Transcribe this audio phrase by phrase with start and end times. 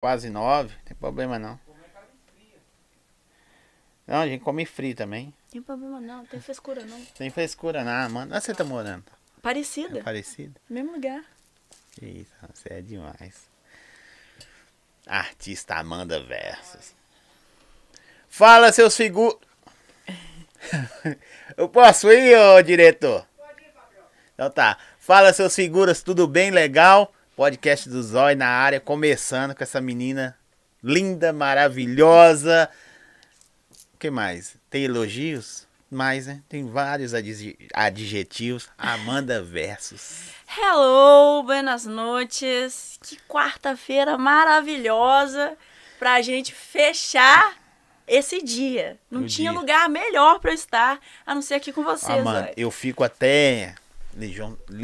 [0.00, 1.60] quase nove, não tem problema não.
[4.06, 5.32] Não, a gente come frio também.
[5.50, 7.04] Tem problema não, não tem frescura não.
[7.16, 8.34] Tem frescura não, mano.
[8.34, 9.04] Onde você tá morando?
[9.40, 10.00] Parecida.
[10.00, 10.58] É parecido?
[10.68, 11.22] Mesmo lugar.
[12.02, 13.48] Isso, você é demais.
[15.06, 16.94] Artista Amanda Versus.
[18.28, 19.38] Fala, seus figuras.
[21.56, 23.26] Eu posso ir, ô diretor?
[24.34, 24.78] Então tá.
[24.98, 26.50] Fala, seus figuras, tudo bem?
[26.50, 27.12] Legal?
[27.40, 30.36] Podcast do Zói na área, começando com essa menina
[30.84, 32.68] linda, maravilhosa.
[33.94, 34.58] O que mais?
[34.68, 35.66] Tem elogios?
[35.90, 36.42] Mais, né?
[36.50, 37.14] Tem vários
[37.72, 38.68] adjetivos.
[38.76, 40.34] Amanda Versus.
[40.54, 42.98] Hello, buenas noites.
[43.02, 45.56] Que quarta-feira maravilhosa
[45.98, 47.54] pra gente fechar
[48.06, 48.98] esse dia.
[49.10, 49.58] Não O tinha dia.
[49.58, 52.52] lugar melhor pra eu estar a não ser aqui com vocês, mano, Zói.
[52.54, 53.76] eu fico até.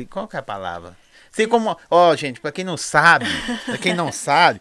[0.09, 0.97] Qual que é a palavra?
[1.37, 1.79] Sei como.
[1.91, 3.27] Ó, gente, pra quem não sabe,
[3.67, 4.59] pra quem não sabe,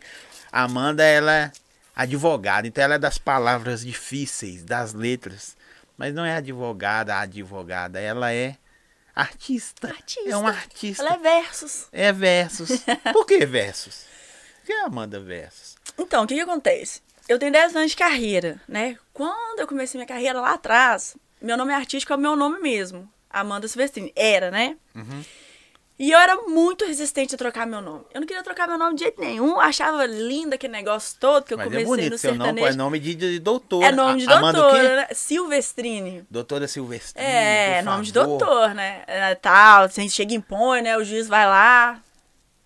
[0.52, 1.52] a Amanda, ela é
[1.96, 5.56] advogada, então ela é das palavras difíceis, das letras.
[5.98, 8.58] Mas não é advogada, advogada, ela é
[9.16, 9.88] artista.
[9.88, 10.30] Artista.
[10.30, 11.02] É um artista.
[11.02, 11.88] Ela é versus.
[11.94, 12.84] É versus.
[13.14, 14.06] Por que versus?
[14.58, 15.78] Por que Amanda versus?
[15.98, 17.02] Então, o que, que acontece?
[17.30, 18.98] Eu tenho 10 anos de carreira, né?
[19.14, 23.10] Quando eu comecei minha carreira lá atrás, meu nome artístico é o meu nome mesmo.
[23.30, 24.12] Amanda Silvestrini.
[24.14, 24.76] Era, né?
[24.94, 25.24] Uhum.
[25.98, 28.04] E eu era muito resistente a trocar meu nome.
[28.14, 29.58] Eu não queria trocar meu nome de jeito nenhum.
[29.62, 32.68] Achava lindo aquele negócio todo que eu Mas é comecei bonito no seu nome, sertanejo.
[32.68, 33.86] pô, é nome de, de doutora.
[33.88, 34.52] É nome de A- quê?
[34.52, 35.08] doutora, né?
[35.14, 36.26] Silvestrini.
[36.30, 37.24] Doutora Silvestre.
[37.24, 39.04] É, nome de doutor, né?
[39.08, 40.98] É, tal, você chega e impõe, né?
[40.98, 42.02] O juiz vai lá,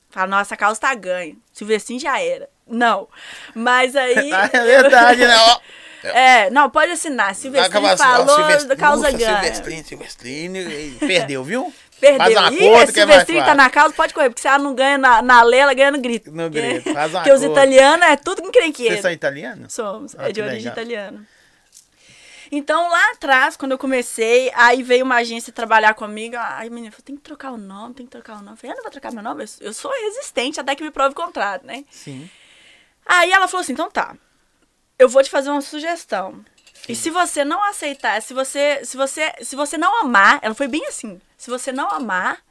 [0.10, 1.36] fala, nossa, a causa tá ganha.
[1.54, 2.50] Silvestrini já era.
[2.68, 3.08] Não.
[3.54, 4.34] Mas aí.
[4.34, 5.36] Ah, é verdade, né?
[5.38, 5.60] Ó,
[6.02, 7.36] É, não, pode assinar.
[7.36, 9.42] Silvestrini Acaba assim, ó, falou Silvestre- causa ganha.
[9.42, 11.74] Silvestrine, Silvestrine, perdeu, viu?
[12.00, 12.18] Perdeu.
[12.20, 14.58] Faz uma Ih, conta que é Silvestrini tá na causa, pode correr, porque se ela
[14.60, 16.32] não ganha na, na lei, ela ganha no grito.
[16.32, 18.92] No grito, faz uma Porque os italianos é tudo encrenqueiro.
[18.94, 19.74] Vocês são italianos?
[19.74, 20.74] Somos, Ah, é de origem legal.
[20.74, 21.28] italiana.
[22.52, 26.36] Então, lá atrás, quando eu comecei, aí veio uma agência trabalhar comigo.
[26.38, 28.52] Aí, menina, falou, tem que trocar o nome, tem que trocar o nome.
[28.54, 30.90] Eu falei, eu não vou trocar meu nome, eu- eu sou resistente até que me
[30.90, 31.84] prove o contrário, né?
[31.92, 32.28] Sim.
[33.06, 34.16] Aí ela falou assim, então tá,
[34.98, 36.44] eu vou te fazer uma sugestão.
[36.90, 40.68] E se você não aceitar, se você, se você, se você não amar, ela foi
[40.68, 42.42] bem assim, se você não amar,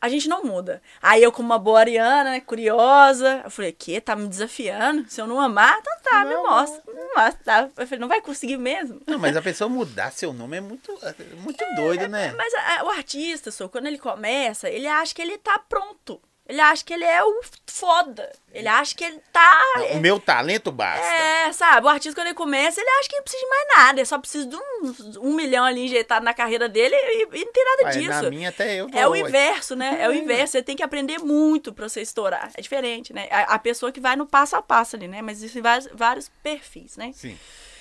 [0.00, 0.82] a gente não muda.
[1.00, 4.00] Aí eu, como uma boa ariana, né, curiosa, eu falei, que?
[4.00, 5.06] Tá me desafiando?
[5.08, 6.42] Se eu não amar, então tá, me Não.
[6.42, 6.82] mostra.
[6.92, 7.68] Me mostra, tá?
[7.76, 9.00] Eu falei, não vai conseguir mesmo?
[9.06, 12.34] Não, mas a pessoa mudar seu nome é muito, é muito doido, né?
[12.36, 16.20] Mas a- o artista, só, quando ele começa, ele acha que ele tá pronto.
[16.48, 18.30] Ele acha que ele é o foda.
[18.52, 19.62] Ele acha que ele tá...
[19.92, 21.06] O meu talento basta.
[21.06, 21.86] É, sabe?
[21.86, 24.00] O artista, quando ele começa, ele acha que não precisa de mais nada.
[24.00, 27.52] Ele só precisa de um, um milhão ali injetado na carreira dele e, e não
[27.52, 28.22] tem nada disso.
[28.24, 29.98] na minha até eu É o inverso, né?
[30.00, 30.52] É o inverso.
[30.52, 32.50] Você tem que aprender muito pra você estourar.
[32.56, 33.28] É diferente, né?
[33.30, 35.22] A, a pessoa que vai no passo a passo ali, né?
[35.22, 37.12] Mas existem vários, vários perfis, né?
[37.14, 37.38] Sim.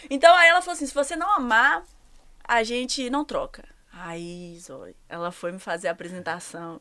[0.10, 1.84] Então aí ela falou assim: se você não amar,
[2.44, 3.64] a gente não troca.
[3.94, 6.80] Aí, Zoe, ela foi me fazer a apresentação.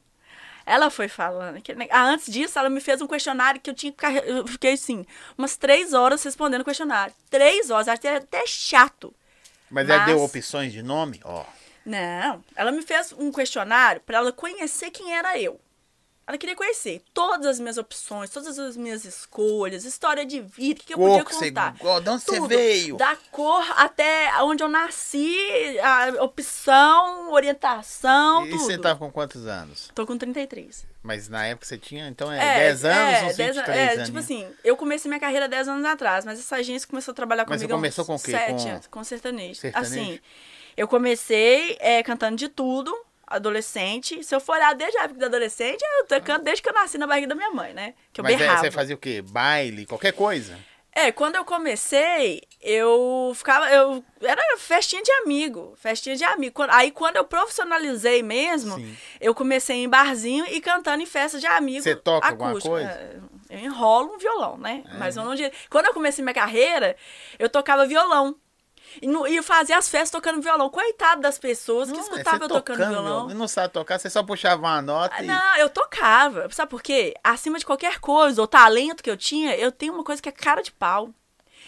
[0.66, 1.54] Ela foi falando.
[1.76, 4.14] neg- Ah, antes disso, ela me fez um questionário que eu tinha que ficar.
[4.26, 5.04] Eu fiquei assim,
[5.36, 7.14] umas três horas respondendo o questionário.
[7.28, 9.12] Três horas, acho que é até chato.
[9.70, 11.20] Mas, ela Mas- deu opções de nome?
[11.24, 11.44] Ó.
[11.86, 15.58] Não, ela me fez um questionário pra ela conhecer quem era eu.
[16.30, 20.84] Ela queria conhecer todas as minhas opções, todas as minhas escolhas, história de vida, o
[20.84, 21.74] que eu podia contar.
[21.76, 22.96] gosta, de onde você veio?
[22.96, 25.36] Da cor até onde eu nasci,
[25.80, 28.62] a opção, orientação, E tudo.
[28.62, 29.90] você tá com quantos anos?
[29.92, 30.86] Tô com 33.
[31.02, 34.06] Mas na época você tinha, então é, 10 anos é, ou 10 23 é, anos?
[34.06, 37.44] tipo assim, eu comecei minha carreira 10 anos atrás, mas essa agência começou a trabalhar
[37.48, 38.30] Mas você comigo começou com o quê?
[38.30, 39.60] sete Com anos, com sertanejo.
[39.60, 39.92] sertanejo?
[40.00, 40.20] Assim,
[40.76, 42.96] eu comecei é, cantando de tudo,
[43.30, 44.22] adolescente.
[44.24, 46.74] Se eu for olhar desde a época da adolescente, eu tô canto desde que eu
[46.74, 47.94] nasci na barriga da minha mãe, né?
[48.12, 48.60] Que eu Mas é, berrava.
[48.60, 49.22] você fazia o quê?
[49.22, 50.58] Baile, qualquer coisa?
[50.92, 53.70] É, quando eu comecei, eu ficava.
[53.70, 55.72] Eu, era festinha de amigo.
[55.76, 56.62] Festinha de amigo.
[56.68, 58.96] Aí quando eu profissionalizei mesmo, Sim.
[59.20, 61.82] eu comecei em barzinho e cantando em festa de amigo.
[61.84, 62.74] Você toca alguma acústico.
[62.74, 62.90] coisa?
[62.90, 63.20] É,
[63.50, 64.82] Eu enrolo um violão, né?
[64.92, 64.98] É.
[64.98, 65.32] Mas eu não.
[65.70, 66.96] Quando eu comecei minha carreira,
[67.38, 68.34] eu tocava violão.
[69.00, 70.68] E, no, e fazia as festas tocando violão.
[70.70, 73.02] Coitado das pessoas que Não, escutavam você eu tocando violão.
[73.04, 75.26] violão, Não sabe tocar, você só puxava uma nota Ah, e...
[75.26, 76.48] Não, eu tocava.
[76.50, 77.14] Sabe por quê?
[77.22, 80.32] Acima de qualquer coisa, ou talento que eu tinha, eu tenho uma coisa que é
[80.32, 81.10] cara de pau.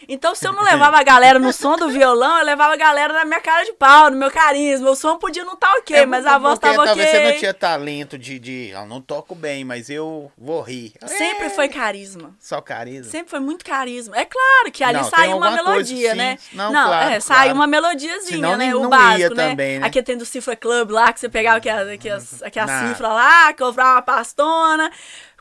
[0.08, 3.12] Então, se eu não levava a galera no som do violão, eu levava a galera
[3.12, 4.90] na minha cara de pau, no meu carisma.
[4.90, 7.02] O som podia não estar ok, É, mas a voz porque tava ok.
[7.04, 8.68] talvez você não tinha talento de, de...
[8.70, 10.92] Eu não toco bem, mas eu vou rir.
[11.06, 12.34] Sempre É, foi carisma.
[12.40, 13.10] Só carisma.
[13.10, 14.16] Sempre foi muito carisma.
[14.16, 16.16] É claro que ali Não, saiu uma coisa, melodia, sim.
[16.16, 16.38] né?
[16.52, 17.20] Não, claro, é, claro.
[17.22, 18.56] saiu uma melodiazinha, Senão né?
[18.66, 19.50] nem- o não básico, né?
[19.50, 19.86] também, né?
[19.86, 23.52] Aqui tem do Cifra Club lá, que você pegava aquela, aquelas, aquelas Na- cifras lá,
[23.54, 24.90] comprava uma pastona.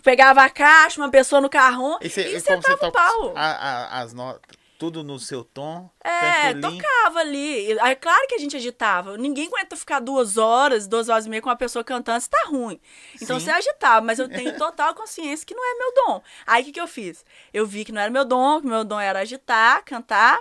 [0.01, 3.33] Pegava a caixa, uma pessoa no carrão E, cê- e sentava o pau.
[3.35, 4.41] a- a- as notas,
[4.79, 7.71] tudo no seu tom, É, tocava ali.
[7.73, 9.15] É claro que a gente agitava.
[9.15, 12.45] Ninguém aguenta ficar duas horas, duas horas e meia com uma pessoa cantando, se tá
[12.47, 12.79] ruim.
[13.21, 13.45] Então Sim.
[13.45, 16.21] você agitava, mas eu tenho total consciência que não é meu dom.
[16.47, 17.23] Aí o que, que eu fiz?
[17.53, 20.39] Eu vi que não era meu dom, que meu dom era agitar, cantar.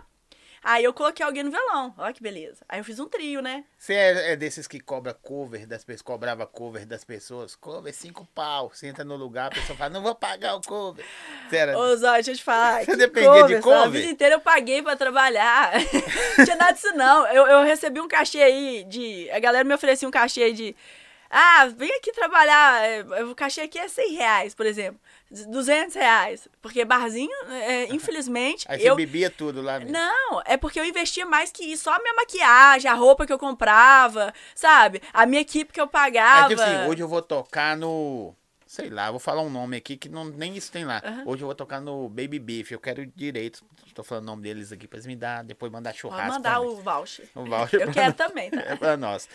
[0.62, 1.94] Aí eu coloquei alguém no violão.
[1.96, 2.64] Olha que beleza.
[2.68, 3.64] Aí eu fiz um trio, né?
[3.78, 8.26] Você é, é desses que cobra cover das pessoas, cobrava cover das pessoas, cover cinco
[8.34, 11.04] pau, você entra no lugar, a pessoa fala, não vou pagar o cover.
[11.48, 12.84] Você era Ô, Zóia, deixa eu te falar.
[12.84, 13.78] Você dependia de cover?
[13.78, 14.00] A cover?
[14.00, 15.72] vida inteira eu paguei pra trabalhar.
[16.36, 17.26] não tinha nada disso, não.
[17.28, 19.30] Eu, eu recebi um cachê aí de.
[19.30, 20.76] A galera me oferecia um cachê de.
[21.30, 22.84] Ah, vem aqui trabalhar.
[22.84, 25.00] é, O cachê aqui é 100 reais, por exemplo.
[25.30, 26.48] 200 reais.
[26.60, 28.66] Porque barzinho, é, infelizmente.
[28.68, 29.92] Aí você eu, bebia tudo lá mesmo.
[29.92, 31.84] não, é porque eu investia mais que isso.
[31.84, 35.00] Só a minha maquiagem, a roupa que eu comprava, sabe?
[35.12, 36.48] A minha equipe que eu É pagava.
[36.48, 38.34] tipo assim, hoje eu vou tocar no.
[38.66, 41.02] Sei lá, vou falar um nome aqui que não, nem isso tem lá.
[41.04, 41.24] Aham.
[41.26, 42.70] Hoje eu vou tocar no Baby Beef.
[42.70, 43.64] Eu quero direito.
[43.94, 45.42] Tô falando o nome deles aqui pra eles me dar.
[45.42, 46.22] Depois mandar churrasco.
[46.26, 47.28] Pode mandar o voucher.
[47.34, 48.16] O voucher Eu quero nós.
[48.16, 48.60] também, tá?
[48.62, 49.28] É pra nós.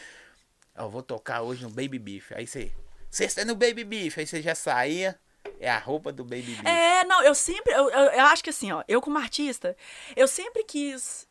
[0.77, 2.31] Eu vou tocar hoje no Baby Beef.
[2.31, 2.71] Aí você.
[3.09, 4.17] Sexta é no Baby Beef.
[4.17, 5.19] Aí você já saía.
[5.59, 6.57] É a roupa do Baby.
[6.65, 7.73] É, não, eu sempre.
[7.73, 9.75] Eu, eu, eu acho que assim, ó, eu como artista,
[10.15, 11.27] eu sempre quis.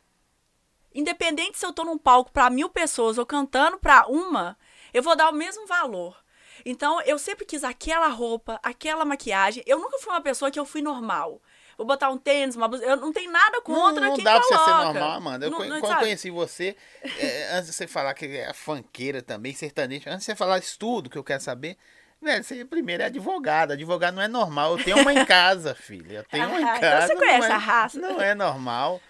[0.93, 4.57] Independente se eu tô num palco pra mil pessoas ou cantando pra uma,
[4.93, 6.17] eu vou dar o mesmo valor.
[6.65, 9.61] Então, eu sempre quis aquela roupa, aquela maquiagem.
[9.67, 11.41] Eu nunca fui uma pessoa que eu fui normal.
[11.77, 12.85] Vou botar um tênis, uma blusa.
[12.85, 14.63] Eu não tenho nada Não, contra não quem dá pra coloca.
[14.63, 15.45] você ser normal, Amanda.
[15.47, 15.99] Eu, Não- não, quando sabe?
[16.03, 16.77] conheci você,
[17.19, 20.79] é, antes de você falar que é fanqueira também, sertaneja, antes de você falar isso
[20.79, 21.77] tudo que eu quero saber,
[22.21, 23.71] velho, você primeiro é advogado.
[23.71, 24.77] Advogado não é normal.
[24.77, 26.17] Eu tenho uma em casa, filha.
[26.19, 27.05] Eu tenho uma em Ah, casa.
[27.05, 27.99] então você conhece é- a raça.
[27.99, 29.01] Não é normal.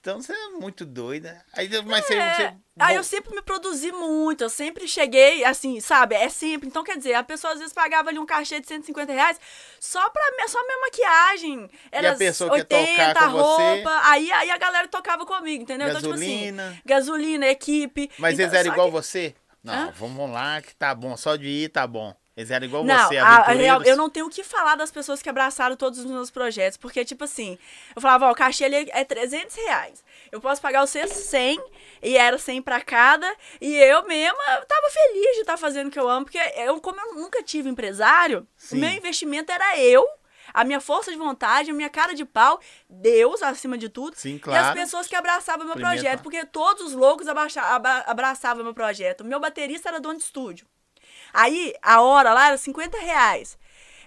[0.00, 1.44] Então você é muito doida.
[1.52, 2.34] Aí, mas É.
[2.34, 6.14] você- Aí eu sempre me produzi muito, eu sempre cheguei, assim, sabe?
[6.14, 6.66] É sempre.
[6.66, 9.38] Então, quer dizer, a pessoa às vezes pagava ali um cachê de 150 reais
[9.78, 11.70] só pra só minha maquiagem.
[11.92, 13.62] Era a pessoa quer tocar a com você?
[13.74, 14.00] roupa.
[14.04, 15.86] Aí, aí a galera tocava comigo, entendeu?
[15.88, 16.68] Então, tipo Gasolina.
[16.70, 18.10] assim, gasolina, equipe.
[18.18, 19.34] Mas então, eles eram igual que- você?
[19.62, 19.92] Não, Hã?
[19.94, 21.14] vamos lá que tá bom.
[21.18, 22.16] Só de ir tá bom.
[22.36, 23.62] Eles eram igual Não, você, a- a aventureiros.
[23.64, 26.78] real- eu não tenho o que falar das pessoas que abraçaram todos os meus projetos,
[26.78, 27.58] porque, tipo assim,
[27.94, 30.02] eu falava, ó, o cachê ali é 300 reais.
[30.30, 31.62] Eu posso pagar vocês 100,
[32.02, 33.30] e era 100 pra cada,
[33.60, 36.98] e eu mesma tava feliz de estar fazendo o que eu amo, porque eu, como
[37.00, 38.76] eu nunca tive empresário, Sim.
[38.76, 40.02] o meu investimento era eu,
[40.54, 42.58] a minha força de vontade, a minha cara de pau,
[42.88, 44.74] Deus acima de tudo, Sim, e as claro.
[44.74, 47.26] pessoas que abraçavam meu Primeiro projeto, porque todos os loucos
[48.06, 49.22] abraçavam meu projeto.
[49.24, 50.66] Meu baterista era dono de estúdio.
[51.32, 53.58] Aí, a hora lá era 50 reais.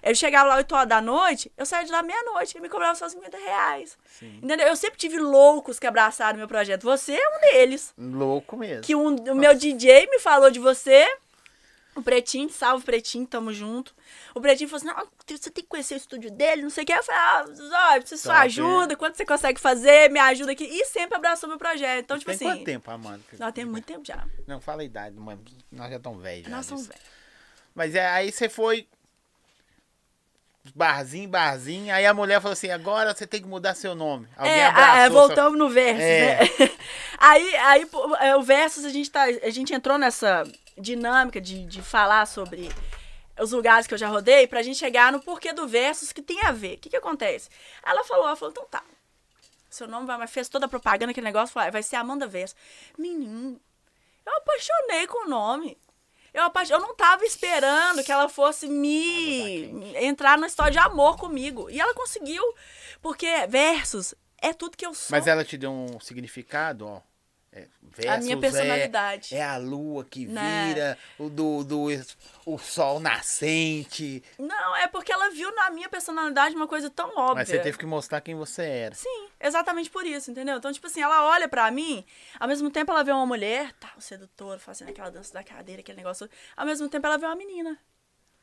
[0.02, 2.94] Eu chegava lá 8 horas da noite, eu saía de lá meia-noite, ele me cobrava
[2.94, 3.98] só 50 reais.
[4.06, 4.38] Sim.
[4.40, 4.68] Entendeu?
[4.68, 6.84] Eu sempre tive loucos que abraçaram meu projeto.
[6.84, 7.92] Você é um deles.
[7.98, 8.82] Louco mesmo.
[8.82, 11.08] Que um, o meu DJ me falou de você.
[11.96, 13.94] O Pretinho, salve Pretinho, tamo junto.
[14.34, 16.86] O Pretinho falou assim: não, você tem que conhecer o estúdio dele, não sei o
[16.86, 16.92] que.
[16.92, 20.52] Eu falei: ah, Zóia, preciso de sua Top, ajuda, quanto você consegue fazer, me ajuda
[20.52, 20.64] aqui.
[20.64, 22.04] E sempre abraçou meu projeto.
[22.04, 22.58] Então, tipo Tem assim.
[22.58, 23.22] quanto tempo, Amanda?
[23.38, 24.24] Nós temos muito tempo já.
[24.46, 25.16] Não, fala a idade,
[25.72, 26.48] nós já estamos velhos.
[26.48, 27.15] Nós somos velhos.
[27.76, 28.88] Mas é, aí você foi
[30.74, 34.26] barzinho, barzinho, aí a mulher falou assim, agora você tem que mudar seu nome.
[34.36, 36.40] Alguém É, ah, é, sua- voltamos no Versus, É.
[36.40, 36.48] né?
[37.18, 37.90] aí, aí
[38.20, 40.42] é, o Versus, a gente, tá, a gente entrou nessa
[40.76, 42.68] dinâmica de, de falar sobre
[43.38, 46.40] os lugares que eu já rodei pra gente chegar no porquê do Versus que tem
[46.42, 46.76] a ver.
[46.76, 47.48] O que que acontece?
[47.84, 48.82] Ela falou, ela falou, então tá.
[49.70, 52.56] Seu nome vai, mas fez toda a propaganda, aquele negócio, falou, vai ser Amanda Versus.
[52.98, 53.60] Menino,
[54.24, 55.76] eu apaixonei com o nome.
[56.36, 59.64] Eu, eu não tava esperando que ela fosse me
[59.96, 61.70] entrar na história de amor comigo.
[61.70, 62.42] E ela conseguiu.
[63.00, 65.16] Porque versus é tudo que eu sou.
[65.16, 67.00] Mas ela te deu um significado, ó.
[67.56, 69.34] É, A minha versus personalidade.
[69.34, 70.66] É, é a lua que Né?
[70.68, 71.86] vira, o do, do
[72.44, 74.22] o sol nascente.
[74.38, 77.36] Não, é porque ela viu na minha personalidade uma coisa tão óbvia.
[77.36, 78.94] Mas você teve que mostrar quem você era.
[78.94, 80.58] Sim, exatamente por isso, entendeu?
[80.58, 82.04] Então, tipo assim, ela olha pra mim,
[82.38, 85.80] ao mesmo tempo ela vê uma mulher, tá, o sedutor, fazendo aquela dança da cadeira,
[85.80, 86.28] aquele negócio.
[86.54, 87.78] Ao mesmo tempo ela vê uma menina.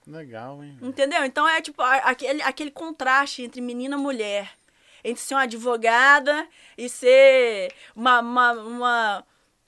[0.07, 0.77] Legal, hein?
[0.81, 1.23] Entendeu?
[1.23, 4.51] Então é tipo aquele, aquele contraste entre menina e mulher.
[5.03, 8.19] Entre ser uma advogada e ser uma.
[8.21, 9.25] uma, uma-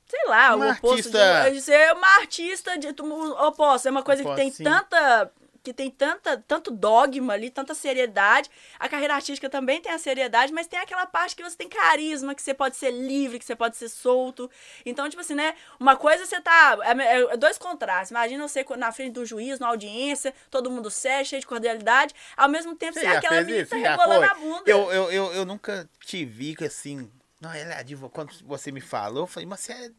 [0.08, 3.88] sei lá, Uma o oposto artista- de, de ser uma artista de oposto.
[3.88, 4.64] É uma coisa Oposto, que tem sim.
[4.64, 5.32] tanta.
[5.66, 8.52] Que tem tanta, tanto dogma ali, tanta seriedade.
[8.80, 12.36] A carreira artística também tem a seriedade, mas tem aquela parte que você tem carisma,
[12.36, 14.48] que você pode ser livre, que você pode ser solto.
[14.86, 15.56] Então, tipo assim, né?
[15.80, 16.78] Uma coisa você tá.
[16.84, 18.12] É, é dois contrastes.
[18.12, 22.14] Imagina você na frente do juiz, na audiência, todo mundo sério, cheio de cordialidade.
[22.38, 24.64] Ao mesmo tempo, você, Você é aquela menina tá rebolando a bunda.
[24.68, 27.12] Eu, eu, eu, eu nunca te vi que assim.
[27.42, 28.14] Não, ela é advogada.
[28.14, 29.90] Quando você me falou, eu falei, mas você é,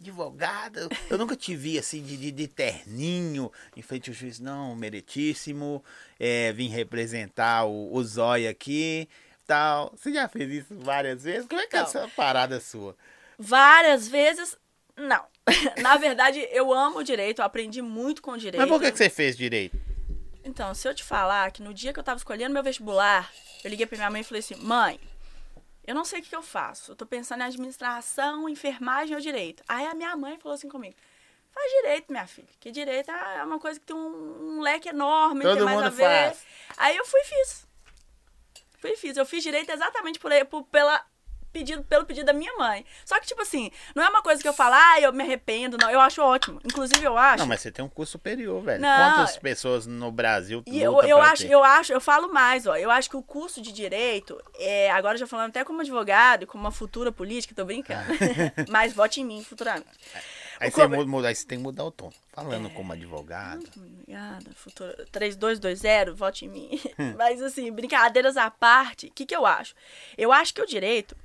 [0.00, 4.76] advogada, eu nunca te vi assim de, de, de terninho em frente ao juiz, não,
[4.76, 5.82] meritíssimo,
[6.20, 9.08] é, vim representar o, o Zóia aqui,
[9.46, 9.92] tal.
[9.96, 11.48] Você já fez isso várias vezes?
[11.48, 11.86] Como é que é Não.
[11.86, 12.96] essa parada sua?
[13.38, 14.56] Várias vezes,
[14.96, 15.24] não.
[15.80, 18.60] Na verdade, eu amo direito, eu aprendi muito com direito.
[18.60, 19.78] Mas por que, que você fez direito?
[20.44, 23.32] Então, se eu te falar que no dia que eu tava escolhendo meu vestibular,
[23.64, 25.00] eu liguei pra minha mãe e falei assim: mãe,
[25.86, 26.92] eu não sei o que, que eu faço.
[26.92, 29.62] Eu tô pensando em administração, enfermagem ou direito.
[29.68, 30.96] Aí a minha mãe falou assim comigo:
[31.52, 32.48] faz direito, minha filha.
[32.60, 35.86] Que direito é uma coisa que tem um, um leque enorme, Todo tem mais mundo
[35.86, 36.04] a ver.
[36.34, 36.46] faz.
[36.76, 37.66] Aí eu fui e fiz.
[38.78, 39.16] Fui e fiz.
[39.16, 41.04] Eu fiz direito exatamente por, por- pela.
[41.56, 42.84] Pedido, pelo pedido da minha mãe.
[43.02, 45.78] Só que, tipo assim, não é uma coisa que eu falo, ah, eu me arrependo,
[45.80, 45.90] não.
[45.90, 46.60] Eu acho ótimo.
[46.62, 47.38] Inclusive, eu acho.
[47.38, 48.82] Não, mas você tem um curso superior, velho.
[48.82, 49.14] Não.
[49.14, 51.50] Quantas pessoas no Brasil E eu, eu acho, ter?
[51.50, 52.76] eu acho, eu falo mais, ó.
[52.76, 56.46] Eu acho que o curso de direito, é, agora já falando até como advogado e
[56.46, 58.04] como uma futura política, tô brincando.
[58.68, 59.86] Mas vote em mim futuramente.
[60.60, 62.10] Aí o você, muda, aí você tem que mudar o tom.
[62.32, 63.66] Falando como advogado.
[63.76, 65.06] Obrigada, futura.
[65.10, 66.80] 3220, vote em mim.
[67.16, 69.74] Mas assim, brincadeiras à parte, o que, que eu acho?
[70.18, 71.16] Eu acho que o direito,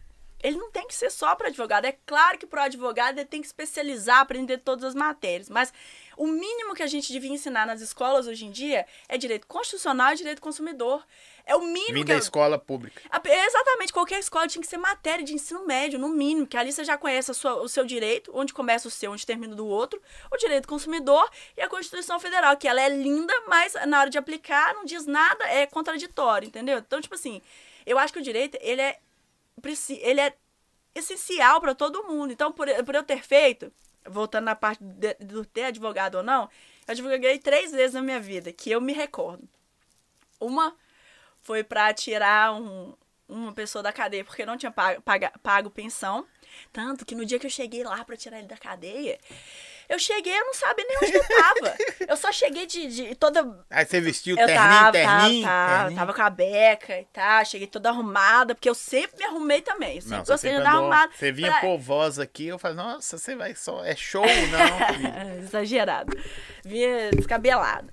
[0.43, 1.86] ele não tem que ser só para advogado.
[1.86, 5.50] É claro que para o advogado ele tem que especializar, aprender todas as matérias.
[5.50, 5.74] Mas
[6.17, 10.13] o mínimo que a gente devia ensinar nas escolas hoje em dia é direito constitucional
[10.13, 11.05] e direito consumidor.
[11.45, 13.01] É o mínimo Vim que da eu- escola pública.
[13.25, 16.83] Exatamente, qualquer escola tinha que ser matéria de ensino médio, no mínimo, que ali você
[16.83, 20.01] já conhece sua- o seu direito, onde começa o seu, onde termina o do outro,
[20.31, 24.10] o direito do consumidor e a Constituição Federal, que ela é linda, mas na hora
[24.10, 26.77] de aplicar não diz nada, é contraditório, entendeu?
[26.77, 27.41] Então, tipo assim,
[27.86, 29.00] eu acho que o direito, ele é,
[30.01, 30.36] ele é
[30.96, 32.32] essencial para todo mundo.
[32.34, 33.72] Então, por, por eu ter feito,
[34.06, 36.44] voltando na parte de- do ter advogado ou não,
[36.88, 39.48] eu advoguei três vezes na minha vida, que eu me recordo.
[40.39, 40.75] Uma
[41.41, 42.94] foi pra tirar um-
[43.30, 46.25] uma pessoa da cadeia porque não tinha pago, paga- pago pensão.
[46.74, 49.18] Tanto que no dia que eu cheguei lá pra tirar ele da cadeia,
[49.91, 51.75] eu cheguei, eu não sabia nem onde eu tava.
[52.07, 53.65] Eu só cheguei de, de toda.
[53.69, 56.00] Aí você vestiu Eu terninho, tava, terninho, tava, tava, terninho.
[56.00, 59.95] tava com a beca e tal, cheguei toda arrumada, porque eu sempre me arrumei também.
[59.98, 61.12] Eu sempre Não, gostei de andar arrumada.
[61.13, 63.83] você vinha Pra- polvosa aqui, eu falei, nossa, você vai só.
[63.83, 65.38] É show, não?
[65.43, 66.15] Exagerado.
[66.63, 67.91] Vinha descabelado.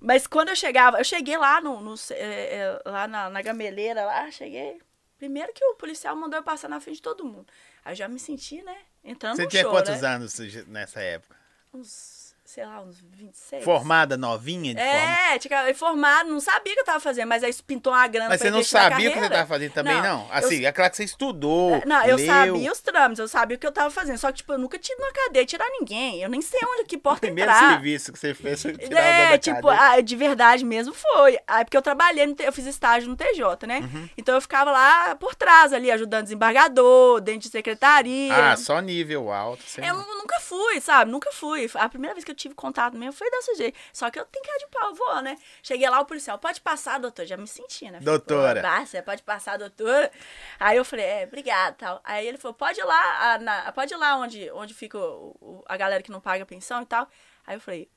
[0.00, 4.04] Mas quando eu chegava, eu cheguei lá no, no- é, é, lá na, na gameleira,
[4.04, 4.78] lá, cheguei.
[5.18, 7.46] Primeiro que o policial mandou eu passar na frente de todo mundo.
[7.84, 8.76] Aí eu já me senti, né?
[9.04, 11.36] Entrando você tinha quantos anos nessa época?
[11.72, 12.19] Uns,
[12.52, 13.62] sei lá, uns 26.
[13.64, 15.32] Formada, novinha de forma?
[15.34, 18.28] É, tinha formado, não sabia o que eu tava fazendo, mas aí pintou uma grana
[18.28, 20.02] Mas você não sabia o que você estava fazendo também, não?
[20.02, 21.80] Não, Assim, é claro que você estudou.
[21.86, 22.26] Não, eu leu.
[22.26, 24.18] sabia os trâmites, eu sabia o que eu tava fazendo.
[24.18, 26.20] Só que, tipo, eu nunca tive numa cadeia tirar ninguém.
[26.22, 27.70] Eu nem sei onde que O porta primeiro entrar.
[27.70, 31.38] serviço que você fez foi tirar É, o tipo, ah, de verdade mesmo foi.
[31.46, 33.78] Aí, porque eu trabalhei, no eu fiz estágio no TJ, né?
[33.80, 34.08] Uhum.
[34.18, 38.34] Então eu ficava lá por trás ali, ajudando desembargador, dentro de secretaria.
[38.34, 39.62] Ah, só nível alto.
[39.78, 41.10] Eu não- nu- nunca fui, sabe?
[41.10, 41.70] Nunca fui.
[41.74, 43.78] A primeira vez que eu tive contato mesmo foi desse jeito.
[43.92, 45.36] Só que eu tenho cara de pau, vou, né?
[45.62, 47.24] Cheguei lá, o policial, pode passar, doutor?
[47.26, 47.92] Já me senti, né?
[47.92, 48.60] Falei, Doutora.
[48.62, 50.10] Bárcia, pode passar, doutora?
[50.58, 52.00] Aí eu falei, é, obrigado, tal.
[52.02, 55.36] Aí ele falou, pode ir lá, a- na- pode ir lá onde, onde fica o-
[55.40, 57.08] o- a galera que não paga pensão e tal.
[57.46, 57.88] Aí eu falei,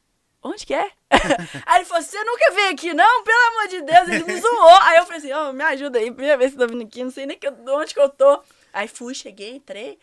[0.44, 0.92] onde que é?
[1.66, 3.24] aí ele falou, você nunca veio aqui, não?
[3.24, 4.78] Pelo amor de Deus, ele me zoou.
[4.82, 7.04] Aí eu falei assim, ô, me ajuda aí, primeira vez que eu tô vindo aqui,
[7.04, 8.44] não sei nem que, onde que eu tô.
[8.74, 9.98] Aí fui, cheguei, entrei.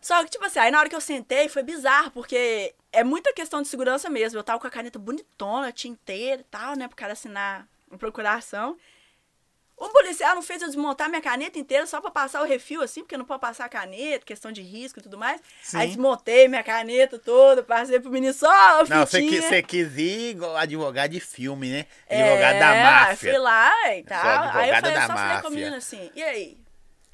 [0.00, 3.32] Só que, tipo assim, aí na hora que eu sentei foi bizarro, porque é muita
[3.32, 4.38] questão de segurança mesmo.
[4.38, 8.76] Eu tava com a caneta bonitona, tinteira e tal, né, pro cara assinar a procuração.
[9.76, 13.02] O policial não fez eu desmontar minha caneta inteira só pra passar o refil, assim,
[13.02, 15.40] porque não pode passar a caneta, questão de risco e tudo mais.
[15.62, 15.76] Sim.
[15.78, 20.30] Aí desmontei minha caneta toda, passei pro menino só Não, você, quis, você quis ir
[20.30, 21.86] igual advogado de filme, né?
[22.08, 23.30] É, Advogado da aí máfia.
[23.30, 24.56] Fui lá e tal.
[24.56, 25.48] Aí eu falei, da só falei com máfia.
[25.48, 26.58] o menino assim, e aí?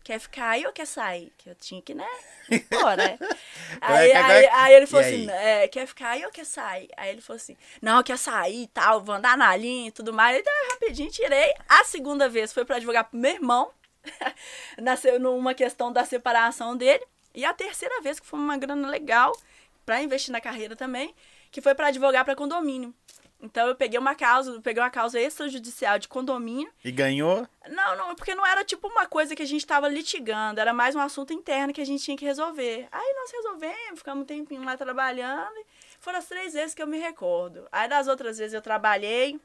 [0.04, 1.32] Quer ficar aí ou quer sair?
[1.38, 2.06] Que eu tinha que, né?
[2.68, 3.18] Pô, né?
[3.80, 6.90] aí, é aí, aí ele falou E assim, é, quer ficar aí ou quer sair?
[6.94, 10.12] Aí ele falou assim, não, quer sair e tal, vou andar na linha e tudo
[10.12, 10.38] mais.
[10.38, 11.54] Então, rapidinho, tirei.
[11.66, 13.70] A segunda vez foi pra advogar pro meu irmão,
[14.76, 17.04] nasceu numa questão da separação dele.
[17.34, 19.32] E a terceira vez, que foi uma grana legal,
[19.86, 21.14] pra investir na carreira também,
[21.50, 22.94] que foi pra advogar pra condomínio.
[23.44, 26.72] Então eu peguei uma causa, eu peguei uma causa extrajudicial de condomínio.
[26.82, 27.46] E ganhou?
[27.68, 30.96] Não, não, porque não era tipo uma coisa que a gente tava litigando, era mais
[30.96, 32.88] um assunto interno que a gente tinha que resolver.
[32.90, 35.54] Aí nós resolvemos, ficamos um tempinho lá trabalhando.
[35.58, 35.66] E
[36.00, 37.68] foram as três vezes que eu me recordo.
[37.70, 39.38] Aí das outras vezes eu trabalhei.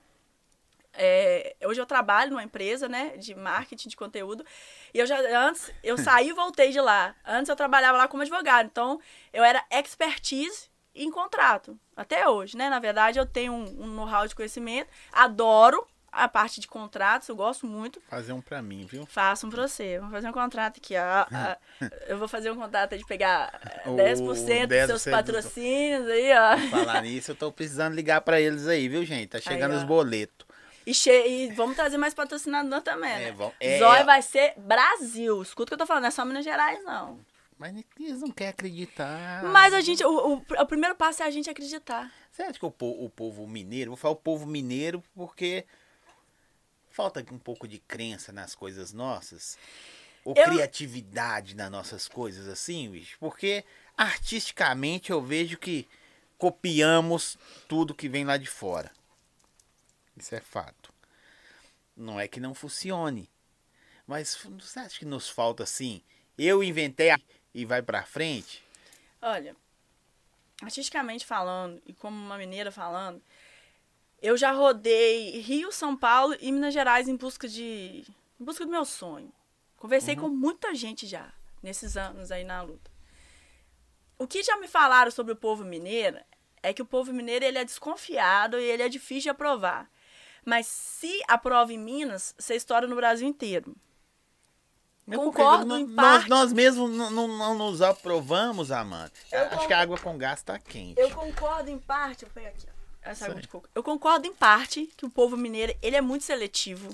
[0.93, 4.45] é, hoje eu trabalho numa empresa, né, de marketing de conteúdo.
[4.93, 7.15] E eu já antes eu saí e voltei de lá.
[7.25, 8.99] Antes eu trabalhava lá como advogado, então
[9.33, 10.68] eu era expertise
[11.03, 12.69] em contrato até hoje, né?
[12.69, 17.35] Na verdade eu tenho um, um know-how de conhecimento, adoro a parte de contratos, eu
[17.35, 18.01] gosto muito.
[18.09, 19.05] Fazer um pra mim, viu?
[19.05, 19.99] Façam um pra você.
[19.99, 21.55] Vamos fazer um contrato aqui, ó.
[22.09, 23.51] Eu vou fazer um contrato de pegar
[23.85, 26.57] O 10% dos 10% seus do- patrocínios aí, ó.
[26.69, 29.27] Falar nisso, eu tô precisando ligar pra eles aí, viu, gente?
[29.27, 30.47] Tá chegando Aí, os boletos.
[30.85, 33.31] E, che- e vamos trazer mais patrocinador também, É, né?
[33.31, 34.03] vamos- é, Zóia é.
[34.03, 35.39] vai ser Brasil.
[35.43, 37.19] Escuta o que eu tô falando, não é só Minas Gerais, não.
[37.59, 39.43] Mas eles não querem acreditar.
[39.43, 42.09] Mas a gente, o, o, o primeiro passo é a gente acreditar.
[42.31, 45.65] Você acha que o, o povo mineiro, vou falar o povo mineiro porque
[46.89, 49.57] falta um pouco de crença nas coisas nossas?
[50.23, 53.17] Ou Eu- criatividade nas nossas coisas assim, bicho?
[53.19, 53.65] Porque
[53.97, 55.85] artisticamente eu vejo que
[56.37, 57.37] copiamos
[57.67, 58.89] tudo que vem lá de fora.
[60.15, 60.93] Isso é fato.
[61.95, 63.29] Não é que não funcione.
[64.07, 66.01] Mas você acha que nos falta assim?
[66.37, 67.19] Eu inventei a-
[67.53, 68.63] e vai pra frente?
[69.21, 69.55] Olha,
[70.61, 73.21] artisticamente falando, e como uma mineira falando,
[74.21, 78.05] eu já rodei Rio, São Paulo e Minas Gerais em busca de.
[78.39, 79.31] em busca do meu sonho.
[79.77, 81.31] Conversei com muita gente já,
[81.63, 82.91] nesses anos aí na luta.
[84.17, 86.19] O que já me falaram sobre o povo mineiro
[86.61, 89.89] é que o povo mineiro ele é desconfiado e ele é difícil de aprovar.
[90.45, 93.73] Mas se aprova em Minas, você estoura no Brasil inteiro.
[95.17, 96.29] Concordo nós- em nós, parte.
[96.29, 99.11] nós mesmos não, não, não nos aprovamos, Amanda.
[99.31, 100.99] Eu Acho con- que a água com gás tá quente.
[100.99, 102.25] Eu concordo em parte.
[102.25, 103.09] Vou pegar aqui, ó.
[103.09, 103.67] Essa água de coco.
[103.73, 106.89] Eu concordo em parte que o povo mineiro ele é muito seletivo.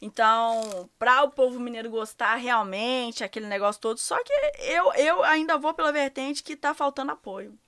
[0.00, 5.58] Então, para o povo mineiro gostar realmente, aquele negócio todo, só que eu, eu ainda
[5.58, 7.58] vou pela vertente que tá faltando apoio.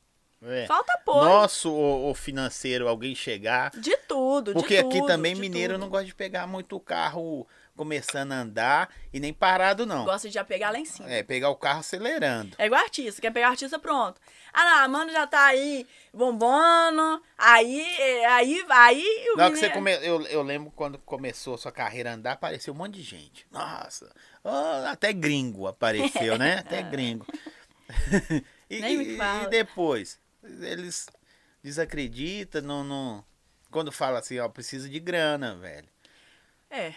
[0.42, 0.64] É.
[0.66, 1.24] Falta apoio.
[1.24, 3.70] Nosso o, o financeiro, alguém chegar.
[3.72, 5.80] De tudo, Porque de aqui tudo, também de mineiro tudo.
[5.82, 7.46] não gosta de pegar muito o carro
[7.80, 10.04] começando a andar e nem parado, não.
[10.04, 11.10] Gosta de já pegar lá em cima.
[11.10, 12.54] É, pegar o carro acelerando.
[12.58, 14.20] É igual artista, quer pegar artista pronto.
[14.52, 19.52] Ah, não, a mano já tá aí bombando, aí, é, aí, aí o Na hora
[19.54, 20.06] que você mineiro- come...
[20.06, 23.46] eu, eu lembro quando começou a sua carreira a andar, apareceu um monte de gente.
[23.50, 24.12] Nossa,
[24.44, 26.58] ó, até gringo apareceu, né?
[26.60, 27.26] Até gringo.
[28.68, 29.44] e, Nem me fala.
[29.44, 30.20] e depois?
[30.44, 31.06] Eles
[31.62, 33.24] desacreditam, não, não...
[33.70, 35.88] Quando fala assim, ó, precisa de grana, velho.
[36.68, 36.92] É.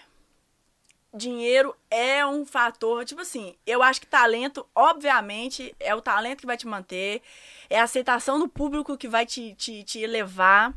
[1.14, 6.48] Dinheiro é um fator, tipo assim, eu acho que talento, obviamente, é o talento que
[6.48, 7.22] vai te manter,
[7.70, 10.74] é a aceitação do público que vai te, te, te elevar.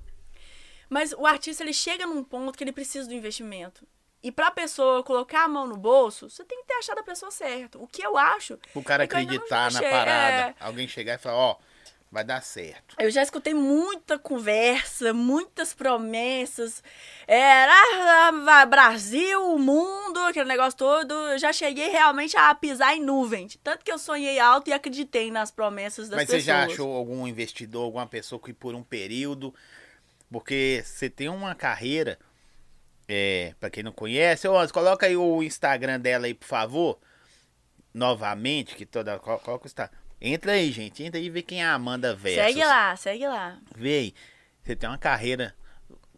[0.91, 3.87] Mas o artista, ele chega num ponto que ele precisa do investimento.
[4.23, 7.31] E pra pessoa colocar a mão no bolso, você tem que ter achado a pessoa
[7.31, 7.79] certa.
[7.79, 8.59] O que eu acho.
[8.75, 10.51] O cara é acreditar na parada.
[10.51, 10.55] é.
[10.61, 11.57] Alguém chegar e falar, ó,
[12.17, 12.97] vai dar certo.
[12.99, 16.83] Eu já escutei muita conversa, muitas promessas.
[17.27, 17.73] Era
[18.49, 21.13] ah, Brasil, mundo, aquele negócio todo.
[21.13, 23.49] Eu já cheguei realmente a pisar em nuvem.
[23.63, 26.45] Tanto que eu sonhei alto e acreditei nas promessas das Mas você pessoas.
[26.45, 29.55] já achou algum investidor, alguma pessoa que por um período.
[30.31, 32.19] Porque você tem uma carreira.
[33.09, 36.99] É, para quem não conhece, ô, coloca aí o Instagram dela aí, por favor.
[37.95, 39.19] Novamente, que toda.
[39.19, 39.97] colo- Coloca o Instagram.
[40.21, 41.03] Entra aí, gente.
[41.03, 42.43] Entra aí e vê quem é a Amanda Versus.
[42.43, 43.59] Segue lá, segue lá.
[43.75, 44.15] Vê aí.
[44.63, 45.55] Você tem uma carreira.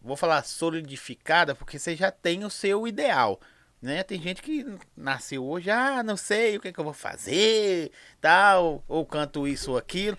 [0.01, 3.41] Vou falar solidificada, porque você já tem o seu ideal.
[3.81, 4.03] Né?
[4.03, 4.65] Tem gente que
[4.97, 9.73] nasceu hoje, ah, não sei o que, que eu vou fazer, tal, ou canto isso
[9.73, 10.19] ou aquilo.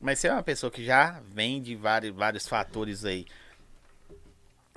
[0.00, 3.26] Mas você é uma pessoa que já vem de vários, vários fatores aí.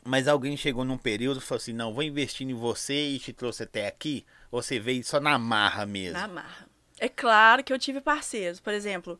[0.04, 3.32] Mas alguém chegou num período e falou assim: não, vou investir em você e te
[3.32, 4.25] trouxe até aqui?
[4.49, 6.17] Ou você veio só na marra mesmo?
[6.19, 6.70] Na marra.
[7.01, 8.59] É claro que eu tive parceiros.
[8.59, 9.19] Por exemplo,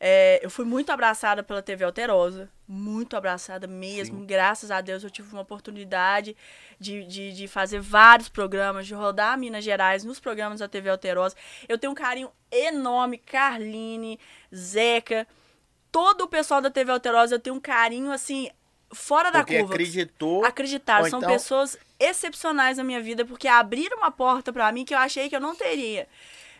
[0.00, 2.48] é, eu fui muito abraçada pela TV Alterosa.
[2.66, 4.20] Muito abraçada mesmo.
[4.20, 4.26] Sim.
[4.26, 6.34] Graças a Deus eu tive uma oportunidade
[6.80, 11.36] de, de, de fazer vários programas, de rodar Minas Gerais nos programas da TV Alterosa.
[11.68, 13.18] Eu tenho um carinho enorme.
[13.18, 14.18] Carline,
[14.54, 15.26] Zeca,
[15.92, 18.48] todo o pessoal da TV Alterosa, eu tenho um carinho assim.
[18.90, 19.74] Fora da Porque curva.
[19.74, 20.46] acreditou.
[20.46, 24.86] Acreditaram, ou são então- pessoas excepcionais na minha vida, porque abriram uma porta pra mim
[24.86, 26.08] que eu achei que eu não teria.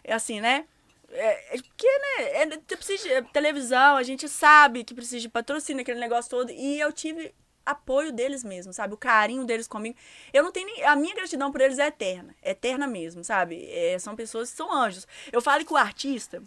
[0.08, 0.64] É Assim, né?
[1.10, 2.42] É, é porque, né?
[2.42, 6.50] É, precisa de é, televisão, a gente sabe que precisa de patrocínio, aquele negócio todo.
[6.50, 8.94] E eu tive apoio deles mesmo, sabe?
[8.94, 9.96] O carinho deles comigo.
[10.32, 10.84] Eu não tenho nem.
[10.84, 12.34] A minha gratidão por eles é eterna.
[12.42, 13.68] Eterna mesmo, sabe?
[13.70, 15.06] É, são pessoas que são anjos.
[15.30, 16.42] Eu falo que o artista,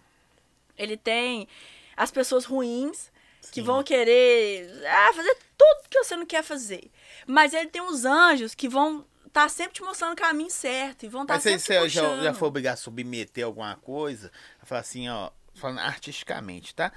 [0.78, 1.48] ele tem
[1.96, 3.12] as pessoas ruins
[3.52, 3.64] que Sim.
[3.64, 6.90] vão querer ah, fazer tudo que você não quer fazer.
[7.28, 11.10] Mas ele tem os anjos que vão estar sempre te mostrando o caminho certo e
[11.10, 14.32] vão estar você, sempre você já, já foi obrigado a submeter alguma coisa?
[14.64, 16.92] Falar assim, ó, falando artisticamente, tá?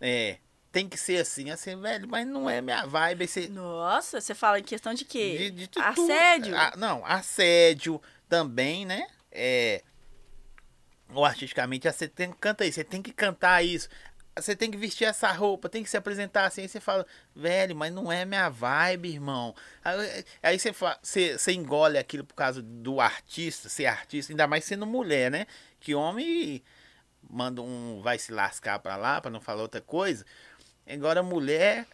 [0.00, 0.38] É,
[0.72, 3.26] tem que ser assim, assim, velho, mas não é minha vibe.
[3.26, 5.36] Você, Nossa, você fala em questão de quê?
[5.36, 5.82] de, de tudo.
[5.82, 6.56] Assédio?
[6.56, 9.06] Ah, não, assédio também, né?
[9.32, 9.82] É,
[11.12, 13.88] ou artisticamente, ah, você tem, canta isso, você tem que cantar isso.
[14.40, 16.62] Você tem que vestir essa roupa, tem que se apresentar assim.
[16.62, 19.54] Aí você fala, velho, mas não é minha vibe, irmão.
[19.84, 24.64] Aí, aí você, você, você engole aquilo por causa do artista, ser artista, ainda mais
[24.64, 25.46] sendo mulher, né?
[25.78, 26.62] Que homem
[27.28, 30.24] manda um vai se lascar pra lá, pra não falar outra coisa.
[30.88, 31.86] Agora mulher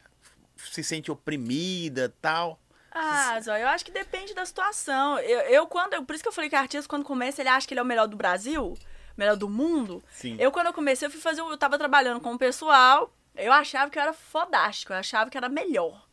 [0.56, 2.58] se sente oprimida tal.
[2.98, 5.18] Ah, Zó, eu acho que depende da situação.
[5.18, 6.02] Eu, eu quando.
[6.04, 7.86] Por isso que eu falei que artista, quando começa, ele acha que ele é o
[7.86, 8.74] melhor do Brasil,
[9.16, 10.02] melhor do mundo.
[10.10, 10.36] Sim.
[10.38, 11.40] Eu, quando eu comecei, eu fui fazer.
[11.40, 13.12] Eu tava trabalhando com o pessoal.
[13.34, 16.06] Eu achava que eu era fodástico, eu achava que era melhor.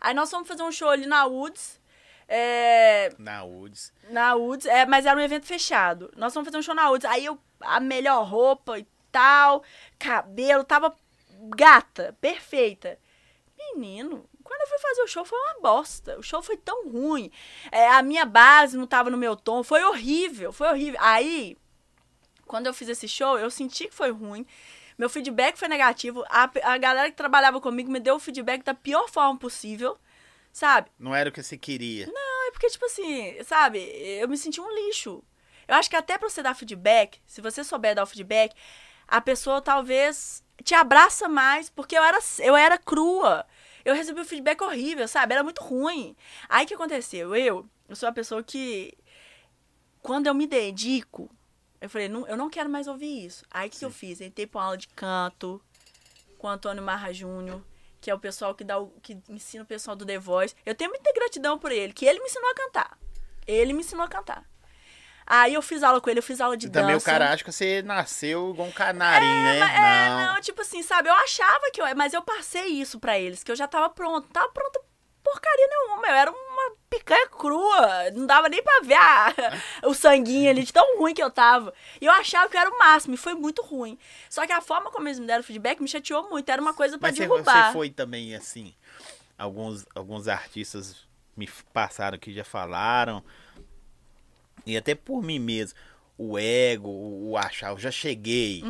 [0.00, 1.80] Aí nós fomos fazer um show ali na Woods.
[2.26, 3.92] É, Na UDS.
[4.08, 6.10] na Woods, é, mas era um evento fechado.
[6.16, 7.04] Nós fomos fazer um show na Woods.
[7.04, 9.62] Aí eu, a melhor roupa e tal,
[9.98, 10.96] cabelo, tava
[11.54, 12.98] gata, perfeita.
[13.74, 16.18] Menino, quando eu fui fazer o show foi uma bosta.
[16.18, 17.30] O show foi tão ruim.
[17.70, 19.62] É, a minha base não tava no meu tom.
[19.62, 20.98] Foi horrível, foi horrível.
[21.02, 21.56] Aí,
[22.52, 24.44] quando eu fiz esse show, eu senti que foi ruim.
[24.98, 26.22] Meu feedback foi negativo.
[26.28, 29.96] A, a galera que trabalhava comigo me deu o feedback da pior forma possível.
[30.52, 30.90] Sabe?
[30.98, 32.08] Não era o que você queria.
[32.08, 33.78] Não, é porque, tipo assim, sabe,
[34.20, 35.24] eu me senti um lixo.
[35.66, 38.54] Eu acho que até pra você dar feedback, se você souber dar o feedback,
[39.08, 43.46] a pessoa talvez te abraça mais, porque eu era, eu era crua.
[43.82, 45.32] Eu recebi um feedback horrível, sabe?
[45.32, 46.14] Era muito ruim.
[46.50, 47.34] Aí o que aconteceu?
[47.34, 48.92] Eu, eu sou uma pessoa que,
[50.02, 51.30] quando eu me dedico,
[51.82, 53.44] eu falei, não, eu não quero mais ouvir isso.
[53.50, 54.20] Aí o que, que eu fiz?
[54.20, 55.60] Entrei pra uma aula de canto
[56.38, 57.60] com o Antônio Marra Júnior,
[58.00, 60.54] que é o pessoal que, dá o, que ensina o pessoal do The Voice.
[60.64, 62.98] Eu tenho muita gratidão por ele, que ele me ensinou a cantar.
[63.46, 64.44] Ele me ensinou a cantar.
[65.26, 66.82] Aí eu fiz aula com ele, eu fiz aula de E dança.
[66.84, 69.58] também o cara acha que você nasceu igual um canarinho, né?
[69.60, 71.08] Mas, é, não, tipo assim, sabe?
[71.08, 71.96] Eu achava que eu.
[71.96, 74.28] Mas eu passei isso pra eles, que eu já tava pronto.
[74.28, 74.80] Tava pronta
[75.22, 76.06] porcaria nenhuma.
[76.08, 78.10] Eu era uma picanha crua.
[78.14, 79.34] Não dava nem pra ver a-
[79.88, 81.72] o sanguinho ali, de tão ruim que eu tava.
[82.00, 83.98] E eu achava que eu era o máximo, e foi muito ruim.
[84.28, 86.48] Só que a forma como eles me deram feedback me chateou muito.
[86.50, 87.66] Era uma coisa pra Mas você, derrubar.
[87.68, 88.74] você foi também assim.
[89.38, 90.96] Alguns, alguns artistas
[91.36, 93.24] me passaram que já falaram.
[94.66, 95.78] E até por mim mesmo.
[96.18, 98.62] O ego, o, o achar, eu já cheguei.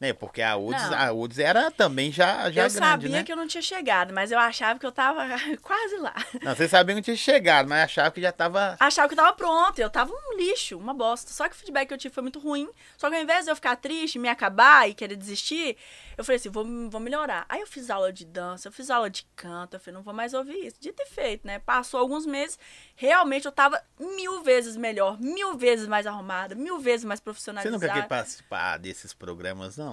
[0.00, 0.12] Né?
[0.12, 0.90] Porque a UDS.
[0.90, 0.98] Não.
[0.98, 3.22] a UDS era também já, já eu grande, sabia né?
[3.24, 5.26] que eu não tinha chegado, mas eu achava que eu tava
[5.60, 6.14] quase lá.
[6.40, 8.76] Não, você sabia que não tinha chegado, mas achava que já tava.
[8.78, 9.80] achava que eu tava pronta.
[9.80, 11.32] Eu tava um lixo, uma bosta.
[11.32, 12.68] Só que o feedback que eu tive foi muito ruim.
[12.96, 15.76] Só que ao invés de eu ficar triste, me acabar e querer desistir,
[16.16, 17.44] eu falei assim, vou, vou melhorar.
[17.48, 19.74] Aí eu fiz aula de dança, eu fiz aula de canto.
[19.74, 20.76] Eu falei, não vou mais ouvir isso.
[20.80, 21.58] De ter feito, né?
[21.58, 22.58] Passou alguns meses,
[22.94, 27.76] realmente eu tava mil vezes melhor, mil vezes mais arrumada, mil vezes mais Você profissionalizada.
[27.76, 29.87] nunca quer participar desses programas, não?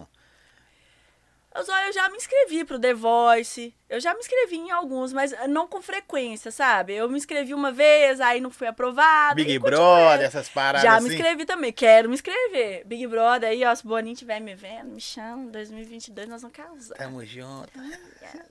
[1.55, 3.73] Eu, só, eu já me inscrevi pro The Voice.
[3.87, 6.93] Eu já me inscrevi em alguns, mas não com frequência, sabe?
[6.93, 9.35] Eu me inscrevi uma vez, aí não fui aprovada.
[9.35, 9.57] Big.
[9.59, 11.07] Brother, essas paradas Já assim.
[11.07, 12.85] me inscrevi também, quero me inscrever.
[12.85, 15.49] Big Brother aí, ó, se o Boninho estiver me vendo, me chama.
[15.49, 16.97] 2022 nós vamos casar.
[16.97, 17.71] Tamo junto.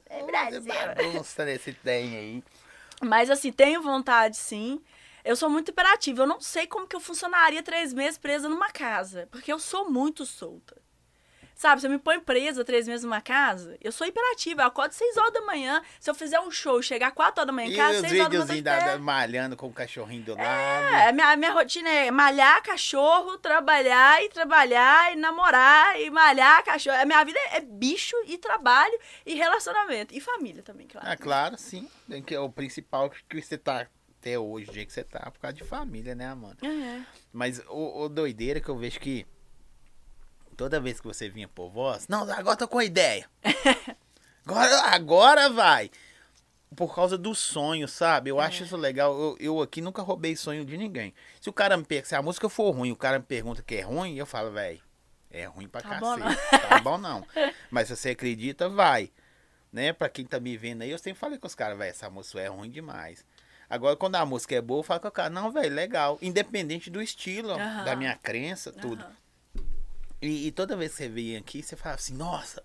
[0.06, 0.62] É Brasil.
[0.62, 2.42] Bagunça nesse trem aí.
[3.02, 4.80] Mas assim, tenho vontade sim.
[5.22, 6.22] Eu sou muito hiperativa.
[6.22, 9.28] Eu não sei como que eu funcionaria três meses presa numa casa.
[9.30, 10.83] Porque eu sou muito solta.
[11.54, 14.62] Sabe, você me põe presa três meses numa casa, eu sou hiperativa.
[14.62, 15.80] Eu acordo seis horas da manhã.
[16.00, 18.38] Se eu fizer um show chegar quatro horas da manhã em casa, seis horas da
[18.46, 18.58] manhã.
[18.58, 20.42] eu da, da- malhando com o cachorrinho do lado.
[20.42, 26.64] É, a minha, minha rotina é malhar cachorro, trabalhar e trabalhar e namorar e malhar
[26.64, 26.96] cachorro.
[27.00, 30.12] A minha vida é, é bicho e trabalho e relacionamento.
[30.14, 31.06] E família também, claro.
[31.08, 31.88] Ah, claro, sim.
[32.26, 33.86] Que é o principal que você tá
[34.20, 36.66] até hoje, o dia que você tá, por causa de família, né, Amanda?
[36.66, 37.02] É.
[37.32, 39.26] Mas o, o doideira que eu vejo que
[40.54, 43.28] toda vez que você vinha por voz, não, agora tô com a ideia.
[44.46, 45.90] Agora, agora vai.
[46.76, 48.28] Por causa do sonho, sabe?
[48.30, 49.18] Eu acho isso legal.
[49.18, 51.14] Eu, eu aqui nunca roubei sonho de ninguém.
[51.40, 53.76] Se o cara me pergunta, se a música for ruim, o cara me pergunta que
[53.76, 54.82] é ruim, eu falo, velho,
[55.30, 56.40] é ruim pra Tá bom, cacete.
[56.68, 57.26] Tá bom não.
[57.70, 59.10] Mas se você acredita, vai.
[59.72, 59.94] Né?
[59.94, 62.40] Pra quem tá me vendo aí, eu sempre falei com os caras, velho, essa música
[62.40, 63.24] é ruim demais.
[63.68, 66.18] Agora, quando a música é boa, eu falo com o cara, não, velho, legal.
[66.20, 69.04] Independente do estilo, da minha crença, tudo.
[70.24, 72.62] E, e toda vez que você vem aqui, você fala assim, nossa,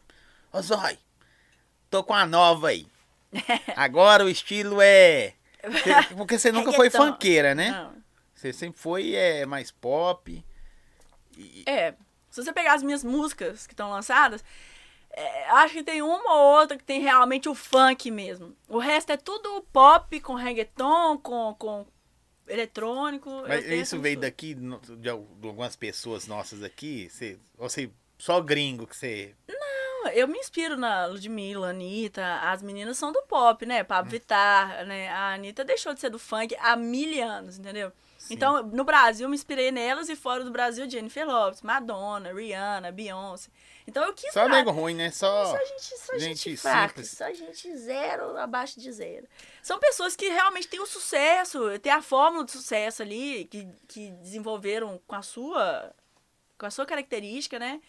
[0.51, 0.97] ô Zói,
[1.89, 2.87] tô com a nova aí.
[3.75, 5.33] Agora o estilo é.
[6.15, 7.11] Porque você nunca foi Reggaeton.
[7.13, 7.71] funkeira, né?
[7.71, 7.93] Não.
[8.33, 10.43] Você sempre foi é, mais pop.
[11.37, 11.93] E- É.
[12.31, 14.43] Se você pegar as minhas músicas que estão lançadas,
[15.11, 18.55] é, acho que tem uma ou outra que tem realmente o funk mesmo.
[18.67, 21.85] O resto é tudo pop, com reggaeton, com, com
[22.49, 23.29] eletrônico.
[23.47, 27.09] Mas isso veio daqui, de, al- de algumas pessoas nossas aqui?
[27.09, 29.35] Você, ou você, só gringo que você.
[30.13, 33.83] Eu me inspiro na Ludmilla, Anitta, as meninas são do pop, né?
[33.83, 35.09] Pablo Vittar, né?
[35.09, 37.91] A Anitta deixou de ser do funk há mil anos, entendeu?
[38.19, 38.33] Sim.
[38.33, 42.91] Então, no Brasil, eu me inspirei nelas e fora do Brasil, Jennifer Lopez, Madonna, Rihanna,
[42.91, 43.49] Beyoncé.
[43.87, 44.31] Então, eu quis...
[44.33, 45.09] Só tra- nego ruim, né?
[45.09, 45.45] Só.
[45.45, 49.25] Só gente, só gente, gente fraca, só gente zero abaixo de zero.
[49.63, 54.11] São pessoas que realmente têm o sucesso, têm a fórmula do sucesso ali, que, que
[54.11, 55.95] desenvolveram com a sua
[56.57, 57.79] com a sua característica, né?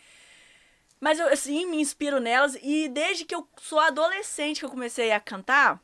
[1.00, 5.10] Mas eu, assim, me inspiro nelas e desde que eu sou adolescente que eu comecei
[5.10, 5.82] a cantar,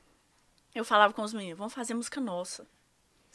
[0.73, 2.65] eu falava com os meninos, vamos fazer música nossa.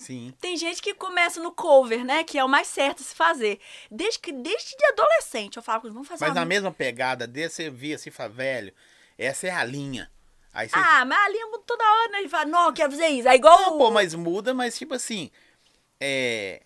[0.01, 0.33] Sim.
[0.41, 2.23] Tem gente que começa no cover, né?
[2.23, 3.59] Que é o mais certo se fazer.
[3.89, 7.69] Desde que desde de adolescente eu eles, vamos fazer Mas na mesma pegada desse, você
[7.69, 8.73] via assim, fala, velho,
[9.17, 10.11] essa é a linha.
[10.51, 10.75] Aí você.
[10.75, 12.19] Ah, mas a linha muda toda hora, né?
[12.19, 13.27] Ele fala, não, quero fazer isso.
[13.27, 13.59] É igual.
[13.61, 15.29] Não, pô, mas muda, mas tipo assim.
[15.99, 16.63] É.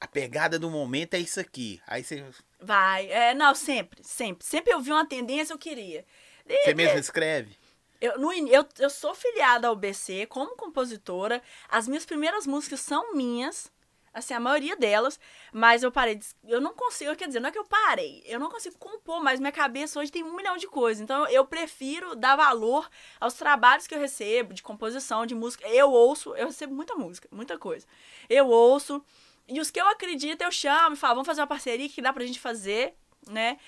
[0.00, 1.80] A pegada do momento é isso aqui.
[1.86, 2.24] Aí você,
[2.60, 3.10] Vai.
[3.10, 4.44] É, não, sempre, sempre.
[4.44, 6.04] Sempre eu vi uma tendência, eu queria.
[6.46, 7.56] E- você mesmo escreve.
[8.00, 11.42] Eu, no eu, eu sou filiada ao BC como compositora.
[11.68, 13.70] As minhas primeiras músicas são minhas.
[14.12, 15.20] Assim, a maioria delas.
[15.52, 16.16] Mas eu parei.
[16.16, 17.14] de- Eu não consigo.
[17.14, 18.22] Quer dizer, não é que eu parei.
[18.26, 21.00] Eu não consigo compor, mas minha cabeça hoje tem um milhão de coisas.
[21.00, 22.88] Então eu prefiro dar valor
[23.20, 25.68] aos trabalhos que eu recebo, de composição, de música.
[25.68, 27.86] Eu ouço, eu recebo muita música, muita coisa.
[28.28, 29.04] Eu ouço.
[29.46, 32.12] E os que eu acredito, eu chamo e falo, vamos fazer uma parceria que dá
[32.12, 32.94] pra gente fazer,
[33.28, 33.58] né?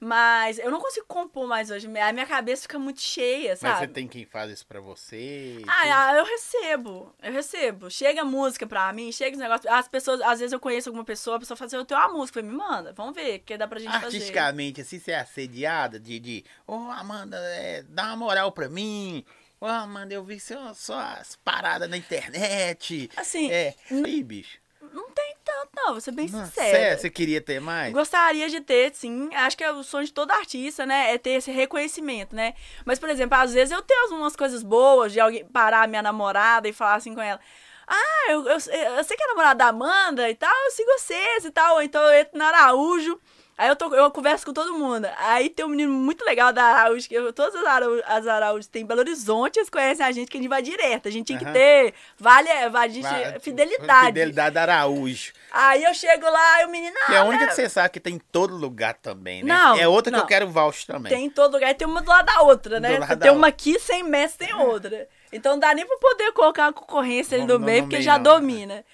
[0.00, 1.86] Mas eu não consigo compor mais hoje.
[1.98, 3.78] A minha cabeça fica muito cheia, Mas sabe?
[3.80, 5.62] você tem quem faz isso pra você.
[5.66, 7.90] Ah, ah, eu recebo, eu recebo.
[7.90, 9.70] Chega música pra mim, chega os negócios.
[9.72, 12.08] As pessoas, às vezes eu conheço alguma pessoa, a pessoa fala assim, eu tenho uma
[12.12, 14.06] música, me manda, vamos ver, que dá pra gente fazer.
[14.06, 19.24] Artisticamente, assim, você é assediada de, de ô Amanda, é, dá uma moral pra mim.
[19.60, 23.10] Ô Amanda, eu vi só, só as paradas na internet.
[23.16, 24.58] Assim, É, aí, bicho.
[24.92, 25.33] não tem
[25.64, 26.96] tanto, não, vou ser bem Não, sincera.
[26.96, 27.92] você queria ter mais?
[27.92, 29.28] Gostaria de ter, sim.
[29.34, 31.14] Acho que é o sonho de todo artista, né?
[31.14, 32.54] É ter esse reconhecimento, né?
[32.84, 36.02] Mas, por exemplo, às vezes eu tenho algumas coisas boas de alguém parar a minha
[36.02, 37.40] namorada e falar assim com ela.
[37.86, 41.44] Ah, eu, eu, eu sei que é namorada da Amanda e tal, eu sigo vocês
[41.44, 41.76] e tal.
[41.76, 43.20] Ou então eu entro na Araújo.
[43.56, 45.06] Aí eu, tô, eu converso com todo mundo.
[45.16, 48.66] Aí tem um menino muito legal da Araújo, que eu, todas as Araújo, as Araújos
[48.66, 51.06] tem em Belo Horizonte, eles conhecem a gente, que a gente vai direto.
[51.06, 51.52] A gente tinha que Aham.
[51.52, 54.06] ter vale, vale, Va- fidelidade.
[54.06, 55.32] Fidelidade Araújo.
[55.52, 56.94] Aí eu chego lá e o menino.
[57.06, 59.42] Que é a "Ah, única né?" que você sabe que tem em todo lugar também,
[59.44, 59.54] né?
[59.54, 60.24] Não, é outra que não.
[60.24, 61.10] eu quero voucher também.
[61.12, 62.88] Tem em todo lugar, e tem uma do lado da outra, né?
[62.94, 63.48] Do lado Você da tem uma outra.
[63.50, 65.08] aqui, 100 metros tem outra.
[65.32, 68.18] Então não dá nem pra poder colocar uma concorrência ali no meio, porque meio já
[68.18, 68.84] não, né?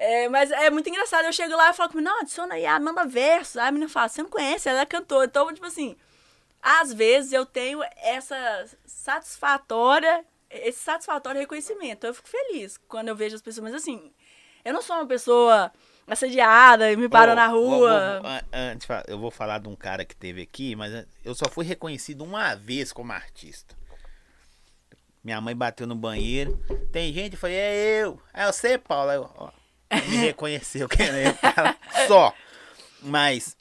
[0.00, 2.76] É, mas é muito engraçado, eu chego lá e falo comigo, não, adiciona aí a
[2.76, 3.58] Amanda Verso.
[3.58, 5.26] Aí a menina fala, você não conhece, ela é cantora.
[5.26, 5.96] Então, tipo assim,
[6.62, 12.06] às vezes eu tenho essa satisfatória, esse satisfatório reconhecimento.
[12.06, 14.12] Eu fico feliz quando eu vejo as pessoas, mas assim,
[14.64, 15.72] eu não sou uma pessoa
[16.06, 18.22] assediada e me param Ô, na rua.
[18.52, 21.64] antes, eu vou falar de um cara que teve aqui, mas an- eu só fui
[21.66, 23.76] reconhecido uma vez como artista.
[25.24, 26.56] Minha mãe bateu no banheiro.
[26.92, 28.20] Tem gente, eu falei, é eu.
[28.32, 29.10] É você, Paulo.
[29.10, 29.50] Aí eu, ó,
[29.92, 31.34] me reconheceu quem era eu.
[31.34, 32.34] Fala, Só.
[33.02, 33.56] Mas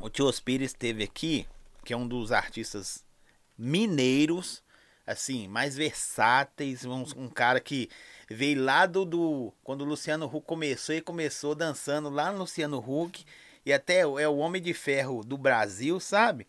[0.00, 1.46] o Tio Pires esteve aqui,
[1.84, 3.04] que é um dos artistas
[3.58, 4.62] mineiros,
[5.06, 7.88] assim, mais versáteis, um, um cara que
[8.30, 12.78] veio lá do, do- Quando o Luciano Huck começou, ele começou dançando lá no Luciano
[12.78, 13.24] Huck,
[13.64, 16.46] e até é o Homem de Ferro do Brasil, sabe?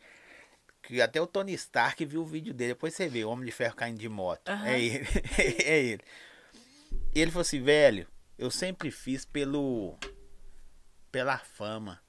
[0.81, 3.51] Que até o Tony Stark viu o vídeo dele, depois você vê, o Homem de
[3.51, 4.49] Ferro caindo de moto.
[4.49, 4.67] Aham.
[4.67, 5.07] É ele.
[5.63, 6.01] é ele.
[7.15, 9.97] E ele falou assim, velho, eu sempre fiz pelo.
[11.11, 12.01] pela fama.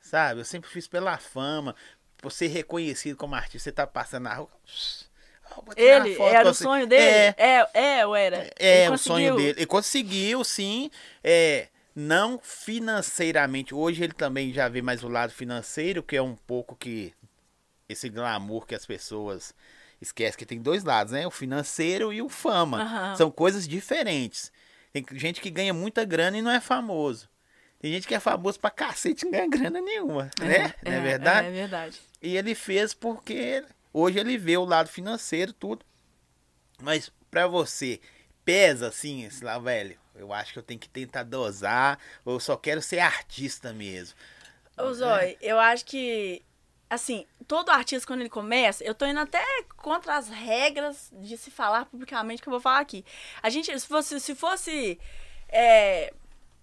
[0.00, 0.40] Sabe?
[0.40, 1.74] Eu sempre fiz pela fama.
[2.30, 4.50] Ser reconhecido como artista, você tá passando na rua.
[5.50, 7.02] "Ah, vou tirar Ele, foto era o você." sonho dele?
[7.02, 8.50] É, É, é, ou era?
[8.58, 9.58] é o sonho dele.
[9.58, 10.90] Ele conseguiu, sim.
[11.24, 13.74] É, não financeiramente.
[13.74, 17.14] Hoje ele também já vê mais o lado financeiro, que é um pouco que.
[17.88, 19.52] Esse glamour que as pessoas
[20.00, 21.26] esquecem que tem dois lados, né?
[21.26, 22.82] O financeiro e o fama.
[22.82, 23.16] Aham.
[23.16, 24.52] São coisas diferentes.
[24.92, 27.28] Tem gente que ganha muita grana e não é famoso.
[27.78, 30.74] Tem gente que é famoso pra cacete e não ganha grana nenhuma, né?
[30.84, 31.46] não é verdade?
[31.46, 32.00] É, verdade.
[32.20, 35.84] E ele fez porque hoje ele vê o lado financeiro, tudo.
[36.82, 38.00] Mas pra você,
[38.44, 39.98] pesa assim, esse lá, velho.
[40.14, 41.98] Eu acho que eu tenho que tentar dosar.
[42.24, 44.14] Ou eu só quero ser artista mesmo.
[44.76, 46.42] Ô, Zói, eu acho que,
[46.90, 49.40] assim, todo artista, quando ele começa, eu tô indo até
[49.76, 53.04] contra as regras de se falar publicamente que eu vou falar aqui.
[53.40, 54.98] A gente, se fosse, se fosse,
[55.48, 56.12] é,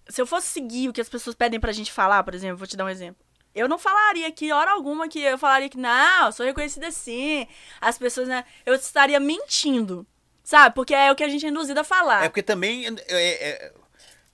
[0.06, 2.66] se eu fosse seguir o que as pessoas pedem pra gente falar, por exemplo, vou
[2.66, 3.24] te dar um exemplo.
[3.54, 7.48] Eu não falaria aqui, hora alguma, que eu falaria que, não, sou reconhecida assim.
[7.80, 10.06] As pessoas, né, eu estaria mentindo,
[10.44, 10.74] sabe?
[10.74, 12.24] Porque é o que a gente é induzido a falar.
[12.24, 13.72] É porque também é, é,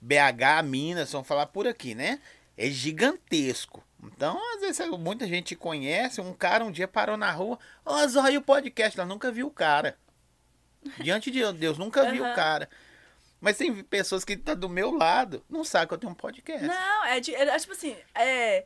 [0.01, 2.19] BH, Minas, vamos falar por aqui, né?
[2.57, 3.84] É gigantesco.
[4.15, 6.19] Então, às vezes, muita gente conhece.
[6.21, 7.57] Um cara um dia parou na rua.
[7.85, 8.99] Ó, Zóio o podcast.
[8.99, 9.97] Ela nunca viu o cara.
[10.99, 12.69] Diante de Deus, nunca viu o cara.
[13.41, 16.65] Mas tem pessoas que tá do meu lado, não sabem que eu tenho um podcast.
[16.65, 18.65] Não, é, de- é tipo assim, é.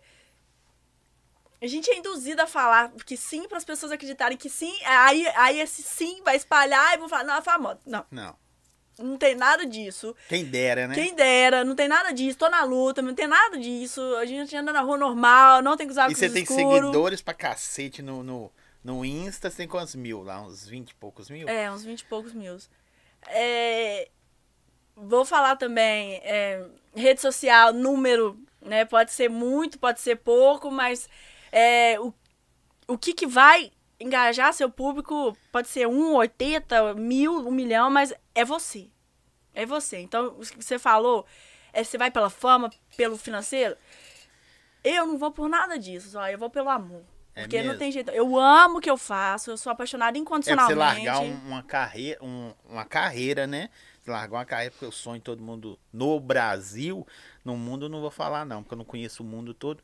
[1.61, 5.27] A gente é induzido a falar que sim para as pessoas acreditarem que sim, aí,
[5.35, 7.79] aí esse sim vai espalhar e vão falar, não, é famosa.
[7.85, 8.35] Não, Não.
[8.99, 10.15] Não tem nada disso.
[10.27, 10.95] Quem dera, né?
[10.95, 14.01] Quem dera, não tem nada disso, tô na luta, não tem nada disso.
[14.17, 16.59] A gente anda na rua normal, não tem que usar E você tem escuro.
[16.59, 18.51] seguidores pra cacete no, no,
[18.83, 20.41] no Insta, você tem quantos mil lá?
[20.41, 21.47] Uns 20 e poucos mil?
[21.47, 22.57] É, uns 20 e poucos mil.
[23.27, 24.09] É,
[24.95, 28.85] vou falar também, é, rede social, número, né?
[28.85, 31.07] Pode ser muito, pode ser pouco, mas
[31.51, 32.13] é, o,
[32.87, 38.13] o que, que vai engajar seu público pode ser um, 80, mil, um milhão, mas
[38.39, 38.89] é você.
[39.53, 39.97] É você.
[39.99, 41.25] Então, o que você falou,
[41.73, 43.75] é, você vai pela fama, pelo financeiro.
[44.83, 47.03] Eu não vou por nada disso, só eu vou pelo amor.
[47.35, 47.79] É Porque não mesmo?
[47.79, 48.11] tem jeito.
[48.11, 51.05] Eu amo o que eu faço, eu sou apaixonada É pra você incondicionalmente.
[51.05, 53.69] largar um- uma, carreira, um- uma carreira, né?
[54.01, 57.05] Você largar uma carreira, porque eu sonho todo mundo no Brasil,
[57.45, 59.81] no mundo eu não vou falar não, porque eu não conheço o mundo todo.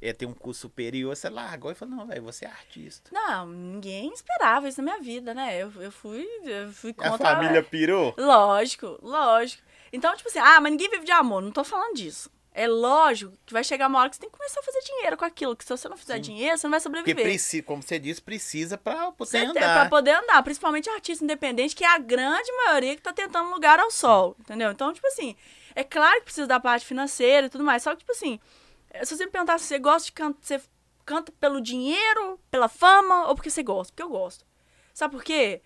[0.00, 3.10] É ter um curso superior, você largou e falou, não, velho, você é artista.
[3.12, 5.60] Não, ninguém esperava isso na minha vida, né?
[5.60, 7.34] Eu, eu fui, eu fui A contra.
[7.34, 8.14] família pirou?
[8.16, 9.62] Lógico, lógico.
[9.92, 11.42] Então, tipo assim, ah, mas ninguém vive de amor.
[11.42, 12.30] Não tô falando disso.
[12.52, 15.16] É lógico que vai chegar uma hora que você tem que começar a fazer dinheiro
[15.16, 15.56] com aquilo.
[15.56, 16.20] Que se você não fizer Sim.
[16.22, 17.24] dinheiro, você não vai Porque sobreviver.
[17.24, 19.80] precisa, como você disse, precisa pra poder Você andar.
[19.80, 23.78] pra poder andar, principalmente artista independente, que é a grande maioria que tá tentando lugar
[23.80, 24.70] ao sol, entendeu?
[24.72, 25.36] Então, tipo assim,
[25.74, 28.40] é claro que precisa da parte financeira e tudo mais, só que, tipo assim,
[29.04, 30.60] se você me perguntar se você gosta de cantar, você
[31.04, 33.92] canta pelo dinheiro, pela fama ou porque você gosta?
[33.92, 34.44] Porque eu gosto.
[34.92, 35.62] Sabe por quê?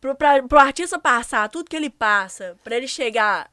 [0.00, 3.50] Pro, pra, pro artista passar tudo que ele passa, pra ele chegar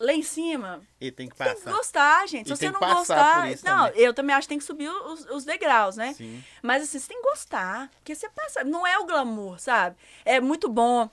[0.00, 1.70] lá em cima, Ele tem que tem que passar.
[1.72, 2.46] gostar, gente.
[2.46, 3.70] E Se você não passar gostar.
[3.72, 4.02] não, também.
[4.02, 6.12] eu também acho que tem que subir os, os degraus, né?
[6.14, 6.42] Sim.
[6.62, 7.88] Mas assim, você tem que gostar.
[7.96, 8.64] Porque você passa.
[8.64, 9.96] Não é o glamour, sabe?
[10.24, 11.08] É muito bom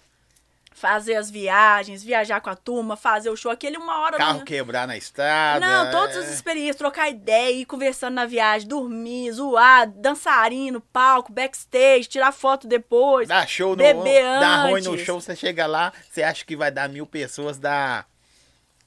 [0.74, 3.52] fazer as viagens, viajar com a turma, fazer o show.
[3.52, 4.18] Aquele uma hora.
[4.18, 5.66] Carro quebrar na estrada.
[5.66, 6.34] Não, todas as é.
[6.34, 13.28] experiências, trocar ideia, ir conversando na viagem, dormir, zoar, dançarino, palco, backstage, tirar foto depois.
[13.28, 15.06] Dá show no beber Dá ruim no antes.
[15.06, 18.06] show, você chega lá, você acha que vai dar mil pessoas, dá Ah,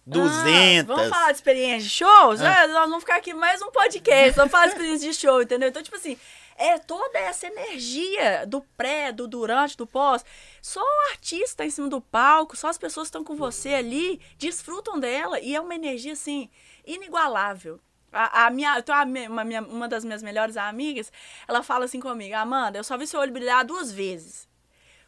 [0.06, 0.86] 200.
[0.96, 2.40] vamos falar de experiência de shows?
[2.40, 2.64] Ah.
[2.64, 4.32] É, nós vamos ficar aqui mais um podcast.
[4.36, 5.68] Vamos falar de experiência de show, entendeu?
[5.68, 6.16] Então, tipo assim,
[6.56, 10.24] é toda essa energia do pré, do durante, do pós.
[10.62, 14.20] Só o artista em cima do palco, só as pessoas que estão com você ali
[14.38, 15.40] desfrutam dela.
[15.40, 16.48] E é uma energia, assim,
[16.86, 17.80] inigualável.
[18.12, 21.10] A, a minha, eu tenho uma, mi- uma, minha- uma das minhas melhores amigas,
[21.48, 24.48] ela fala assim comigo, Amanda, eu só vi seu olho brilhar duas vezes.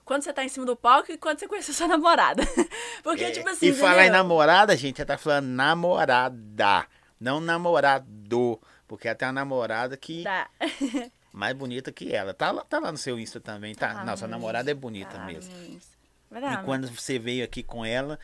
[0.04, 2.42] Quando você tá em cima do palco e quando você conheceu sua namorada.
[3.02, 3.66] Porque, É, tipo assim.
[3.68, 6.86] e falar em namorada, gente, ela tá falando namorada,
[7.20, 8.60] não namorado.
[8.88, 10.48] Porque ela tem uma namorada que Tá.
[11.36, 12.32] mais bonita que ela.
[12.32, 13.92] Tá, lá- tá lá no seu Insta também, tá?
[13.92, 15.52] Tá, Nossa, namorada é bonita Tá, mesmo.
[15.54, 18.18] E quando você veio aqui com ela,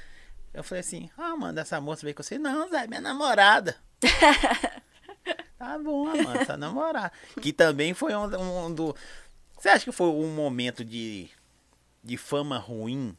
[0.55, 2.38] eu falei assim: Ah, manda essa moça veio com você.
[2.38, 3.77] Não, Zé, minha namorada.
[5.59, 7.12] tá bom, mano, sua namorada.
[7.40, 8.96] Que também foi um, um do.
[9.59, 11.29] Você acha que foi um momento de,
[12.03, 13.16] de fama ruim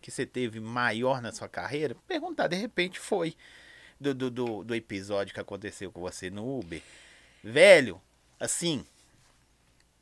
[0.00, 1.94] que você teve maior na sua carreira?
[2.08, 3.36] Perguntar, de repente foi.
[4.00, 6.82] Do, do, do, do episódio que aconteceu com você no Uber.
[7.44, 8.00] Velho,
[8.40, 8.84] assim,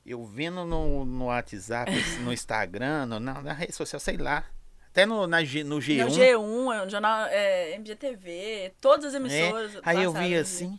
[0.05, 4.45] eu vendo no, no WhatsApp, no Instagram, no, na, na rede social, sei lá.
[4.89, 6.05] Até no, na, no G1.
[6.05, 9.19] No G1, é, no jornal é, MGTV, todas as né?
[9.21, 9.81] emissoras.
[9.83, 10.79] Aí eu vi no assim.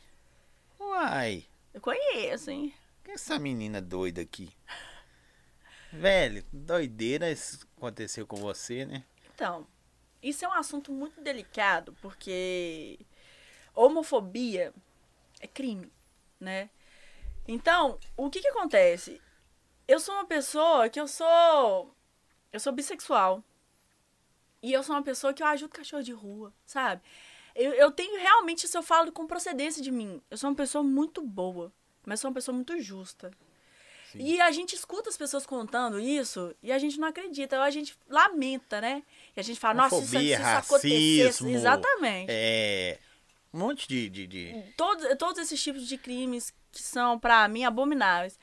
[0.79, 2.73] Uai, Eu conheço, hein?
[3.03, 4.51] que é essa menina doida aqui?
[5.91, 9.03] Velho, doideira isso aconteceu com você, né?
[9.33, 9.67] Então,
[10.21, 12.99] isso é um assunto muito delicado, porque
[13.75, 14.73] homofobia
[15.39, 15.91] é crime,
[16.39, 16.69] né?
[17.47, 19.21] Então, o que que acontece?
[19.87, 21.93] Eu sou uma pessoa que eu sou.
[22.51, 23.43] Eu sou bissexual.
[24.61, 27.01] E eu sou uma pessoa que eu ajudo cachorro de rua, sabe?
[27.53, 30.21] Eu, eu tenho realmente, isso eu falo com procedência de mim.
[30.31, 31.71] Eu sou uma pessoa muito boa,
[32.05, 33.29] mas sou uma pessoa muito justa.
[34.11, 34.19] Sim.
[34.21, 37.69] E a gente escuta as pessoas contando isso e a gente não acredita, ou a
[37.69, 39.03] gente lamenta, né?
[39.35, 40.41] E a gente fala, nossa, se isso, se isso
[41.43, 42.27] racismo, Exatamente.
[42.31, 42.99] É.
[43.53, 44.09] Um monte de.
[44.09, 48.37] de, de- Todos, todos esses tipos de crimes que são, pra mim, abomináveis.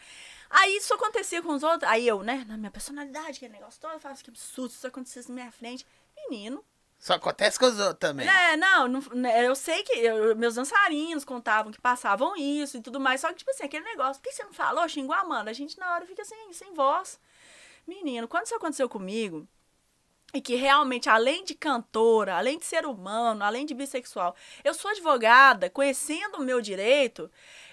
[0.49, 1.91] Aí isso acontecia com os outros.
[1.91, 4.87] Aí eu, né, na minha personalidade, aquele negócio todo, eu falo assim, que absurdo, isso
[4.87, 5.87] acontecesse na minha frente.
[6.29, 6.65] Menino.
[6.99, 8.29] Só acontece com os outros também.
[8.29, 12.81] É, não, não- né, eu sei que eu- meus dançarinos contavam que passavam isso e
[12.83, 13.21] tudo mais.
[13.23, 14.87] Só que, tipo assim, aquele negócio, por que você não falou?
[14.89, 15.51] Xingou a Amanda.
[15.51, 17.19] A gente na hora fica sem, sem voz.
[17.87, 19.49] Menino, quando isso aconteceu comigo,
[20.35, 24.91] e que realmente, além de cantora, além de ser humano, além de bissexual, eu sou
[24.91, 27.31] advogada, conhecendo o meu direito,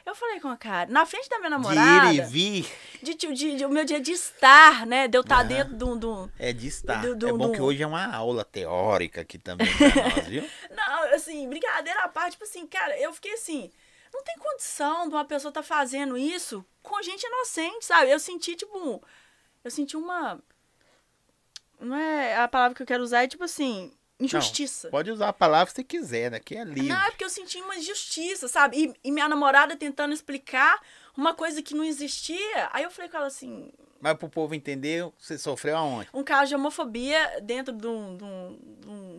[0.09, 2.09] eu falei com a cara, na frente da minha namorada.
[2.11, 2.71] De ir e vir.
[3.03, 5.07] De, de, de- de- o meu dia de estar, né?
[5.07, 5.43] De eu estar Ah.
[5.43, 7.01] dentro de de um- É de estar.
[7.01, 9.87] Do- do- é bom do- que hoje é uma aula teórica aqui também pra
[10.23, 10.49] nós, viu?
[10.71, 13.71] Não, assim, brincadeira à parte, tipo assim, cara, eu fiquei assim.
[14.13, 18.09] Não tem condição de uma pessoa estar fazendo isso com gente inocente, sabe?
[18.09, 19.03] Eu senti, tipo.
[19.63, 20.39] Eu senti uma.
[21.79, 24.87] Não é a palavra que eu quero usar, é tipo assim, injustiça.
[24.87, 26.39] Não, pode usar a palavra que você quiser, né?
[26.39, 26.89] Que é livre.
[26.89, 28.77] Não, é porque eu senti uma injustiça, sabe?
[28.85, 30.81] E, e minha namorada tentando explicar
[31.15, 32.69] uma coisa que não existia.
[32.71, 36.09] Aí eu falei com ela assim: Mas pro povo entender, você sofreu aonde?
[36.13, 38.59] um caso de homofobia dentro de um, de um,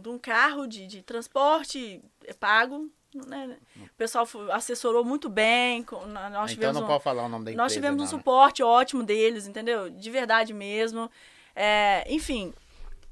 [0.00, 2.90] de um, um carro de, de transporte é pago.
[3.14, 3.56] Né?
[3.80, 5.84] O pessoal assessorou muito bem.
[6.30, 7.62] Nós então não um- pode falar o nome da empresa.
[7.64, 8.18] nós tivemos um não, né?
[8.18, 9.88] suporte ótimo deles, entendeu?
[9.88, 11.10] De verdade mesmo.
[11.56, 12.52] É, enfim,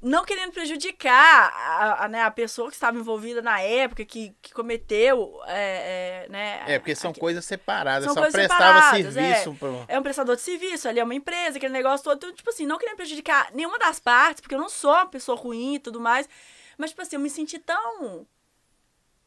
[0.01, 4.53] não querendo prejudicar a, a, né, a pessoa que estava envolvida na época, que, que
[4.53, 6.63] cometeu, é, é, né?
[6.67, 8.05] É, porque são aque- coisas separadas.
[8.05, 9.53] São só coisas prestava serviço é.
[9.55, 9.85] pro.
[9.87, 12.17] É um prestador de serviço, ali é uma empresa, aquele negócio todo.
[12.17, 15.37] Então, tipo assim, não querendo prejudicar nenhuma das partes, porque eu não sou uma pessoa
[15.37, 16.29] ruim e tudo mais.
[16.77, 18.25] Mas, tipo assim, eu me senti tão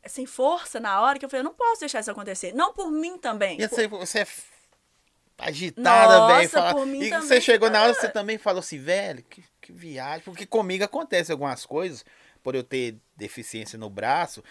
[0.06, 2.54] sem força na hora que eu falei, eu não posso deixar isso acontecer.
[2.54, 3.60] Não por mim também.
[3.60, 4.26] E Por- você, é
[5.38, 6.48] agitada, velho.
[6.48, 7.10] fala- E também.
[7.10, 10.24] você chegou na hora, você também falou assim, velho, que, que viagem.
[10.24, 12.04] Porque comigo acontece algumas coisas,
[12.42, 14.42] por eu ter deficiência no braço.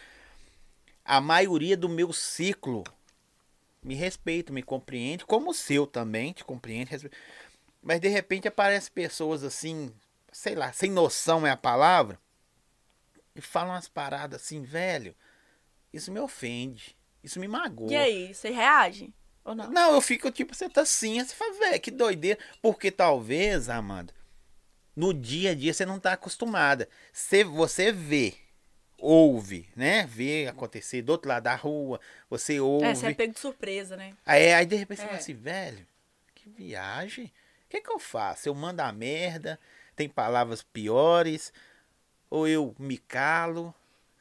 [1.03, 2.83] A maioria do meu ciclo
[3.81, 6.91] me respeita, me compreende, como o seu também, te compreende.
[6.91, 7.17] respeita.
[7.81, 9.93] Mas de repente aparecem pessoas assim,
[10.31, 12.19] sei lá, sem noção é a palavra,
[13.35, 15.15] e falam umas paradas assim, velho,
[15.93, 17.91] isso me ofende, isso me magoa.
[17.91, 19.13] E aí, você reage?
[19.45, 19.71] Ou não?
[19.71, 22.37] Não, eu fico tipo, você tá assim, você fala, velho, que doideira.
[22.61, 24.13] Porque talvez, Amanda,
[24.99, 26.89] no dia a dia você não tá acostumada.
[27.13, 28.33] Você, você vê,
[28.97, 30.05] ouve, né?
[30.05, 32.85] Vê acontecer do outro lado da rua, você ouve.
[32.85, 34.13] É, você é pego de surpresa, né?
[34.25, 35.07] Aí, aí de repente você É.
[35.07, 35.87] fala assim, velho,
[36.35, 37.27] que viagem.
[37.27, 38.49] O que, que eu faço?
[38.49, 39.57] Eu mando a merda,
[39.95, 41.53] tem palavras piores,
[42.29, 43.73] ou eu me calo,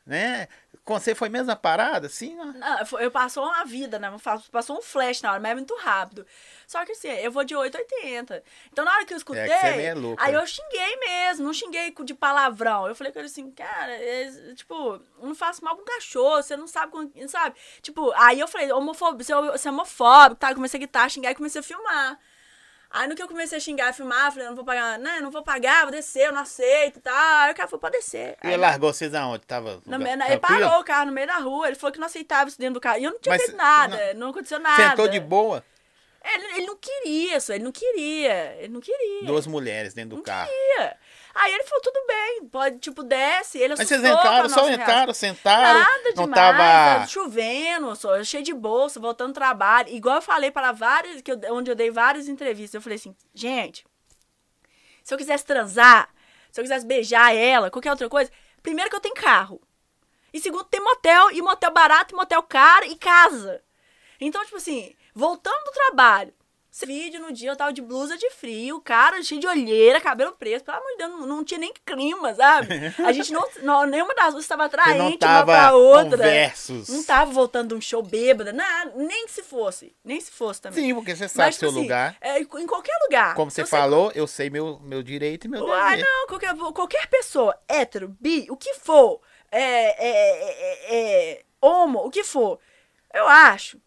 [0.07, 0.47] né?
[0.89, 2.35] Com você foi a mesma parada, assim?
[2.35, 2.55] Não,
[2.99, 4.11] eu passou uma vida, né?
[4.51, 6.27] Passou um flash na hora, mas é muito rápido.
[6.67, 8.43] Só que assim, eu vou de 8 a 80.
[8.73, 10.39] Então na hora que eu escutei, É que você é meio aí né?
[10.39, 12.89] eu xinguei mesmo, não xinguei com- de palavrão.
[12.89, 16.67] Eu falei com ele assim, cara, é, tipo, não faço mal pro cachorro, você não
[16.67, 17.55] sabe, com- sabe?
[17.83, 20.51] Tipo, aí eu falei, homofóbico, você é- você é homofóbico, tá?
[20.51, 22.19] Eu comecei a gritar, xingar e comecei a filmar.
[22.91, 25.21] Aí no que eu comecei a xingar e filmar, falei, não vou pagar, né?
[25.21, 27.15] Não vou pagar, vou descer, eu não aceito e tal.
[27.43, 28.37] Aí o cara falou, pode descer.
[28.43, 29.45] E Aí, ele largou vocês aonde?
[29.45, 32.07] Tava lugar- na, ele parou o carro no meio da rua, ele falou que não
[32.07, 32.99] aceitava isso dentro do carro.
[32.99, 34.91] E eu não tinha Mas feito nada, não, aconteceu nada.
[34.91, 35.63] Sentou de boa?
[36.25, 39.25] Ele, ele não queria isso, ele não queria, ele não queria.
[39.25, 40.49] Duas mulheres dentro do não carro.
[40.49, 40.97] queria.
[41.35, 44.73] Aí ele falou, tudo bem, pode, tipo, desce, ele Mas vocês entraram, só reação.
[44.75, 45.79] entraram, sentaram.
[45.81, 46.59] Nada não demais, tava.
[46.95, 49.89] tava chovendo, só, cheio de bolsa, voltando do trabalho.
[49.91, 53.15] Igual eu falei para várias, que eu- onde eu dei várias entrevistas, eu falei assim,
[53.35, 53.85] gente,
[55.05, 56.09] se eu quisesse transar,
[56.51, 58.31] se eu quisesse beijar ela, qualquer outra coisa,
[58.63, 59.61] primeiro que eu tenho carro.
[60.33, 63.63] E segundo, tem motel, e motel barato, e motel caro, e casa.
[64.21, 66.35] Então, tipo assim, voltando do trabalho,
[66.79, 70.33] esse vídeo no dia eu tava de blusa de frio, cara cheio de olheira, cabelo
[70.33, 72.69] preto, pelo amor de Deus, não, não tinha nem clima, sabe?
[73.05, 76.17] A gente não, não nenhuma das duas estava atraente não uma pra outra.
[76.19, 76.89] conversos.
[76.89, 80.85] Não tava voltando de um show bêbada, nada, nem se fosse, nem se fosse também.
[80.85, 82.17] Sim, porque você sabe Mas, seu tipo assim, lugar.
[82.21, 83.35] é, em qualquer lugar.
[83.35, 86.07] Como você Eu sei falou, eu sei meu, meu direito e meu dever.
[86.07, 89.21] não, qualquer, qualquer pessoa, hétero, bi, o que for,
[89.51, 92.61] é, é, é, é, homo, o que for,
[93.13, 93.81] eu acho.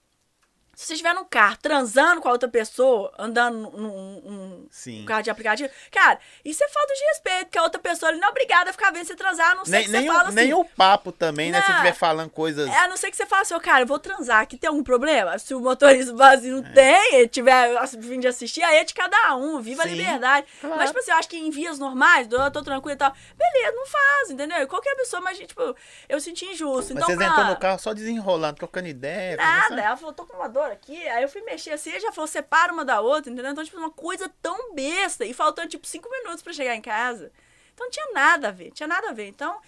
[0.82, 5.29] Se você estiver num carro transando com a outra pessoa, andando num, num- carro de
[5.29, 8.73] aplicativo, cara, isso é falta de respeito, porque a outra pessoa não é obrigada a
[8.73, 10.36] ficar vendo você transar, a não ser Nem, que nem, você o, fala assim.
[10.36, 11.61] nem o papo também, né?
[11.61, 11.75] Se Não.
[11.75, 12.67] estiver falando coisas.
[12.67, 14.67] É, a não ser que você fale assim, ô, cara, eu vou transar, aqui tem
[14.69, 15.38] algum problema?
[15.38, 19.36] Se o motorista vazio não tem, ele tiver fim de assistir, aí é de cada
[19.36, 20.47] um, viva Sim, a liberdade.
[20.61, 20.77] claro.
[20.77, 23.75] Mas, tipo assim, eu acho que em vias normais, eu tô tranquilo e tal, beleza,
[23.75, 24.67] não faz, entendeu?
[24.67, 25.75] Qualquer pessoa, mas, tipo,
[26.09, 26.91] eu senti injusto.
[26.95, 29.38] Mas Então, vocês pra- entram no carro só desenrolando, trocando ideia.
[29.38, 31.07] Nada, ela falou, tô com uma dor aqui.
[31.09, 33.51] Aí eu fui mexer assim, já falou, separa uma da outra, entendeu?
[33.51, 35.26] Então, tipo, uma coisa tão besta.
[35.26, 37.32] E faltando, tipo, cinco minutos pra chegar em casa.
[37.74, 39.28] Então, não tinha nada a ver, tinha nada a ver.
[39.28, 39.59] Então,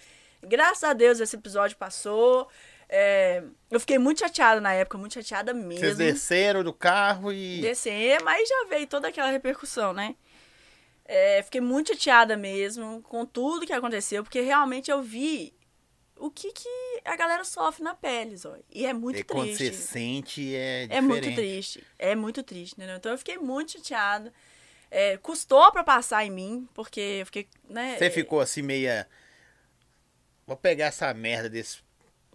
[0.42, 2.48] graças a Deus esse episódio passou.
[2.88, 5.80] É, eu fiquei muito chateada na época, muito chateada mesmo.
[5.80, 7.60] Vocês desceram do carro e.
[7.60, 10.14] Descer, mas já veio toda aquela repercussão, né?
[11.04, 15.53] É, fiquei muito chateada mesmo com tudo que aconteceu, porque realmente eu vi
[16.16, 16.68] o que, que
[17.04, 18.60] a galera sofre na pele, Zói.
[18.70, 19.74] E é muito e quando triste.
[19.76, 21.06] você sente, é É diferente.
[21.08, 21.84] muito triste.
[21.98, 22.96] É muito triste, entendeu?
[22.96, 24.32] Então eu fiquei muito chateada.
[24.90, 27.96] É, custou pra passar em mim, porque eu fiquei, né?
[27.98, 29.08] Você ficou assim meia.
[30.46, 31.78] Vou pegar essa merda desse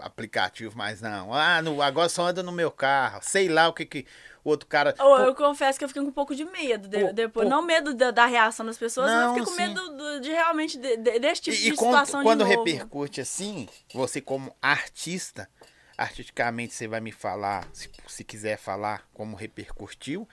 [0.01, 1.33] aplicativo, mas não.
[1.33, 3.19] Ah, no, agora só anda no meu carro.
[3.21, 4.05] Sei lá o que que
[4.43, 4.95] o outro cara.
[4.99, 7.47] Ou eu confesso que eu fiquei com um pouco de medo de- depois.
[7.47, 9.67] Não medo da, da reação das pessoas, mas Não, eu fiquei com sim.
[9.67, 12.49] medo do- de realmente de- de- desse tipo E, de e quando, situação quando de
[12.49, 12.65] novo.
[12.65, 15.49] repercute assim, você como artista,
[15.97, 20.27] artisticamente você vai me falar, se, se quiser falar como repercutiu,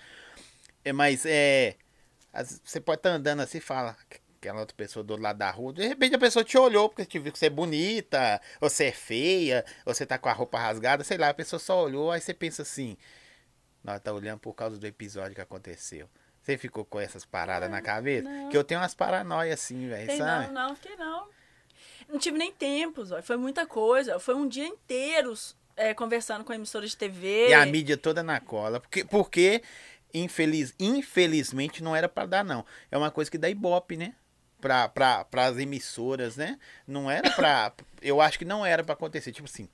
[0.84, 1.76] é, mas é.
[2.64, 3.96] Você pode estar andando assim e fala.
[4.46, 7.04] Aquela outra pessoa do outro lado da rua, de repente a pessoa te olhou porque
[7.04, 10.32] te viu que você é bonita, ou você é feia, ou você tá com a
[10.32, 12.96] roupa rasgada, sei lá, a pessoa só olhou, aí você pensa assim,
[13.82, 16.08] nós tá olhando por causa do episódio que aconteceu.
[16.42, 18.28] Você ficou com essas paradas na cabeça?
[18.28, 18.48] não.
[18.48, 20.52] Que eu tenho umas paranoias assim, velho, sabe?
[20.52, 21.28] não, não, fiquei não.
[22.08, 23.20] Não tive nem tempo, Zói.
[23.22, 24.20] Foi muita coisa.
[24.20, 25.34] Foi um dia inteiro
[25.76, 27.48] é, conversando com a emissora de TV.
[27.48, 28.78] E a mídia toda na cola.
[28.78, 29.62] Porque, porque
[30.14, 32.64] infeliz, infelizmente, não era pra dar, não.
[32.90, 34.14] É uma coisa que dá ibope, né?
[34.66, 36.58] Pra, pra, pras emissoras, né?
[36.88, 37.72] Não era pra.
[38.02, 39.30] Eu acho que não era pra acontecer.
[39.30, 39.68] Tipo assim,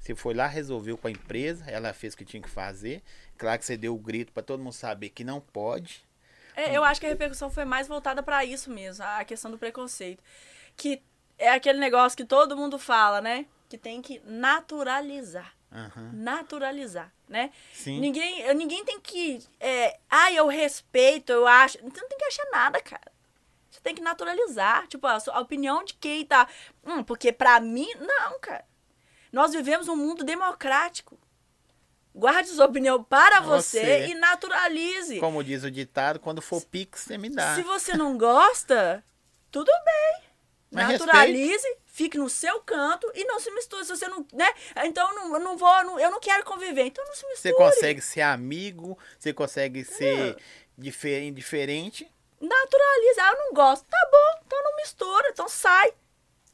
[0.00, 3.04] você foi lá, resolveu com a empresa, ela fez o que tinha que fazer.
[3.38, 6.04] Claro que você deu o grito pra todo mundo saber que não pode.
[6.56, 9.58] É, eu acho que a repercussão foi mais voltada pra isso mesmo, a questão do
[9.58, 10.24] preconceito.
[10.76, 11.00] Que
[11.38, 13.46] é aquele negócio que todo mundo fala, né?
[13.68, 15.54] Que tem que naturalizar.
[15.70, 16.10] Aham.
[16.14, 17.52] Naturalizar, né?
[17.72, 18.00] Sim.
[18.00, 19.40] Ninguém, ninguém tem que.
[19.60, 21.78] É, ah, eu respeito, eu acho.
[21.78, 23.15] Você não tem que achar nada, cara.
[23.76, 24.86] Você tem que naturalizar.
[24.88, 26.48] Tipo, a, sua- a opinião de quem tá.
[26.84, 27.86] Hum, porque pra mim.
[28.00, 28.64] Não, cara.
[29.30, 31.18] Nós vivemos um mundo democrático.
[32.14, 34.06] Guarde sua opinião para você, Você.
[34.08, 35.20] e naturalize.
[35.20, 37.54] Como diz o ditado, quando for pix, você me dá.
[37.54, 39.04] Se você não gosta,
[39.50, 40.22] tudo bem.
[40.70, 43.84] Mas Naturalize, fique no seu canto e não se misture.
[43.84, 44.48] Se você não, né?
[44.84, 46.86] Então eu não, não vou, eu não, eu não quero conviver.
[46.86, 47.52] Então não se misture.
[47.52, 50.36] Você consegue ser amigo, você consegue ser
[50.76, 52.10] difer- diferente.
[52.40, 53.20] Naturalize.
[53.20, 53.84] Ah, eu não gosto.
[53.86, 55.92] Tá bom, então não mistura, então sai.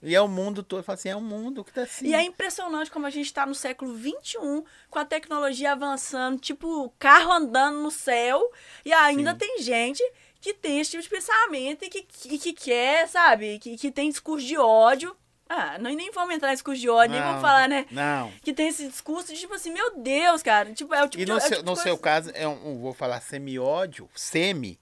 [0.04, 0.84] E é o mundo todo.
[0.88, 2.06] Assim, é o mundo que tá assim.
[2.06, 6.92] E é impressionante como a gente tá no século XXI, com a tecnologia avançando, tipo,
[6.98, 8.42] carro andando no céu,
[8.84, 9.38] e ainda Sim.
[9.38, 10.02] tem gente
[10.40, 13.60] que tem esse tipo de pensamento e que, que, que quer, sabe?
[13.60, 15.16] Que, que tem discurso de ódio.
[15.48, 17.86] Ah, nós nem vamos entrar em discurso de ódio, nem Não, vamos falar, né?
[17.90, 18.32] Não.
[18.42, 20.72] Que tem esse discurso de tipo assim, meu Deus, cara.
[20.72, 21.98] Tipo, é o tipo E de, no, é o seu, tipo de no coisa- seu
[21.98, 24.80] caso, é um, um- vou falar semi-ódio, semi,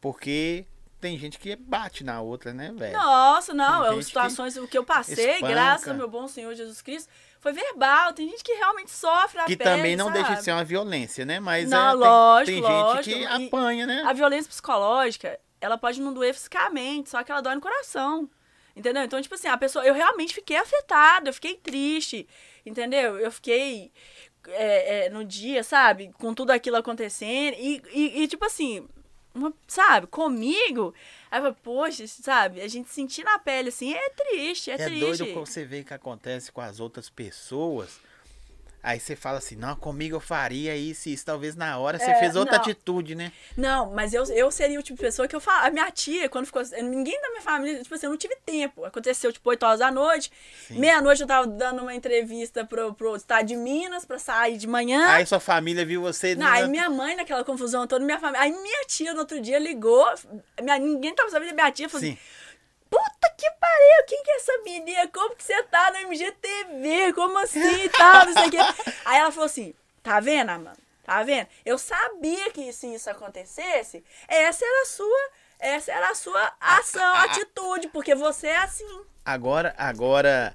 [0.00, 0.66] porque
[1.00, 2.96] tem gente que bate na outra, né, velho?
[2.96, 5.52] Nossa, não, Tem é situações, o que eu passei, espanca.
[5.52, 7.08] graças ao meu bom Senhor Jesus Cristo,
[7.40, 8.12] foi verbal.
[8.12, 10.18] Tem gente que realmente sofre a Que pele, também não sabe?
[10.18, 11.38] deixa de ser uma violência, né?
[11.38, 13.02] Mas Não, é, tem, lógico, tem lógico.
[13.04, 14.02] gente que apanha, né?
[14.06, 18.28] A violência psicológica, ela pode não doer fisicamente, só que ela dói no coração.
[18.74, 19.02] Entendeu?
[19.02, 19.84] Então, tipo assim, a pessoa.
[19.84, 22.28] Eu realmente fiquei afetada, eu fiquei triste.
[22.64, 23.18] Entendeu?
[23.18, 23.92] Eu fiquei
[24.48, 26.12] é, é, no dia, sabe?
[26.18, 27.56] Com tudo aquilo acontecendo.
[27.58, 28.88] E, e, e, tipo assim,
[29.38, 30.06] uma- sabe?
[30.06, 30.94] Comigo.
[31.30, 32.60] Aí eu falei, poxa, sabe?
[32.60, 35.00] A gente sentir na pele assim é triste, é, É, triste.
[35.00, 38.00] doido quando você vê o que acontece com as outras pessoas.
[38.88, 41.22] Aí você fala assim, não, comigo eu faria isso e isso.
[41.26, 42.62] Talvez na hora você É, fez outra não.
[42.62, 43.30] atitude, né?
[43.54, 45.66] Não, mas eu, eu seria o tipo de pessoa que eu falo.
[45.66, 46.62] A minha tia, quando ficou.
[46.82, 48.86] Ninguém da minha família, tipo assim, eu não tive tempo.
[48.86, 50.32] Aconteceu, tipo, 8 horas da noite.
[50.70, 55.06] Meia-noite eu tava dando uma entrevista pro, pro estado de Minas pra sair de manhã.
[55.10, 56.34] Aí sua família viu você...
[56.34, 58.40] Não, aí minha mãe, naquela confusão toda, minha família.
[58.40, 60.06] Aí minha tia no outro dia ligou.
[60.62, 62.12] Minha, ninguém tava sabendo, minha tia falou Sim.
[62.12, 62.37] assim:
[63.20, 65.08] Puta que pariu, quem que é essa menina?
[65.08, 67.12] Como que você tá no MGTV?
[67.14, 68.58] Como assim e tal, não sei o quê.
[69.04, 70.76] Aí ela falou assim: Tá vendo, Amanda?
[71.04, 71.48] Tá vendo?
[71.64, 77.14] Eu sabia que se isso acontecesse, essa era a sua, essa era a sua ação,
[77.16, 79.00] atitude, porque você é assim.
[79.24, 80.54] Agora, agora,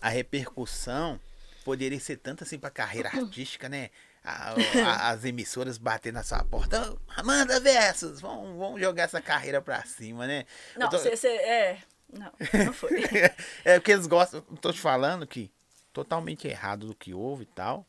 [0.00, 1.20] a repercussão
[1.64, 3.90] poderia ser tanto assim pra carreira artística, né?
[4.24, 4.54] A- a-
[5.10, 6.92] as emissoras batendo na sua porta.
[6.92, 10.44] "Ô, Amanda Versus, vamos, vamos jogar essa carreira pra cima, né?
[10.76, 11.28] Não, Eu tô- você.
[11.28, 11.78] É.
[12.12, 12.32] Não,
[12.66, 13.02] não foi.
[13.64, 14.40] é porque eles gostam.
[14.60, 15.50] Tô te falando que
[15.92, 17.86] totalmente errado do que houve e tal.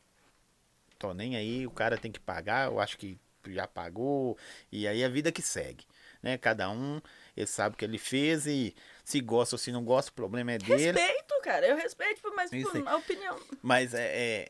[0.97, 4.37] Tô nem aí, o cara tem que pagar, eu acho que já pagou.
[4.71, 5.85] E aí a vida que segue.
[6.21, 6.37] Né?
[6.37, 7.01] Cada um,
[7.35, 10.53] ele sabe o que ele fez e se gosta ou se não gosta, o problema
[10.53, 10.91] é dele.
[10.91, 11.67] Respeito, cara.
[11.67, 12.63] Eu respeito, mas aí.
[12.85, 13.37] a opinião.
[13.61, 14.49] Mas é, é-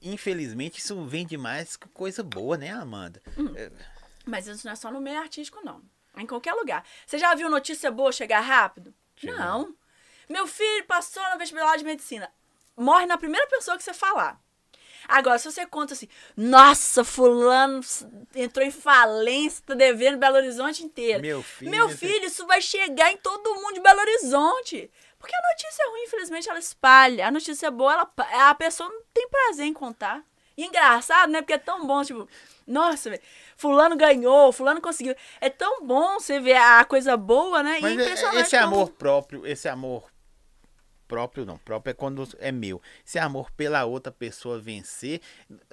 [0.00, 3.22] Infelizmente isso vende mais que coisa boa, né, Amanda?
[3.38, 3.54] Hum.
[3.56, 3.70] É,
[4.26, 5.82] Mas isso não é só no meio artístico, não.
[6.16, 6.84] É Em qualquer lugar.
[7.06, 8.94] Você já viu notícia boa chegar rápido?
[9.22, 9.74] Não.
[10.28, 12.30] Meu filho passou no vestibular de medicina.
[12.76, 14.40] Morre na primeira pessoa que você falar.
[15.06, 17.80] Agora, se você conta assim, nossa, fulano
[18.34, 21.20] entrou em falência, tá devendo Belo Horizonte inteiro.
[21.20, 24.90] Meu filho, Meu filho, isso vai chegar em todo mundo de Belo Horizonte.
[25.18, 27.28] Porque a notícia ruim, infelizmente, ela espalha.
[27.28, 30.22] A notícia boa, ela, a pessoa não tem prazer em contar.
[30.56, 31.40] E engraçado, né?
[31.40, 32.28] Porque é tão bom, tipo,
[32.66, 33.22] nossa, velho,
[33.56, 35.14] fulano ganhou, fulano conseguiu.
[35.40, 37.78] É tão bom você ver a coisa boa, né?
[37.80, 40.10] Mas e é- impressionante esse como- amor próprio, esse amor
[41.06, 42.80] próprio não, próprio é quando é meu.
[43.06, 45.20] Esse amor pela outra pessoa vencer,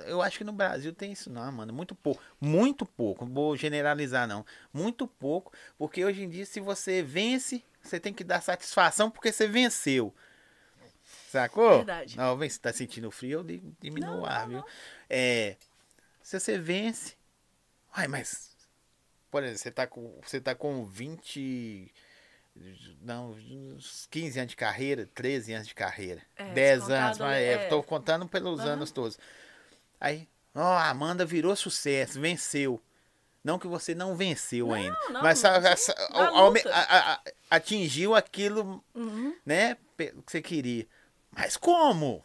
[0.06, 3.56] eu acho que no Brasil tem isso não, mano, muito pouco, muito pouco, não vou
[3.56, 8.42] generalizar não, muito pouco, porque hoje em dia se você vence, você tem que dar
[8.42, 10.14] satisfação porque você venceu.
[11.30, 11.78] Sacou?
[11.78, 12.18] Verdade.
[12.18, 13.44] Não, vem, se tá sentindo frio, eu
[13.80, 14.58] diminuo o ar, viu?
[14.58, 14.66] não.
[15.10, 15.56] É,
[16.24, 17.16] se você vence,
[17.94, 18.52] ai, mas
[19.30, 21.94] por exemplo, você tá com, você tá com 20
[23.02, 27.38] não, uns 15 anos de carreira, 13 anos de carreira, É, 10 descontado, anos, mas
[27.38, 27.68] é, é.
[27.70, 28.70] tô contando pelos Aham.
[28.72, 29.18] anos todos.
[30.00, 32.82] Aí, ó, a Amanda virou sucesso, venceu.
[33.44, 36.70] Não que você não venceu ainda, não, mas não, ao- luta.
[36.72, 39.36] a- a- atingiu aquilo, Uhum.
[39.46, 40.86] né, que você queria.
[41.32, 42.24] Mas como?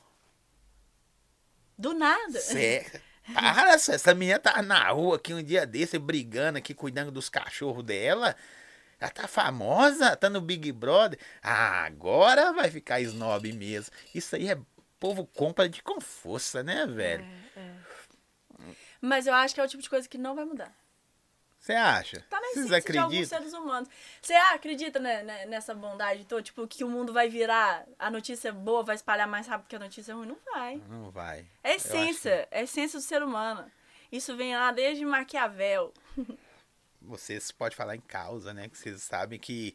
[1.78, 2.38] Do nada.
[2.40, 2.84] Cê,
[3.34, 7.84] para, essa menina tá na rua aqui um dia desse, brigando aqui, cuidando dos cachorros
[7.84, 8.36] dela.
[8.98, 11.18] Ela tá famosa, tá no Big Brother.
[11.42, 13.94] Ah, agora vai ficar snob mesmo.
[14.14, 14.58] Isso aí é
[14.98, 17.24] povo compra de com força, né, velho?
[17.56, 17.72] É, é.
[19.00, 20.74] Mas eu acho que é o tipo de coisa que não vai mudar.
[21.66, 22.24] Você acha?
[22.30, 23.38] Tá na Vocês essência de alguns acreditam?
[23.38, 23.88] seres humanos.
[24.22, 26.40] Você acredita né, nessa bondade toda?
[26.40, 29.80] Tipo, que o mundo vai virar, a notícia boa vai espalhar mais rápido que a
[29.80, 30.28] notícia ruim?
[30.28, 30.80] Não vai.
[30.88, 31.44] Não vai.
[31.64, 33.68] É essência, é a essência do ser humano.
[34.12, 35.92] Isso vem lá desde Maquiavel.
[37.02, 38.68] Vocês podem falar em causa, né?
[38.68, 39.74] Que vocês sabem que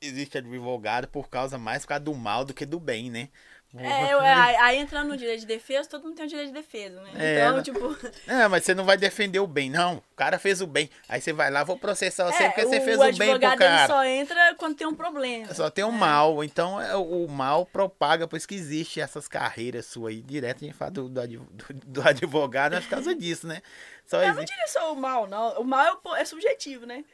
[0.00, 3.28] existe advogado por causa mais por causa do mal do que do bem, né?
[3.76, 6.54] É, eu- aí, aí entrando no direito de defesa, todo mundo tem o direito de
[6.54, 7.10] defesa, né?
[7.14, 7.62] É, então, né?
[7.62, 7.96] tipo.
[8.26, 9.98] É, mas você não vai defender o bem, não.
[9.98, 10.90] O cara fez o bem.
[11.08, 13.56] Aí você vai lá, vou processar você é, porque você fez o o bem pro
[13.56, 13.86] cara.
[13.86, 15.54] só entra quando tem um problema.
[15.54, 16.42] Só tem o mal.
[16.42, 20.20] Então é, o mal propaga, por isso que existe essas carreiras suas aí.
[20.20, 23.62] Direto gente fala do, do, do- do advogado, é por causa disso, né?
[24.04, 24.50] Só Eu não existe.
[24.52, 25.60] diria só o mal, não.
[25.60, 27.04] O mal é, o é subjetivo, né?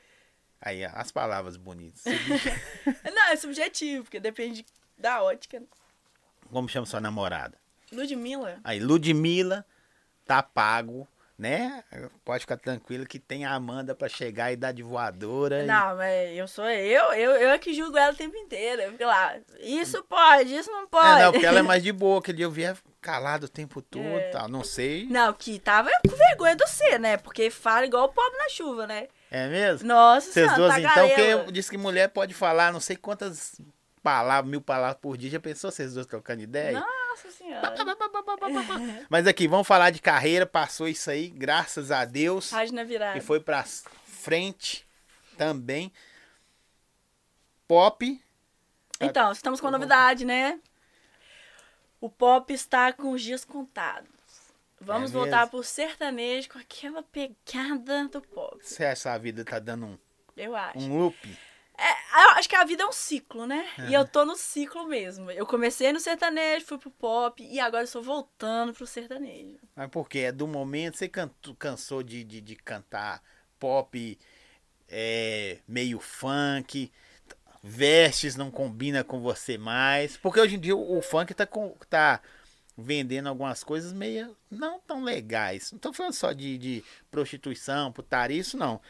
[0.58, 2.02] Aí, as palavras bonitas.
[3.14, 4.64] Não, é subjetivo, porque depende
[4.96, 5.62] da ótica.
[6.50, 7.56] Como chama sua namorada?
[7.92, 8.58] Ludmilla.
[8.64, 9.64] Aí, Ludmilla,
[10.24, 11.06] tá pago,
[11.38, 11.84] né?
[12.24, 15.62] Pode ficar tranquilo que tem a Amanda pra chegar e dar de voadora.
[15.62, 18.82] e- Não, mas eu sou eu, eu, eu é que julgo ela o tempo inteiro.
[18.82, 21.20] Eu fico lá, isso pode, isso não pode.
[21.20, 22.18] É, não, porque ela é mais de boa.
[22.18, 24.30] Aquele dia eu via calado o tempo todo É.
[24.30, 24.48] tal.
[24.48, 25.06] Não sei.
[25.06, 27.16] Não, que tava com vergonha do C, né?
[27.18, 29.06] Porque fala igual o pobre na chuva, né?
[29.30, 29.86] É mesmo?
[29.88, 31.52] Nossa Vocês duas, tá então, que garela.
[31.52, 33.60] disse que mulher pode falar não sei quantas
[34.06, 35.28] palavras, mil palavras por dia.
[35.30, 36.78] Já pensou vocês duas trocando ideia?
[36.78, 37.74] Nossa senhora.
[39.10, 40.46] Mas aqui, vamos falar de carreira.
[40.46, 42.50] Passou isso aí, graças a Deus.
[42.50, 43.18] Página virada.
[43.18, 44.86] E foi pra frente
[45.36, 45.92] também.
[47.66, 48.22] Pop.
[49.00, 50.60] Então, estamos com novidade, né?
[52.00, 54.08] O pop está com os dias contados.
[54.80, 58.58] Vamos É voltar pro sertanejo com aquela pegada do pop.
[58.62, 59.98] Você acha que a vida tá dando um,
[60.36, 60.78] Eu acho.
[60.78, 61.38] um loop?
[61.78, 63.68] É, eu acho que a vida é um ciclo, né?
[63.88, 65.30] E eu tô no ciclo mesmo.
[65.30, 69.58] Eu comecei no sertanejo, fui pro pop e agora eu estou voltando pro sertanejo.
[69.74, 70.20] Mas por quê?
[70.20, 73.22] É do momento, você canto- cansou de, de, de cantar
[73.58, 74.18] pop
[74.88, 76.90] é, meio funk,
[77.62, 80.16] vestes não combina com você mais.
[80.16, 82.20] Porque hoje em dia o, o funk tá, com, tá
[82.76, 85.72] vendendo algumas coisas meio não tão legais.
[85.72, 88.80] Não tô falando só de, de prostituição, putaria, isso não.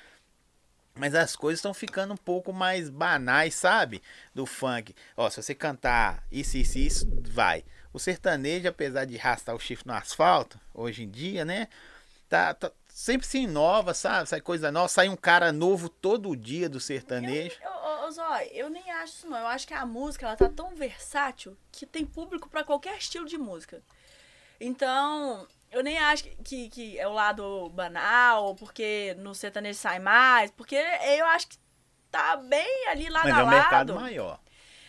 [0.97, 4.03] Mas as coisas estão ficando um pouco mais banais, sabe?
[4.35, 4.95] Do funk.
[5.17, 7.65] Ó, se você cantar isso, isso, isso, vai.
[7.93, 11.69] O sertanejo, apesar de arrastar o chifre no asfalto, hoje em dia, né?
[12.29, 14.29] Tá, tá- sempre se inova, sabe?
[14.29, 17.57] Sai coisa nova, sai um cara novo todo dia do sertanejo.
[17.63, 19.39] Eu, ô, ô, Zói, eu nem acho isso não.
[19.39, 23.27] Eu acho que a música ela tá tão versátil que tem público pra qualquer estilo
[23.27, 23.83] de música.
[24.59, 30.51] Então, eu nem acho que, que, é o lado banal, porque no sertanejo sai mais,
[30.51, 31.59] porque eu acho que
[32.11, 33.55] tá bem ali lado Mas a é um lado.
[33.57, 34.41] mercado maior.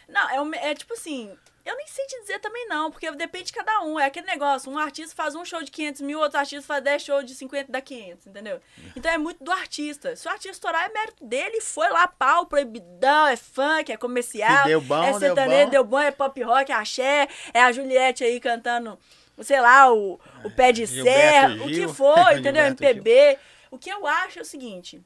[0.07, 3.45] Não, é, um- é tipo assim, eu nem sei te dizer também não, porque depende
[3.47, 3.99] de cada um.
[3.99, 7.01] É aquele negócio, um artista faz um show de 500 mil, outro artista faz 10
[7.03, 8.61] shows de 50 da 500, entendeu?
[8.95, 10.15] Então é muito do artista.
[10.15, 14.63] Se o artista estourar, é mérito dele, foi lá, pau, proibidão, é funk, é comercial,
[14.63, 15.71] Se deu bom, é deu sertanejo, bom.
[15.71, 18.97] deu bom, é pop rock, é axé, é a Juliette aí cantando,
[19.43, 21.88] sei lá, o, o pé de Gilberto serra, o Gil.
[21.88, 22.65] que for, entendeu?
[22.65, 23.39] Gilberto MPB.
[23.69, 25.01] O que eu acho é o seguinte,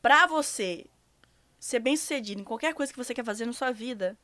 [0.00, 0.86] pra você
[1.58, 4.16] ser bem sucedido em qualquer coisa que você quer fazer na sua vida,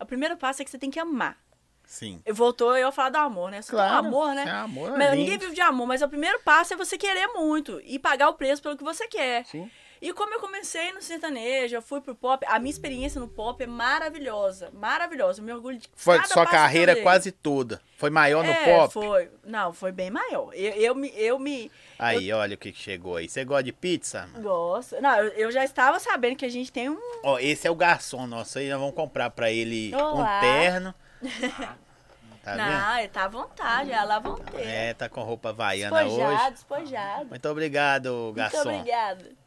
[0.00, 1.36] o primeiro passo é que você tem que amar.
[1.84, 2.20] Sim.
[2.24, 3.62] Eu voltou eu a falar do amor, né?
[3.62, 4.06] Você Claro.
[4.06, 4.44] amor, né?
[4.46, 5.16] É amor, é mas lindo.
[5.22, 8.34] ninguém vive de amor, mas o primeiro passo é você querer muito e pagar o
[8.34, 9.46] preço pelo que você quer.
[9.46, 9.70] Sim.
[10.00, 13.62] E como eu comecei no sertanejo, eu fui pro pop, a minha experiência no pop
[13.62, 14.70] é maravilhosa.
[14.72, 15.40] Maravilhosa.
[15.40, 17.80] Eu me orgulho de Foi sua eu carreira quase toda.
[17.96, 18.92] Foi maior no é, pop?
[18.92, 19.30] foi.
[19.44, 20.52] Não, foi bem maior.
[20.54, 21.12] Eu, eu me.
[21.16, 23.28] Eu me Aí, olha o que chegou aí.
[23.28, 24.42] Você gosta de pizza, mano?
[24.42, 25.00] gosto.
[25.00, 26.98] Não, eu, eu já estava sabendo que a gente tem um.
[27.24, 28.68] Ó, esse é o garçom nosso aí.
[28.70, 30.38] Nós vamos comprar pra ele Olá.
[30.38, 30.94] um terno.
[32.40, 32.70] Tá vendo?
[32.70, 34.62] não, ele tá à vontade, ela à vontade.
[34.62, 36.50] É, tá com roupa havaiana despojado, hoje.
[36.52, 37.24] despojado.
[37.26, 38.60] Muito obrigado, Muito garçom.
[38.60, 39.24] obrigada.
[39.24, 39.37] Nada.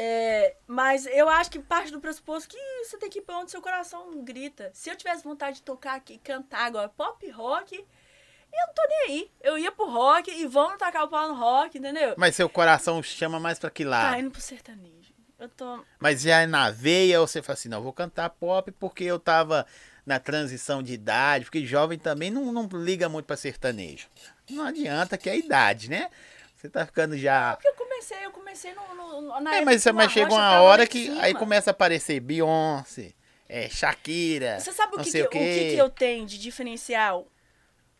[0.00, 3.50] É, mas eu acho que parte do pressuposto que você tem que ir pra onde
[3.50, 4.70] seu coração grita.
[4.72, 9.00] Se eu tivesse vontade de tocar aqui, cantar agora pop rock, eu não tô nem
[9.08, 9.30] aí.
[9.40, 12.14] Eu ia pro rock e vamos tacar o pau no rock, entendeu?
[12.16, 14.12] Mas seu coração chama mais pra que lado?
[14.12, 15.12] Tá indo pro sertanejo.
[15.36, 15.84] Eu tô.
[15.98, 19.18] Mas já é na veia ou você fala assim, não, vou cantar pop porque eu
[19.18, 19.66] tava
[20.06, 24.06] na transição de idade, porque jovem também não, não liga muito pra sertanejo.
[24.48, 26.08] Não adianta que é a idade, né?
[26.56, 27.56] Você tá ficando já...
[27.98, 31.70] Comecei, eu comecei no, no- na É, mas, mas chega uma hora que aí começa
[31.70, 33.12] a aparecer Beyoncé,
[33.48, 37.26] é, Shakira, Você sabe o não que, que- o que, que eu tenho de diferencial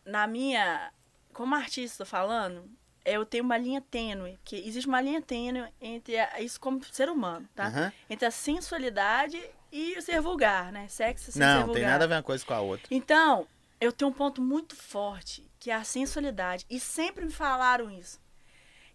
[0.05, 0.91] na minha.
[1.33, 2.69] Como artista falando,
[3.03, 4.39] eu tenho uma linha tênue.
[4.45, 7.67] Que existe uma linha tênue entre a- isso como ser humano, tá?
[7.67, 7.91] Aham.
[8.09, 9.37] Entre a sensualidade
[9.71, 10.87] e o ser vulgar, né?
[10.87, 11.73] Sexo sem ser Não, vulgar.
[11.75, 12.87] tem nada a ver uma coisa com a outra.
[12.89, 13.45] Então,
[13.81, 16.65] eu tenho um ponto muito forte, que é a sensualidade.
[16.69, 18.19] E sempre me falaram isso.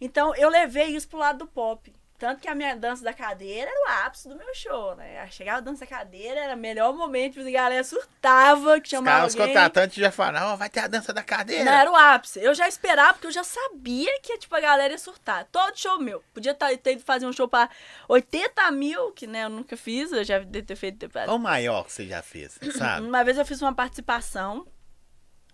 [0.05, 1.91] Então, eu levei isso pro lado do pop.
[2.17, 5.27] Tanto que a minha dança da cadeira era o ápice do meu show, né?
[5.31, 9.19] Chegava a dança da cadeira, era o melhor momento, a galera surtava, que Os chamava
[9.19, 9.49] caras alguém.
[9.49, 11.65] contratantes já falam, ó, vai ter a dança da cadeira.
[11.65, 12.39] Não, era o ápice.
[12.41, 15.45] Eu já esperava, porque eu já sabia que tipo, a galera ia surtar.
[15.51, 16.23] Todo show meu.
[16.33, 17.69] Podia tá- ter ido fazer um show pra
[18.09, 21.11] 80 mil, que né, eu nunca fiz, eu já devia ter feito.
[21.11, 23.07] Qual o maior que você já fez, sabe?
[23.07, 24.67] Uma vez eu fiz uma participação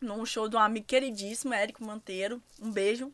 [0.01, 2.41] num show de um amigo queridíssimo, Érico Monteiro.
[2.61, 3.11] Um beijo.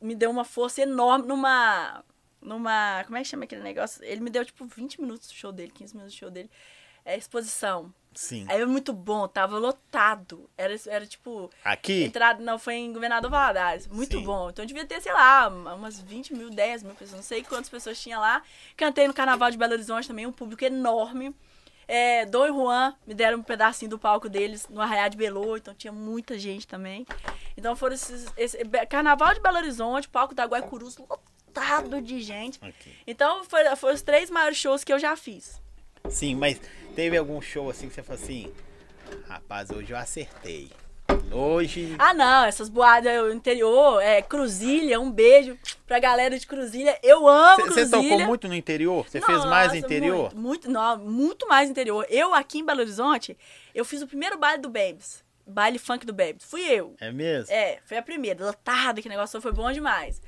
[0.00, 2.04] Me deu uma força enorme numa.
[2.40, 3.02] Numa.
[3.04, 4.02] Como é que chama aquele negócio?
[4.04, 6.50] Ele me deu tipo 20 minutos do show dele, 15 minutos do show dele.
[7.04, 7.92] É exposição.
[8.16, 8.46] Sim.
[8.48, 10.48] Aí foi muito bom, tava lotado.
[10.56, 11.50] Era, era tipo.
[11.62, 12.04] Aqui?
[12.04, 13.86] Entrada, não, foi em Governador Valadares.
[13.86, 14.24] Muito Sim.
[14.24, 14.48] bom.
[14.48, 17.16] Então devia ter, sei lá, umas 20 mil, 10 mil pessoas.
[17.16, 18.42] Não sei quantas pessoas tinha lá.
[18.76, 21.34] Cantei no Carnaval de Belo Horizonte também, um público enorme.
[21.88, 25.56] É, Dom e Juan me deram um pedacinho do palco deles no Arraiá de Belo,
[25.56, 27.06] então tinha muita gente também.
[27.56, 28.26] Então foram esses.
[28.36, 28.58] Esse,
[28.88, 32.58] Carnaval de Belo Horizonte, palco da Guaicurus lotado de gente.
[32.62, 32.92] Aqui.
[33.06, 35.60] Então foi- foram os três maiores shows que eu já fiz.
[36.10, 36.60] Sim, mas
[36.94, 38.52] teve algum show assim que você falou assim,
[39.28, 40.70] rapaz, hoje eu acertei.
[41.30, 41.94] Hoje.
[41.98, 46.98] Ah, não, essas boadas do interior, é, Cruzilha, um beijo pra galera de Cruzilha.
[47.02, 47.90] Eu amo Você Cruzilha.
[47.90, 49.06] tocou muito no interior?
[49.08, 50.34] Você fez mais interior?
[50.34, 52.06] Muito, muito, não, muito mais interior.
[52.08, 53.36] Eu aqui em Belo Horizonte,
[53.74, 55.22] eu fiz o primeiro baile do Babes.
[55.46, 56.44] Baile funk do Babes.
[56.44, 56.94] Fui eu.
[57.00, 57.52] É mesmo?
[57.52, 58.44] É, foi a primeira.
[58.44, 60.20] Lotada, que negócio foi bom demais.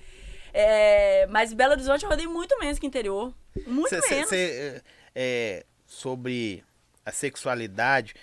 [0.52, 3.32] É, mas Belo Horizonte eu rodei muito menos que interior.
[3.66, 4.28] Muito Cê- cê- menos.
[4.28, 4.82] cê,
[5.14, 6.62] é, sobre
[7.04, 8.14] a sexualidade,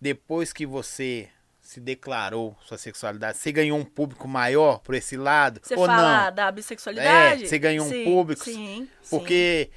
[0.00, 1.28] depois que você
[1.74, 5.60] se declarou sua sexualidade, você ganhou um público maior por esse lado?
[5.60, 6.34] Você ou fala não?
[6.34, 7.42] da bissexualidade?
[7.42, 9.70] É, você ganhou um Sim, público, Sim, Porque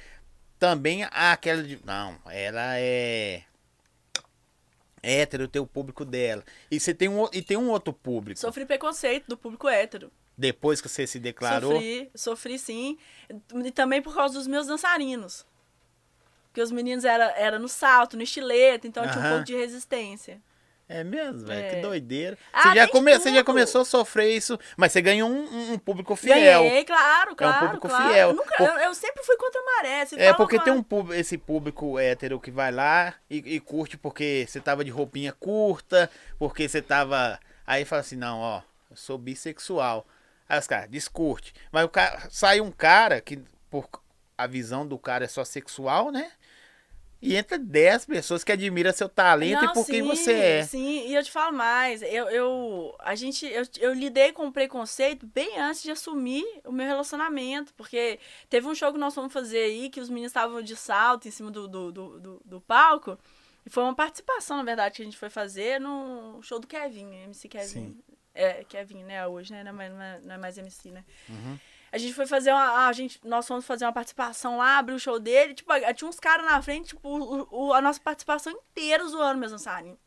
[0.60, 1.80] também há aquela de.
[1.84, 3.42] Não, ela é.
[5.02, 6.44] Hétero, tem o público dela.
[6.70, 8.38] E você tem um, e tem um outro público.
[8.38, 10.12] Sofri preconceito do público hétero.
[10.36, 11.72] Depois que você se declarou.
[11.72, 12.98] Sofri, sofri sim.
[13.64, 15.44] E também por causa dos meus dançarinos.
[16.46, 20.40] Porque os meninos eram era no salto, no estilete, então tinha um pouco de resistência.
[20.88, 21.66] É mesmo, velho.
[21.66, 21.74] É.
[21.74, 22.38] Que doideira.
[22.50, 25.72] Ah, você, já come, você já começou a sofrer isso, mas você ganhou um, um-
[25.74, 26.62] um público fiel.
[26.62, 27.66] Ganhei, claro, claro.
[27.66, 28.08] público claro.
[28.08, 28.28] fiel.
[28.30, 30.06] Eu, nunca- Por- eu- eu sempre fui contra a maré.
[30.16, 33.98] É, porque uma- tem um público, esse público hétero que vai lá e, e curte
[33.98, 37.38] porque você tava de roupinha curta, porque você tava.
[37.66, 40.06] Aí fala assim, não, ó, eu sou bissexual.
[40.48, 41.52] Aí os caras, descurte.
[41.70, 43.38] Mas o cara, sai um cara que,
[43.70, 43.86] por
[44.38, 46.30] a visão do cara é só sexual, né?
[47.20, 50.62] E entra 10 pessoas que admiram seu talento Não, e por quem sim, você é.
[50.62, 52.00] Sim, e eu te falo mais.
[52.02, 56.86] Eu, eu, a gente, eu, eu lidei com preconceito bem antes de assumir o meu
[56.86, 57.74] relacionamento.
[57.74, 61.26] Porque teve um show que nós fomos fazer aí, que os meninos estavam de salto
[61.26, 63.18] em cima do, do, do, do- do palco.
[63.66, 67.12] E foi uma participação, na verdade, que a gente foi fazer no show do Kevin,
[67.24, 67.66] MC Kevin.
[67.66, 67.98] Sim.
[68.32, 69.64] É, Kevin, né, hoje, né?
[69.64, 71.04] Não é mais, é- não é mais MC, né?
[71.28, 71.58] Uhum.
[71.92, 72.86] A gente foi fazer uma.
[72.86, 75.54] A gente, nós fomos fazer uma participação lá, abriu o show dele.
[75.54, 79.52] Tipo, tinha uns caras na frente, tipo, o, o- a nossa participação inteira zoando meus
[79.52, 79.98] dançarinos.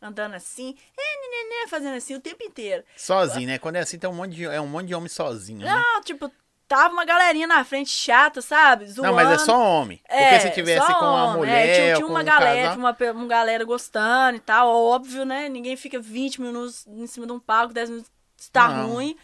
[0.00, 2.84] Andando assim, é, né, né, né, fazendo assim o tempo inteiro.
[2.96, 3.58] Sozinho, né?
[3.58, 5.74] Quando é assim, tem um monte de, é um monte de homem sozinho, né?
[5.74, 6.30] Não, tipo,
[6.68, 8.86] tava uma galerinha na frente chata, sabe?
[8.86, 9.08] Zoando.
[9.08, 9.98] Não, mas é só homem.
[10.06, 12.72] Porque É, se tivesse só com uma homem, mulher, é, tinha, tinha uma um galera,
[12.72, 15.48] tinha uma, uma galera gostando e tal, óbvio, né?
[15.48, 18.10] Ninguém fica 20 minutos em cima de um palco, 10 minutos
[18.52, 18.88] tá Não.
[18.92, 19.16] ruim.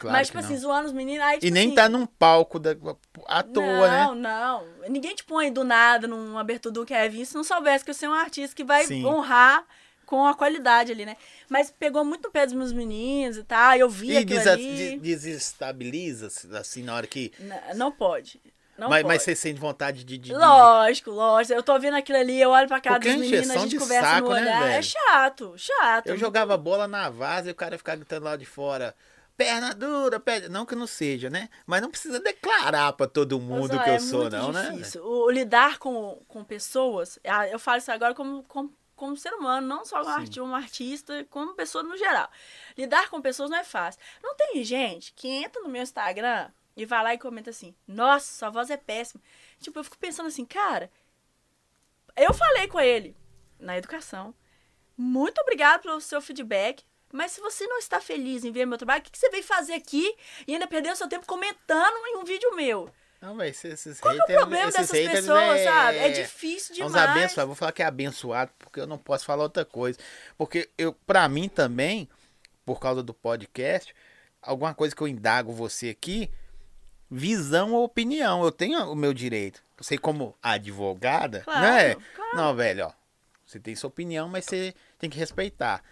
[0.00, 0.44] Claro Mas, tipo não.
[0.46, 1.22] assim, zoando os meninos.
[1.24, 2.70] Aí, tipo E nem assim, tá num palco da,
[3.26, 4.04] à toa, né?
[4.04, 4.64] Não, não.
[4.88, 8.08] Ninguém te põe do nada numa abertura do Kevin se não soubesse que você é
[8.08, 9.04] um artista que vai Sim.
[9.04, 9.64] honrar
[10.06, 11.16] com a qualidade ali, né?
[11.48, 13.76] Mas pegou muito no pé dos meus meninos e tal.
[13.76, 14.76] Eu vi E aquilo ali.
[14.76, 16.28] de- desestabiliza,
[16.58, 17.32] assim, na hora que.
[17.38, 18.40] N- Não pode.
[18.78, 19.08] Não mas, pode.
[19.14, 20.16] mas você sente vontade de.
[20.16, 21.52] de- Lógico, lógico.
[21.54, 23.78] Eu tô vendo aquilo ali, eu olho pra cara Porque dos é meninos, a gente
[23.78, 24.60] conversa saco, no né, olhar.
[24.62, 24.72] velho?
[24.72, 26.06] é chato, chato.
[26.06, 28.94] Eu jogava bola na vaza e o cara ficava gritando lá de fora.
[29.44, 30.48] Perna dura, perna.
[30.50, 31.48] Não que não seja, né?
[31.66, 34.52] Mas não precisa declarar pra todo mundo Mas, ó, que eu é sou, muito não,
[34.52, 34.70] né?
[34.70, 35.02] difícil.
[35.02, 37.18] O, o lidar com, com pessoas,
[37.50, 40.20] eu falo isso agora como, como, como ser humano, não só como Sim.
[40.20, 42.28] arti- um artista, como pessoa no geral.
[42.76, 43.98] Lidar com pessoas não é fácil.
[44.22, 48.30] Não tem gente que entra no meu Instagram e vai lá e comenta assim: Nossa,
[48.38, 49.22] sua voz é péssima.
[49.58, 50.90] Tipo, eu fico pensando assim, cara.
[52.14, 53.16] Eu falei com ele
[53.58, 54.34] na educação.
[54.98, 56.84] Muito obrigado pelo seu feedback.
[57.12, 59.42] Mas se você não está feliz em ver meu trabalho, o que que você veio
[59.42, 60.14] fazer aqui
[60.46, 62.88] e ainda perdeu seu tempo comentando em um vídeo meu?
[63.20, 65.98] Não, velho, esses Qual que é o haters- problema dessas haters pessoas, é- sabe?
[65.98, 67.10] É difícil São os demais.
[67.10, 67.46] abençoados.
[67.48, 69.98] Vou falar que é abençoado, porque eu não posso falar outra coisa.
[70.38, 72.08] Porque eu, pra mim também,
[72.64, 73.94] por causa do podcast,
[74.40, 76.30] alguma coisa que eu indago você aqui,
[77.10, 78.42] visão ou opinião.
[78.44, 79.62] Eu tenho o meu direito.
[79.76, 81.96] Você como advogada, Claro, né?
[82.14, 82.36] claro.
[82.36, 82.92] Não, velho, ó.
[83.44, 85.82] Você tem sua opinião, mas você tem que respeitar.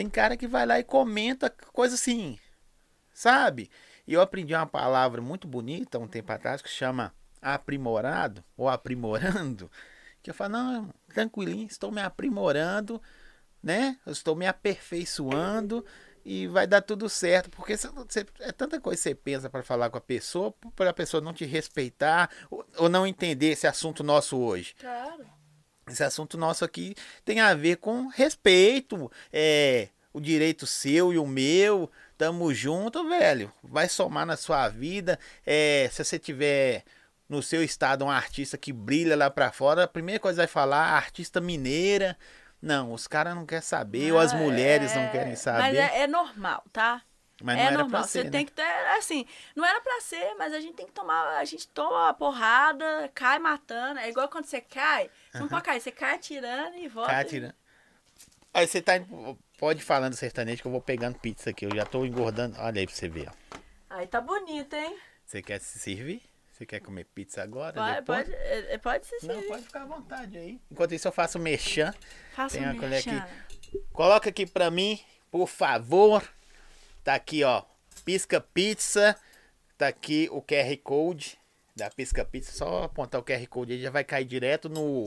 [0.00, 2.38] Tem cara que vai lá e comenta coisa assim,
[3.12, 3.70] sabe?
[4.06, 9.70] E eu aprendi uma palavra muito bonita um tempo atrás que chama aprimorado ou aprimorando.
[10.22, 12.98] Que eu falo, não, tranquilinho, estou me aprimorando,
[13.62, 13.98] né?
[14.06, 15.84] Eu estou me aperfeiçoando
[16.24, 17.50] e vai dar tudo certo.
[17.50, 20.94] Porque você- é tanta coisa que você pensa para falar com a pessoa, para a
[20.94, 24.74] pessoa não te respeitar ou, ou não entender esse assunto nosso hoje.
[24.80, 25.26] Claro.
[25.90, 31.26] Esse assunto nosso aqui tem a ver com respeito, é, o direito seu e o
[31.26, 31.90] meu.
[32.16, 33.52] Tamo junto, velho.
[33.62, 35.18] Vai somar na sua vida.
[35.46, 36.84] É, se você tiver
[37.28, 40.52] no seu estado um artista que brilha lá pra fora, a primeira coisa que vai
[40.52, 42.16] falar, artista mineira.
[42.60, 45.58] Não, os caras não querem saber, ou as Ah, mulheres não é- querem saber.
[45.60, 47.00] Mas é, é normal, tá?
[47.42, 48.04] Mas não é era normal.
[48.04, 48.30] ser, Você né?
[48.30, 48.62] tem que ter,
[48.98, 49.24] assim,
[49.56, 53.38] não era pra ser, mas a gente tem que tomar, a gente toma porrada, cai
[53.38, 53.98] matando.
[53.98, 57.10] É igual quando você cai, você não pode cair, você cai atirando e volta.
[57.10, 57.54] Cara, tirando.
[58.52, 58.94] Aí você tá.
[59.58, 61.66] Pode ir falando sertanejo que eu vou pegando pizza aqui.
[61.66, 62.56] Eu já tô engordando.
[62.58, 63.58] Olha aí pra você ver, ó.
[63.90, 64.96] Aí tá bonito, hein?
[65.24, 66.22] Você quer se servir?
[66.52, 67.72] Você quer comer pizza agora?
[67.72, 69.28] Pode, pode, é, é, pode ser sim.
[69.28, 70.60] Não, pode ficar à vontade aí.
[70.70, 71.94] Enquanto isso, eu faço o mexã.
[72.34, 73.18] Faça Tem um a colher merchan.
[73.18, 73.78] aqui.
[73.92, 75.00] Coloca aqui pra mim,
[75.30, 76.22] por favor.
[77.02, 77.62] Tá aqui, ó.
[78.04, 79.16] Pisca Pizza.
[79.78, 81.39] Tá aqui o QR Code
[81.80, 82.52] da Pisca Pizza.
[82.52, 85.04] Só apontar o QR Code aí já vai cair direto no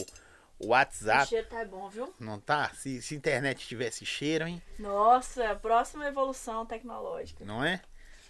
[0.59, 1.27] O WhatsApp.
[1.27, 2.13] cheiro tá bom, viu?
[2.19, 2.69] Não tá?
[2.75, 4.61] Se, se internet tivesse cheiro, hein?
[4.79, 7.43] Nossa, próxima evolução tecnológica.
[7.45, 7.81] Não é?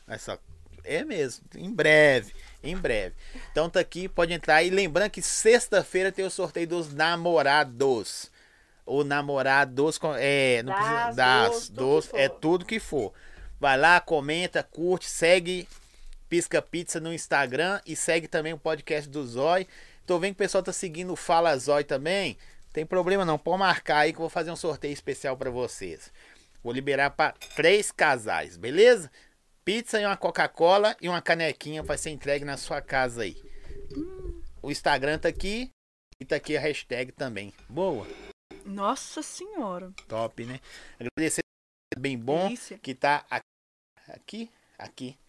[0.07, 0.37] Olha só.
[0.85, 1.45] É mesmo.
[1.55, 2.33] Em breve.
[2.61, 3.15] Em breve.
[3.51, 4.63] Então tá aqui, pode entrar.
[4.63, 8.29] E lembrando que sexta-feira tem o sorteio dos namorados.
[8.85, 9.97] Ou namorados.
[9.97, 11.11] com- É, não Das, precisa.
[11.13, 12.13] Das, dos, dos.
[12.13, 13.13] É tudo que for.
[13.59, 15.67] Vai lá, comenta, curte, segue
[16.34, 19.67] Pisca Pizza no Instagram e segue também o podcast do Zói.
[20.03, 22.39] Tô vendo que o pessoal tá seguindo o Fala Zói também.
[22.73, 26.11] Tem problema não, pode marcar aí que eu vou fazer um sorteio especial pra vocês.
[26.63, 29.11] Vou liberar pra três casais, beleza?
[29.63, 33.39] Pizza e uma Coca-Cola e uma canequinha vai ser entregue na sua casa aí.
[34.59, 35.69] O Instagram tá aqui
[36.19, 37.53] e tá aqui a hashtag também.
[37.69, 38.07] Boa,
[38.65, 39.93] Nossa senhora.
[40.07, 40.59] top, né?
[40.99, 41.41] Agradecer
[41.95, 42.79] bem bom Delícia.
[42.79, 43.45] que tá aqui,
[44.07, 45.22] aqui, aqui.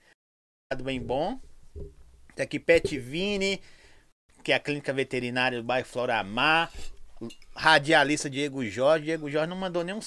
[0.82, 1.38] Bem bom.
[2.34, 3.60] Tá aqui Pet Vini,
[4.42, 6.72] que é a clínica veterinária do bairro Floramar.
[7.54, 9.04] Radialista Diego Jorge.
[9.04, 10.00] Diego Jorge não mandou nenhum.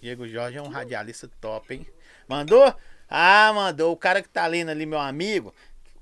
[0.00, 1.86] Diego Jorge é um radialista top, hein?
[2.28, 2.74] Mandou?
[3.08, 3.92] Ah, mandou.
[3.92, 5.54] O cara que tá lendo ali, meu amigo,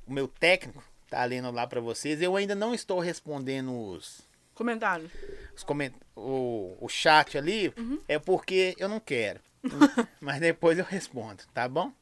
[0.07, 2.20] o meu técnico, tá lendo lá pra vocês.
[2.20, 4.20] Eu ainda não estou respondendo os,
[4.55, 5.11] Comentário.
[5.57, 5.92] os coment...
[6.14, 7.72] o, o chat ali,
[8.07, 9.40] é porque eu não quero.
[10.20, 11.92] Mas depois eu respondo, tá bom?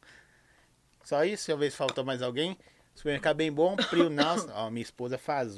[1.06, 2.58] Só isso, deixa eu ver se faltou mais alguém.
[2.92, 4.50] Supermercado bem bom, Prio Nelson.
[4.52, 5.56] Ó, minha esposa faz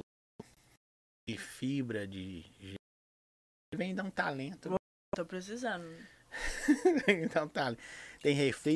[1.26, 2.44] de fibra, de.
[3.74, 4.76] Vem dar um talento.
[5.16, 5.84] Tô precisando.
[7.06, 7.82] Vem dar um talento.
[8.20, 8.74] Tem refri.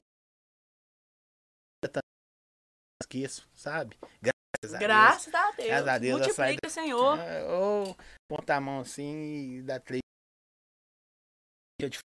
[3.02, 3.98] Esqueço, sabe?
[4.22, 4.80] Graças a Deus.
[4.80, 5.68] Graças a Deus.
[5.68, 7.18] Graças a Deus, Multiplica, Senhor.
[7.18, 7.96] Ah, Ou
[8.30, 10.00] ponta a mão assim e dá três.
[11.82, 11.98] de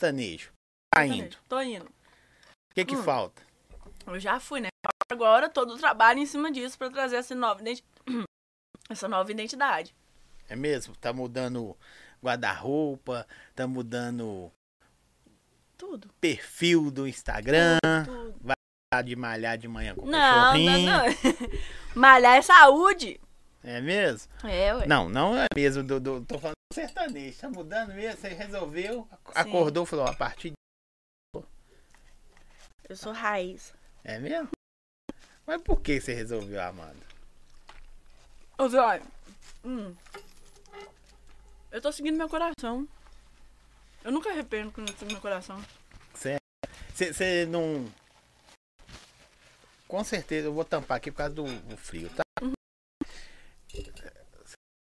[0.00, 0.52] sertanejo.
[0.94, 1.36] Tá indo.
[1.48, 1.95] Tô indo.
[2.76, 3.02] O que que Hum.
[3.02, 3.40] falta?
[4.06, 4.68] Eu já fui, né?
[5.10, 7.84] Agora todo o trabalho em cima disso pra trazer essa nova, identi-
[8.90, 9.94] essa nova identidade.
[10.48, 10.94] É mesmo?
[10.96, 11.76] Tá mudando
[12.22, 14.50] guarda-roupa, tá mudando
[15.78, 16.08] Tudo.
[16.20, 18.34] perfil do Instagram, Tudo.
[18.92, 20.86] tá de malhar de manhã com o Não, não, cachorrinho.
[20.90, 21.04] não.
[21.96, 23.18] Malhar é saúde.
[23.64, 24.30] É mesmo?
[24.44, 24.86] É, ué.
[24.86, 29.08] Não, não é mesmo do, do- tô falando do sertanejo, tá mudando mesmo, você resolveu,
[29.10, 30.56] ac- acordou, falou, a partir de...
[32.88, 33.74] Eu sou raiz.
[34.04, 34.50] É mesmo?
[35.46, 37.06] Mas por que você resolveu, Amanda?
[38.58, 39.02] Ô, Zóio.
[39.64, 39.94] Hum.
[41.70, 42.88] Eu tô seguindo meu coração.
[44.04, 45.60] Eu nunca arrependo quando eu sigo meu coração.
[46.14, 46.38] Você
[46.94, 47.92] você não...
[49.86, 52.22] Com certeza, eu vou tampar aqui por causa do, do frio, tá?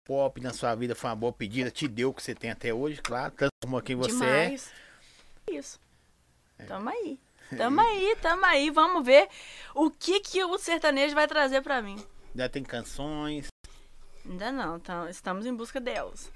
[0.04, 2.72] Pop na sua vida foi uma boa pedida, te deu o que você tem até
[2.72, 4.44] hoje, claro, transformou quem você é.
[4.44, 4.72] Demais.
[5.50, 5.80] Isso.
[6.66, 7.20] Tamo aí.
[7.56, 8.70] Tamo aí, tamo aí.
[8.70, 9.28] Vamos ver
[9.74, 11.96] o que, que o sertanejo vai trazer pra mim.
[12.34, 13.48] Já tem canções,
[14.24, 16.30] Ainda não, tá- estamos em busca delas.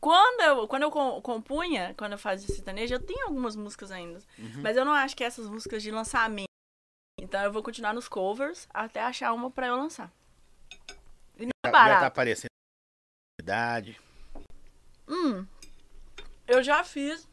[0.00, 4.20] Quando eu, quando eu com- compunha, quando eu fazia sertanejo, eu tenho algumas músicas ainda.
[4.38, 4.62] Uhum.
[4.62, 6.46] Mas eu não acho que essas músicas de lançamento.
[7.20, 10.12] Então eu vou continuar nos covers até achar uma pra eu lançar.
[11.36, 12.04] E não é já, já tá barato.
[12.04, 12.50] aparecendo
[13.40, 14.00] idade.
[15.08, 15.46] Hum,
[16.46, 17.28] eu já fiz.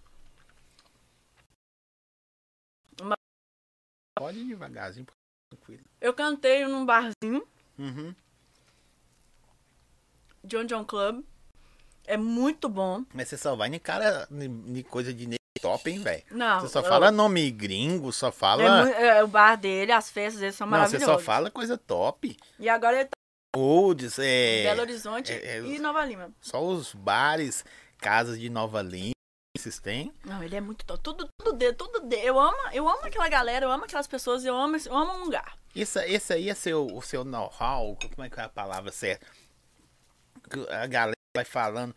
[4.24, 5.06] Pode ir devagarzinho,
[5.52, 5.84] tranquilo.
[6.00, 7.46] Eu cantei num barzinho,
[7.78, 8.16] Uhum.
[10.46, 11.26] John John Club.
[12.06, 13.04] É muito bom.
[13.14, 15.28] Mas você só vai em cara, em coisa de
[15.62, 16.24] top, hein, velho?
[16.32, 18.86] Não, Você só eu- fala nome gringo, só É fala.
[18.86, 21.16] mu- é, o bar dele, as festas dele são Não, você maravilhosas.
[21.16, 22.38] só fala coisa top.
[22.60, 23.12] E agora ele tá
[23.58, 24.64] Olds, é.
[24.64, 26.32] Belo Horizonte é- é- e Nova Lima.
[26.42, 27.64] Só os bares,
[28.00, 29.13] casas de Nova Lima,
[29.56, 30.12] vocês têm.
[30.26, 31.02] Não, ele é muito top.
[31.04, 32.26] Tudo, tudo dele, tudo dele.
[32.28, 35.24] Eu amo, eu amo aquela galera, eu amo aquelas pessoas, eu amo, eu amo um
[35.26, 35.58] lugar.
[35.76, 39.26] Isso, esse aí é seu, o seu know-how, como é que é a palavra certa?
[40.72, 41.96] A galera vai falando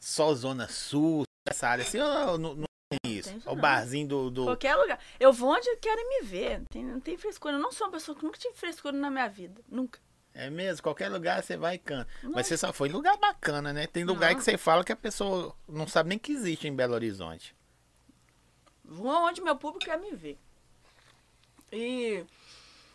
[0.00, 2.66] só Zona Sul, essa área assim, ó, não, não
[3.04, 3.28] isso.
[3.30, 3.60] tem É o não.
[3.62, 4.30] barzinho do.
[4.30, 4.98] do- Qualquer lugar.
[5.18, 6.62] Eu vou onde querem me ver.
[6.70, 7.54] Tem, não tem frescura.
[7.54, 9.60] Eu não sou uma pessoa que nunca tive frescura na minha vida.
[9.68, 9.98] Nunca.
[10.38, 12.06] É mesmo, qualquer lugar você vai e canta.
[12.22, 13.86] Mas você só foi em lugar bacana, né?
[13.86, 14.38] Tem lugar Não.
[14.38, 17.56] que você fala que a pessoa não sabe nem que existe em Belo Horizonte.
[18.84, 20.38] Vou onde meu público quer me ver.
[21.72, 22.24] E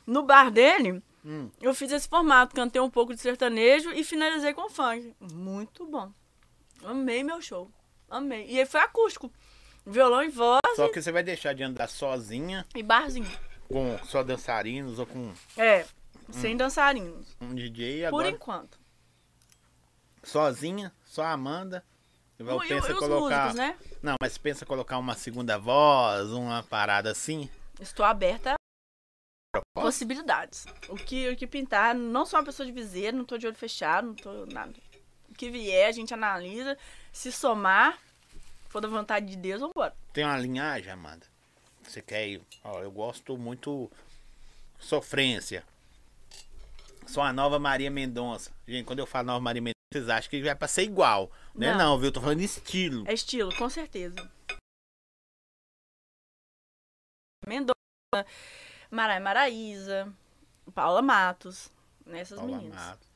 [0.06, 1.50] no bar dele, Hum.
[1.60, 2.56] eu fiz esse formato.
[2.56, 5.16] Cantei um pouco de sertanejo e finalizei com funk.
[5.34, 6.12] Muito bom.
[6.84, 7.72] Amei meu show.
[8.10, 8.46] Amei.
[8.50, 9.32] E aí foi acústico.
[9.86, 13.28] Violão e voz Só que você vai deixar de andar sozinha, e barzinho.
[13.68, 15.86] com só dançarinos ou com É,
[16.32, 17.36] sem dançarinos.
[17.42, 18.80] um DJ e Por agora enquanto.
[20.24, 21.84] sozinha, só a Amanda.
[22.40, 23.46] E vai- E, e pensa os colocar.
[23.54, 23.78] músicos, né?
[24.02, 27.50] Não, mas pensa colocar uma segunda voz, uma parada assim.
[27.80, 28.56] Estou aberta
[29.56, 30.66] a possibilidades.
[30.90, 33.56] O que, o que pintar, não sou uma pessoa de viseiro, não tô de olho
[33.56, 34.74] fechado, não tô nada.
[35.30, 36.78] O que vier, a gente analisa.
[37.12, 37.98] Se somar,
[38.70, 39.94] for da vontade de Deus, vambora.
[40.14, 41.26] Tem uma linhagem, Amanda.
[41.84, 42.42] Você quer ir?
[42.64, 43.92] Ó, eu gosto muito
[44.80, 45.64] sofrência.
[47.12, 48.56] Sou a nova Maria Mendonça.
[48.66, 51.30] Gente, quando eu falo nova Maria Mendonça, vocês acham que vai pra ser igual.
[51.54, 51.70] Né?
[51.72, 51.78] Não.
[51.78, 52.08] Não, viu?
[52.08, 53.04] Eu tô falando estilo.
[53.06, 54.16] É estilo, com certeza.
[57.46, 57.76] Mendonça,
[58.90, 60.14] Marai Maraíza,
[60.74, 61.70] Paula Matos,
[62.06, 62.80] nessas Paula meninas.
[62.80, 63.10] Matos.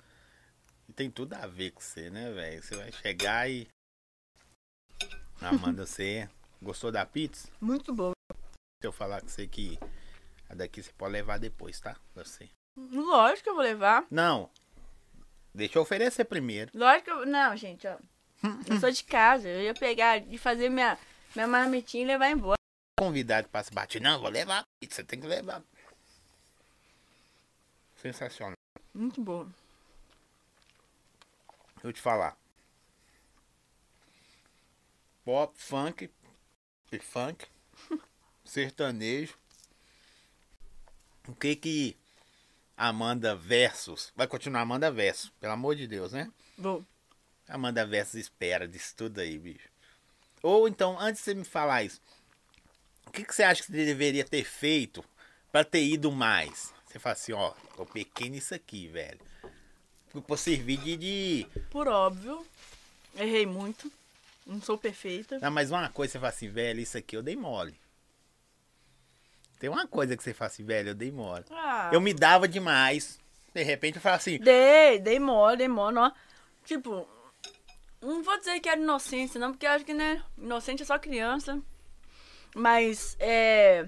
[0.90, 2.62] E tem tudo a ver com você, né, velho?
[2.62, 3.66] Você vai chegar e.
[5.40, 6.30] Amanda, você
[6.62, 7.48] gostou da pizza?
[7.62, 8.12] Muito boa.
[8.82, 9.80] Se eu falar com você que
[10.50, 11.96] a daqui você pode levar depois, tá?
[12.14, 12.50] Você.
[12.76, 14.06] Lógico que eu vou levar.
[14.12, 14.50] Não.
[15.54, 16.72] Deixa eu oferecer primeiro.
[16.74, 17.26] Lógico que eu...
[17.26, 17.98] Não, gente, ó.
[18.70, 19.48] Eu sou de casa.
[19.48, 20.98] Eu ia pegar e fazer minha,
[21.34, 22.58] minha marmitinha e levar embora.
[23.00, 24.00] Convidado que passa bate.
[24.00, 25.64] Não, vou levar pizza, tem que levar.
[27.96, 28.56] Sensacional.
[28.94, 29.46] Muito boa.
[31.76, 32.38] Deixa eu te falar.
[35.24, 36.10] Pop, funk,
[36.92, 37.48] e funk,
[38.46, 39.38] sertanejo.
[41.28, 41.98] O que que
[42.78, 44.12] Amanda Versus.
[44.16, 46.32] Vai continuar Amanda Versus, pelo amor de Deus, né?
[46.58, 46.86] Vou.
[47.48, 49.70] Amanda Versus espera disso tudo aí, bicho.
[50.42, 52.02] Ou então, antes de você me falar isso,
[53.08, 55.04] o que, que você acha que você deveria ter feito
[55.52, 56.74] pra ter ido mais?
[56.86, 59.20] Você fala assim, ó, tô pequeno nisso aqui, velho.
[60.26, 61.48] Pra servir de, de.
[61.70, 62.46] Por óbvio.
[63.18, 63.92] Errei muito.
[64.46, 65.40] Não sou perfeita.
[65.40, 67.78] Não, mas uma coisa você fala assim, velho, isso aqui eu dei mole.
[69.60, 71.46] Tem uma coisa que você fala assim, velho, eu dei mole.
[71.52, 73.20] Ah, Eu me dava demais.
[73.54, 75.98] De repente eu falo assim, Dei, dei mole, dei mole.
[75.98, 76.12] Ó.
[76.66, 77.08] Tipo,
[78.02, 81.00] não vou dizer que era inocência, não, porque eu acho que, né, inocente é só
[81.00, 81.62] criança.
[82.54, 83.88] Mas é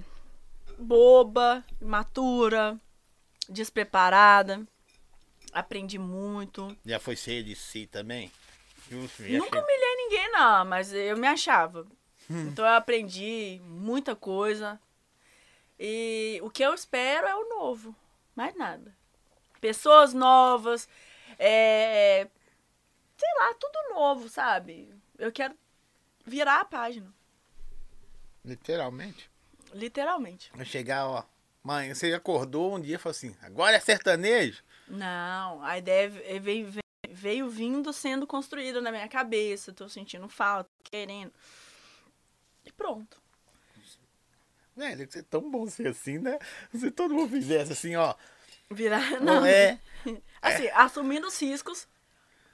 [0.77, 2.79] boba, imatura,
[3.49, 4.65] despreparada.
[5.53, 6.75] Aprendi muito.
[6.85, 8.31] já foi cheio de si também?
[8.89, 11.85] Justo, Nunca chegou- humilhei ninguém, não, mas eu me achava.
[12.29, 14.79] Então eu aprendi muita coisa.
[15.79, 17.95] E o que eu espero é o novo.
[18.35, 18.95] Mais nada.
[19.61, 20.87] Pessoas novas.
[21.37, 22.27] É...
[23.17, 24.93] Sei lá, tudo novo, sabe?
[25.17, 25.55] Eu quero
[26.25, 27.11] virar a página.
[28.43, 29.29] Literalmente.
[29.73, 30.51] Literalmente.
[30.53, 31.23] Vai chegar, ó.
[31.63, 34.63] Mãe, você acordou um dia e falou assim: agora é sertanejo?
[34.87, 39.73] Não, a ideia veio, veio, veio vindo sendo construída na minha cabeça.
[39.73, 41.33] Tô sentindo falta, querendo.
[42.65, 43.21] E pronto.
[44.77, 46.37] Velho, você é tão bom ser assim, né?
[46.73, 48.13] Se todo mundo fizesse assim, ó.
[48.69, 49.19] Virar.
[49.19, 49.79] Não Não, é.
[50.41, 51.87] Assim, assumindo os riscos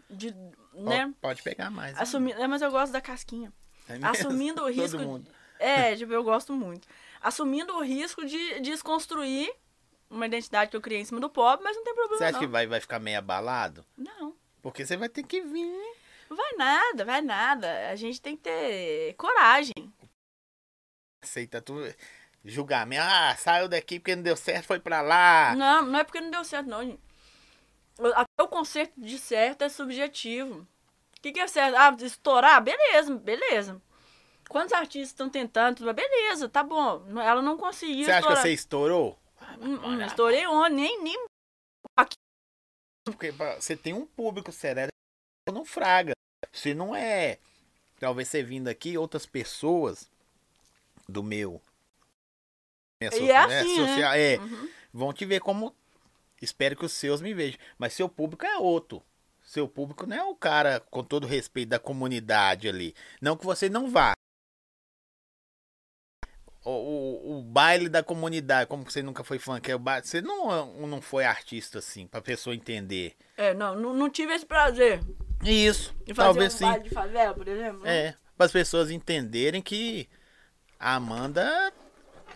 [0.10, 0.34] de.
[0.74, 1.14] Né?
[1.22, 2.00] pode pegar mais.
[2.00, 3.52] Assumir, é, mas eu gosto da casquinha.
[3.90, 4.08] É mesmo?
[4.08, 4.98] Assumindo o Todo risco.
[5.00, 5.30] mundo.
[5.60, 6.88] É, tipo, eu gosto muito.
[7.22, 9.54] Assumindo o risco de desconstruir
[10.10, 12.18] uma identidade que eu criei em cima do pop, mas não tem problema.
[12.18, 12.40] Você acha não.
[12.40, 13.86] que vai, vai ficar meio abalado?
[13.98, 14.36] Não.
[14.62, 15.74] Porque você vai ter que vir.
[16.30, 17.90] Não vai nada, vai nada.
[17.90, 19.93] A gente tem que ter coragem.
[21.24, 21.94] Aceita tudo.
[22.46, 23.02] Julgamento.
[23.04, 25.56] Ah, saiu daqui porque não deu certo, foi pra lá.
[25.56, 27.00] Não, não é porque não deu certo, não, gente.
[28.16, 30.68] Até o conceito de certo é subjetivo.
[31.18, 31.76] O que, que é certo?
[31.78, 32.62] Ah, estourar?
[32.62, 33.82] Beleza, beleza.
[34.50, 35.92] Quantos artistas estão tentando?
[35.94, 37.06] Beleza, tá bom.
[37.22, 38.42] Ela não conseguiu Você acha que estourar.
[38.44, 39.20] você estourou?
[39.62, 40.06] Hum, hum, Olha.
[40.06, 40.76] estourei onde?
[40.76, 41.26] Nem, nem
[43.06, 44.88] Porque pra- você tem um público, será
[45.52, 46.14] não fraga.
[46.52, 47.38] Se não é.
[48.00, 50.10] Talvez você vindo aqui, outras pessoas
[51.08, 51.62] do meu.
[53.02, 53.88] minha E so- é assim, né?
[53.88, 54.70] social- é, Uhum.
[54.94, 55.76] vão te ver como.
[56.42, 57.60] Espero que os seus me vejam.
[57.78, 59.02] Mas seu público é outro.
[59.44, 62.94] Seu público não é o cara, com todo respeito da comunidade ali.
[63.22, 64.14] Não que você não vá.
[66.66, 70.22] O, o, o baile da comunidade, como você nunca foi funk, é o baile, você
[70.22, 73.18] não, não foi artista assim, pra pessoa entender.
[73.36, 75.02] É, não, não, não tive esse prazer
[75.44, 76.64] Isso, de fazer talvez um sim.
[76.66, 77.82] baile de favela, por exemplo.
[77.82, 77.98] né?
[78.08, 80.08] É, para as pessoas entenderem que
[80.84, 81.74] a Amanda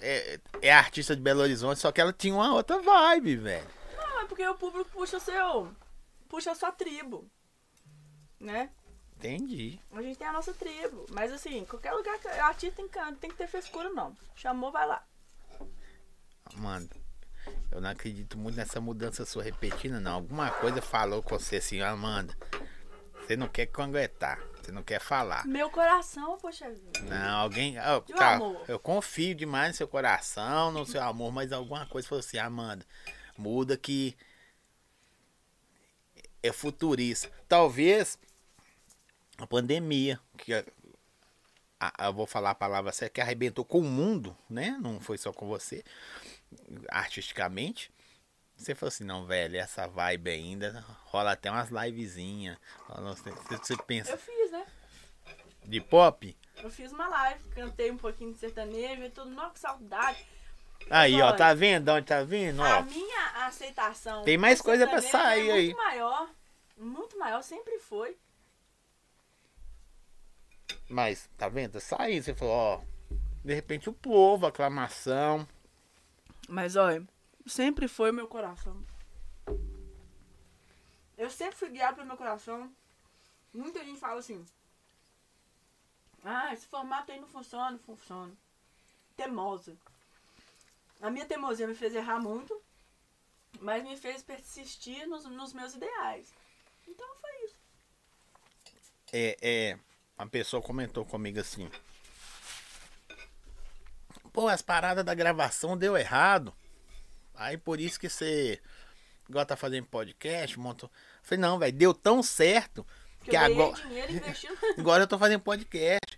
[0.02, 3.68] é, é artista de Belo Horizonte, só que ela tinha uma outra vibe, velho.
[3.98, 5.70] Não, é porque o público puxa seu.
[6.30, 7.30] puxa a sua tribo.
[8.40, 8.70] Né?
[9.18, 9.82] Entendi.
[9.92, 11.06] A gente tem a nossa tribo.
[11.12, 14.16] Mas assim, qualquer lugar que artista tem que, tem que ter frescura, não.
[14.34, 15.06] Chamou, vai lá.
[16.56, 16.96] Amanda,
[17.70, 20.14] eu não acredito muito nessa mudança sua repetida, não.
[20.14, 22.34] Alguma coisa falou com você assim, Amanda.
[23.20, 25.48] Você não quer conguetar, você não quer falar.
[25.48, 27.00] Meu coração, poxa vida.
[27.04, 27.78] Não, alguém.
[28.18, 28.66] cara, amor?
[28.68, 32.86] eu confio demais no seu coração, no seu amor, mas alguma coisa falou assim, Amanda,
[33.38, 34.18] muda que
[36.44, 37.32] é futurista.
[37.48, 38.20] Talvez
[39.38, 44.78] a pandemia, que eu vou falar a palavra certa, que arrebentou com o mundo, né?
[44.82, 45.82] Não foi só com você,
[46.90, 47.90] artisticamente.
[48.58, 52.58] Você falou assim, não, velho, essa vibe ainda rola até umas livezinhas.
[52.90, 54.47] Você você Eu pensa fiz?
[55.68, 56.36] De pop?
[56.64, 59.30] Eu fiz uma live, cantei um pouquinho de sertanejo e tudo.
[59.30, 60.26] Nossa, que saudade.
[60.90, 61.36] Aí, ó, Olha.
[61.38, 62.64] tá vendo onde tá vindo?
[62.64, 64.24] A Ó, minha aceitação.
[64.24, 65.66] Tem mais coisa pra sertanejo sair é aí.
[65.68, 66.30] Muito maior.
[66.78, 68.18] Muito maior, sempre foi.
[70.90, 71.74] mas tá vendo?
[71.74, 72.24] Tá saindo.
[72.24, 72.82] Você falou, ó.
[73.44, 75.48] De repente o povo, aclamação.
[76.48, 77.04] Mas olha,
[77.46, 78.82] sempre foi meu coração.
[81.18, 82.72] Eu sempre fui guiado pelo meu coração.
[83.54, 84.46] Muita gente fala assim.
[86.30, 88.34] Ah, esse formato aí não funciona, não funciona.
[89.16, 89.78] Teimosa.
[91.02, 92.62] A minha teimosia me fez errar muito,
[93.62, 96.34] mas me fez persistir nos, nos meus ideais.
[96.86, 97.56] Então foi isso.
[99.14, 99.80] É, é.
[100.18, 101.72] Uma pessoa comentou comigo assim.
[104.34, 106.54] Pô, as paradas da gravação deu errado.
[107.36, 108.60] Aí por isso que você.
[109.30, 110.92] Igual tá fazendo podcast, montou.
[111.22, 112.86] Falei, não, velho, deu tão certo
[113.24, 113.82] Que que eu agora.
[113.82, 114.58] dinheiro investindo.
[114.78, 116.17] Agora eu tô fazendo podcast.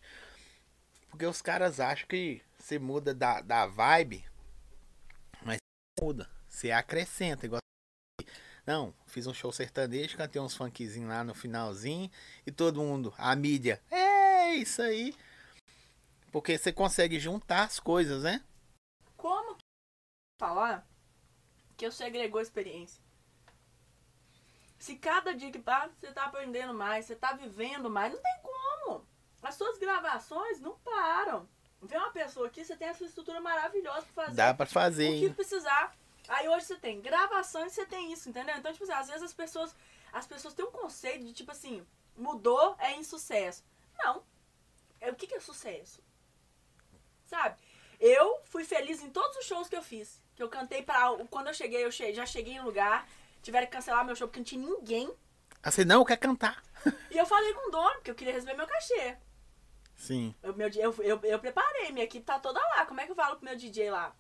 [1.10, 4.26] Porque os caras acham que você muda da, da vibe,
[5.42, 5.58] mas
[6.00, 6.30] muda.
[6.48, 7.46] Você acrescenta.
[7.46, 7.60] Igual...
[8.66, 12.10] Não, fiz um show sertanejo, cantei uns funkzinhos lá no finalzinho
[12.46, 15.16] e todo mundo, a mídia, é isso aí.
[16.32, 18.44] Porque você consegue juntar as coisas, né?
[19.18, 19.64] Como que
[20.40, 20.88] falar
[21.76, 23.02] que você agregou experiência?
[24.78, 28.40] Se cada dia que passa você tá aprendendo mais, você tá vivendo mais, não tem
[28.42, 29.06] como.
[29.42, 31.48] As suas gravações não param.
[31.82, 35.20] Vê uma pessoa aqui, você tem essa estrutura maravilhosa pra fazer Dá pra fazer, o
[35.20, 35.96] que precisar.
[36.28, 38.56] Aí hoje você tem gravação e você tem isso, entendeu?
[38.58, 39.76] Então, tipo assim, às vezes as pessoas,
[40.12, 41.86] as pessoas têm um conceito de tipo assim,
[42.18, 43.64] mudou é insucesso.
[43.98, 44.24] Não.
[45.00, 46.04] É, o que, que é sucesso?
[47.24, 47.58] Sabe?
[48.00, 50.22] Eu fui feliz em todos os shows que eu fiz.
[50.36, 51.18] Que eu cantei pra.
[51.30, 53.08] Quando eu cheguei, eu já cheguei em lugar.
[53.42, 55.14] Tiveram que cancelar meu show porque não tinha ninguém.
[55.64, 56.64] Ah, você não quer cantar.
[57.12, 59.18] E eu falei com o dono, porque eu queria receber meu cachê.
[60.00, 60.34] Sim.
[60.42, 62.86] Eu, meu, eu, eu, eu preparei, minha equipe tá toda lá.
[62.86, 64.16] Como é que eu falo pro meu DJ lá?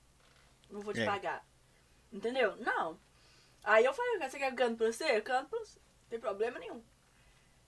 [0.69, 1.05] Não vou te É.
[1.05, 1.43] pagar.
[2.11, 2.55] Entendeu?
[2.57, 2.99] Não.
[3.63, 5.17] Aí eu falei, você quer que eu canto pra você?
[5.17, 5.79] Eu canto pra você.
[5.79, 6.83] Não tem problema nenhum.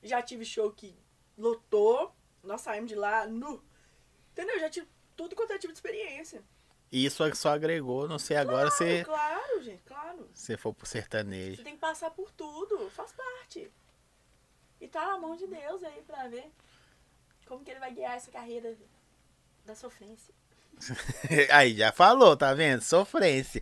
[0.03, 0.93] Já tive show que
[1.37, 2.13] lotou.
[2.43, 3.63] Nós saímos de lá nu.
[4.33, 4.59] Entendeu?
[4.59, 6.43] Já tive tudo quanto é tipo de experiência.
[6.91, 10.29] E isso só agregou, não sei, agora você, Claro, gente, claro.
[10.33, 11.55] você for pro sertanejo.
[11.55, 12.89] Você tem que passar por tudo.
[12.89, 13.71] Faz parte.
[14.81, 16.51] E tá na mão de Deus aí pra ver
[17.51, 18.77] como que ele vai guiar essa carreira
[19.65, 20.33] da sofrência.
[21.51, 22.81] Aí, já falou, tá vendo?
[22.81, 23.61] Sofrência.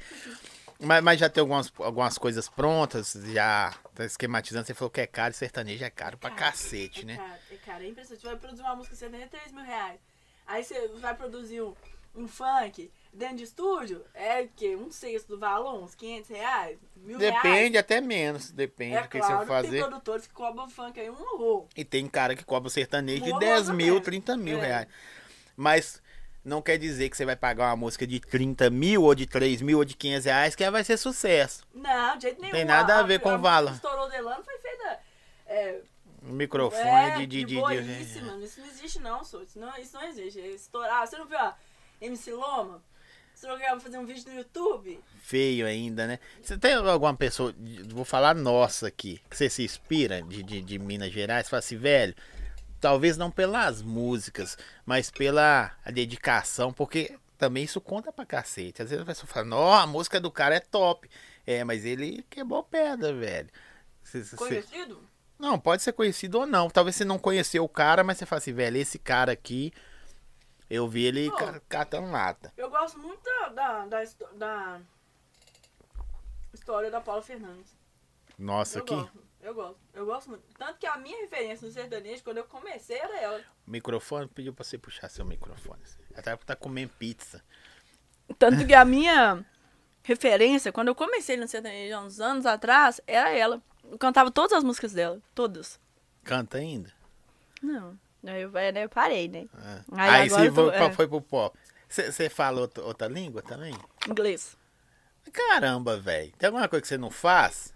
[0.80, 4.68] Mas, mas já tem algumas, algumas coisas prontas, já tá esquematizando.
[4.68, 7.18] Você falou que é caro, sertanejo é caro pra Cara, cacete, é né?
[7.18, 8.22] Caro, é caro, é impressionante.
[8.22, 10.00] Você vai produzir uma música, você tem 3 mil reais.
[10.46, 11.76] Aí você vai produzir um,
[12.16, 14.76] um funk dentro de estúdio, é o quê?
[14.76, 16.80] Um sexto do valor, uns 500 reais?
[16.96, 17.36] Mil reais?
[17.36, 19.80] Depende até menos, depende É do que claro, você tem fazer.
[19.80, 21.68] produtores que cobram funk aí um horror.
[21.76, 23.76] E tem cara que cobra sertanejo de Boa 10 mesmo.
[23.76, 24.66] mil, 30 mil É.
[24.68, 24.88] reais.
[25.56, 26.02] Mas
[26.44, 29.62] não quer dizer que você vai pagar uma música de 30 mil, ou de 3
[29.62, 31.66] mil, ou de 500 reais, que ela vai ser sucesso.
[31.74, 32.54] Não, de jeito nenhum.
[32.54, 33.74] Tem nada a ver com o valor.
[33.74, 35.00] estourou Delano foi feita...
[35.46, 35.82] É,
[36.24, 38.02] Um microfone é, de, de, de, de-.
[38.04, 38.22] Isso
[38.62, 39.42] não existe não, sou.
[39.42, 40.40] Isso não, isso não existe.
[40.40, 41.08] É Estourar.
[41.08, 41.56] Você não viu a
[42.00, 42.82] MC Loma?
[43.40, 45.00] Você não quer fazer um vídeo no YouTube?
[45.22, 46.20] feio ainda, né?
[46.42, 47.56] Você tem alguma pessoa,
[47.88, 51.78] vou falar nossa aqui, que você se inspira de, de, de Minas Gerais, fala assim,
[51.78, 52.14] velho,
[52.82, 58.82] talvez não pelas músicas, mas pela a dedicação, porque também isso conta pra cacete.
[58.82, 61.10] Às vezes a pessoa fala, ó, a música do cara é top.
[61.48, 63.48] É, mas ele quebrou pedra, velho.
[64.04, 65.02] Cê- cê- Conhecido?
[65.40, 66.70] Não, pode ser conhecido ou não.
[66.70, 69.72] Talvez você não conheceu o cara, mas você fala assim, velho, esse cara aqui,
[70.70, 71.38] eu vi ele Pô.
[71.38, 72.54] ca- catando lata.
[72.58, 74.80] Eu gosto muito da, da, da, histó- da
[76.54, 77.78] história da Paula Fernandes.
[78.38, 79.24] Nossa, eu aqui, gosto.
[79.42, 79.80] Eu gosto.
[79.94, 80.44] Eu gosto muito.
[80.58, 83.42] Tanto que a minha referência no sertanejo, quando eu comecei, era ela.
[83.66, 85.82] microfone, pediu pra você puxar seu microfone.
[86.16, 87.44] Até tá comendo pizza.
[88.38, 89.44] Tanto que a minha
[90.04, 93.62] referência, quando eu comecei no sertanejo há uns anos atrás, era ela.
[93.84, 95.22] Eu cantava todas as músicas dela.
[95.34, 95.80] Todas.
[96.24, 96.94] Canta ainda?
[97.62, 97.98] Não.
[98.26, 99.48] Aí eu, aí eu parei, né?
[99.54, 99.82] Ah.
[99.94, 100.92] Aí Aí, agora você eu tô- é.
[100.94, 101.58] foi pro pop.
[101.88, 103.74] Você fala outra, outra língua também?
[104.08, 104.56] Inglês.
[105.32, 106.32] Caramba, velho.
[106.38, 107.74] Tem alguma coisa que você não faz?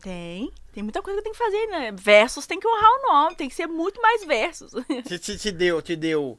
[0.00, 0.52] Tem.
[0.72, 1.92] Tem muita coisa que tem que fazer, né?
[1.92, 4.72] Versos tem que honrar o nome, tem que ser muito mais versos.
[5.06, 6.38] Te, te, te deu, te deu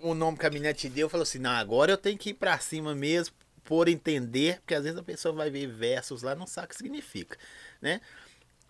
[0.00, 2.34] o nome que a menina te deu, falou assim, não, agora eu tenho que ir
[2.34, 3.34] pra cima mesmo,
[3.64, 6.68] por entender, porque às vezes a pessoa vai ver versos lá e não sabe o
[6.70, 7.36] que significa,
[7.80, 8.00] né?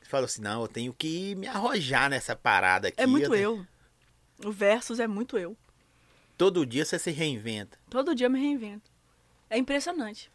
[0.08, 3.00] Falou assim, não, eu tenho que me arrojar nessa parada aqui.
[3.00, 3.66] É muito tenho- eu.
[4.44, 5.56] O versos é muito eu.
[6.36, 7.78] Todo dia você se reinventa.
[7.90, 8.90] Todo dia eu me reinvento.
[9.50, 10.30] É impressionante.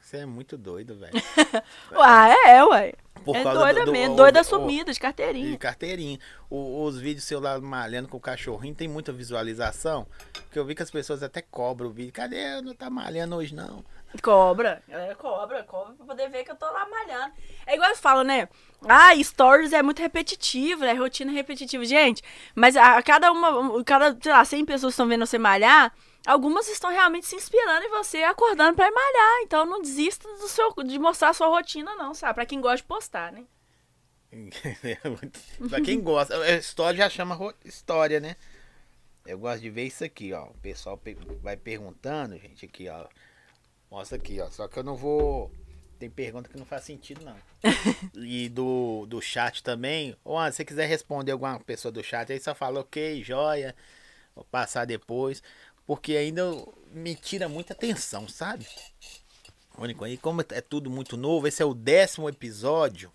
[0.00, 1.12] Você é muito doido, velho.
[1.94, 2.92] Uai, é, uai.
[3.24, 4.16] Por é doida do- do- mesmo.
[4.16, 5.56] doida o- sumida, de carteirinha.
[5.56, 6.18] carteirinha.
[6.50, 10.06] O- os vídeos seu lá malhando com o cachorrinho tem muita visualização.
[10.32, 12.12] Porque eu vi que as pessoas até cobram o vídeo.
[12.12, 12.60] Cadê?
[12.60, 13.84] Não tá malhando hoje, não.
[14.20, 14.82] Cobra.
[14.88, 17.32] É, cobra, cobra pra poder ver que eu tô lá malhando.
[17.66, 18.48] É igual eu falo, né?
[18.86, 20.92] Ah, stories é muito repetitivo, né?
[20.92, 21.84] Rotina repetitiva.
[21.84, 22.22] Gente,
[22.54, 25.94] mas a, a cada uma, cada, sei lá, 100 pessoas estão vendo você malhar,
[26.26, 29.42] algumas estão realmente se inspirando em você, acordando pra malhar.
[29.44, 32.34] Então não desista do seu, de mostrar a sua rotina, não, sabe?
[32.34, 33.44] Pra quem gosta de postar, né?
[35.68, 36.36] pra quem gosta.
[36.36, 38.36] A história já chama história, né?
[39.26, 40.44] Eu gosto de ver isso aqui, ó.
[40.46, 43.06] O pessoal pe- vai perguntando, gente, aqui, ó.
[43.92, 44.48] Mostra aqui, ó.
[44.48, 45.52] Só que eu não vou.
[45.98, 47.36] Tem pergunta que não faz sentido, não.
[48.24, 50.16] e do, do chat também.
[50.24, 53.76] Ou ah, se você quiser responder alguma pessoa do chat, aí só fala ok, joia.
[54.34, 55.42] Vou passar depois.
[55.86, 56.42] Porque ainda
[56.90, 58.66] me tira muita atenção, sabe?
[59.76, 60.06] Único.
[60.06, 63.12] E como é tudo muito novo, esse é o décimo episódio.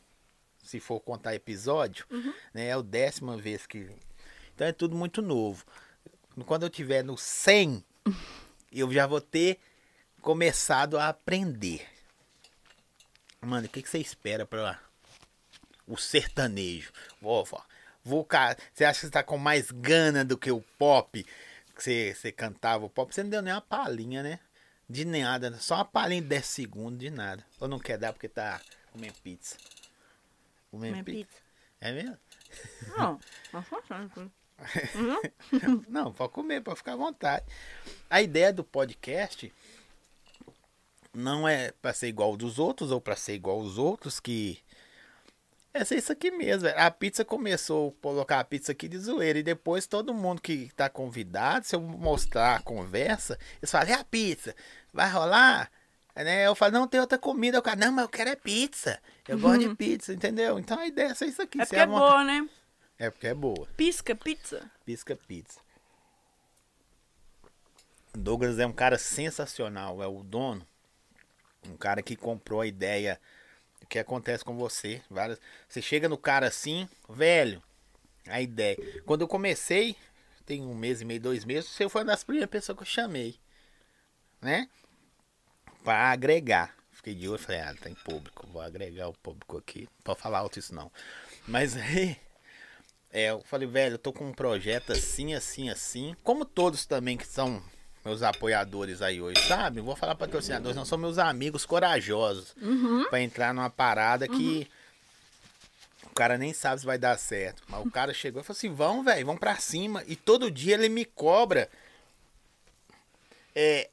[0.62, 2.06] Se for contar episódio,
[2.54, 2.68] né?
[2.68, 3.90] É a décima vez que.
[4.54, 5.66] Então é tudo muito novo.
[6.46, 7.84] Quando eu tiver no 100,
[8.72, 9.60] eu já vou ter
[10.28, 11.88] começado a aprender.
[13.40, 14.78] Mano, o que, que você espera para
[15.88, 16.92] o sertanejo?
[17.22, 17.46] Vou,
[18.04, 18.28] vou,
[18.74, 21.24] você acha que você tá com mais gana do que o pop?
[21.74, 23.16] Que você, você cantava o pop?
[23.16, 24.42] Você não deu nem uma palhinha, né?
[24.90, 27.42] De nada, só uma palhinha de 10 segundos, de nada.
[27.62, 28.60] Ou não quer dar porque tá
[28.92, 29.56] comendo pizza?
[30.70, 31.26] Comendo pizza?
[31.26, 31.42] pizza.
[31.80, 32.18] É mesmo?
[35.64, 35.86] Não.
[35.88, 37.46] Não, pode comer, pode ficar à vontade.
[38.10, 39.54] A ideia do podcast
[41.18, 44.60] não é pra ser igual dos outros ou pra ser igual aos outros, que
[45.74, 46.64] é ser isso aqui mesmo.
[46.64, 46.80] velho.
[46.80, 50.72] A pizza começou a colocar a pizza aqui de zoeira e depois todo mundo que
[50.76, 54.56] tá convidado, se eu mostrar a conversa, eles falam, é a pizza,
[54.94, 55.72] vai rolar?
[56.16, 56.48] Né?
[56.48, 57.60] Eu falo, não, tem outra comida.
[57.60, 59.00] O cara, não, mas eu quero é pizza.
[59.28, 60.58] Eu gosto de pizza, entendeu?
[60.58, 61.62] Então a ideia é isso aqui.
[61.62, 62.50] É porque é uma- boa, né?
[62.98, 63.68] É porque é boa.
[63.78, 64.70] Pisca, pizza.
[64.84, 65.60] Pisca pizza.
[68.14, 70.66] Douglas é um cara sensacional, é o dono.
[71.66, 73.20] Um cara que comprou a ideia.
[73.82, 75.02] O que acontece com você?
[75.10, 77.64] Várias, você chega no cara assim, velho,
[78.28, 78.78] a ideia.
[79.06, 79.96] Quando eu comecei,
[80.46, 82.88] tem um mês e meio, dois meses, você foi uma das primeiras pessoas que eu
[82.88, 83.40] chamei.
[84.42, 84.70] Né?
[85.84, 86.76] Pra agregar.
[86.92, 89.82] Fiquei de olho, falei, ah, tem público, vou agregar o público aqui.
[89.82, 90.92] Não pode falar alto isso não.
[91.48, 92.18] Mas aí,
[93.12, 96.16] é, eu falei, velho, eu tô com um projeto assim, assim, assim.
[96.24, 97.64] Como todos também que são
[98.08, 99.82] meus apoiadores aí hoje, sabe?
[99.82, 102.56] Vou falar patrocinadores, não são meus amigos corajosos.
[102.62, 103.06] Uhum.
[103.10, 104.68] Pra entrar numa parada que
[106.04, 107.62] o cara nem sabe se vai dar certo.
[107.68, 110.04] Mas o cara chegou e falou assim: vão, velho, vão pra cima.
[110.08, 111.70] E todo dia ele me cobra
[113.54, 113.90] é,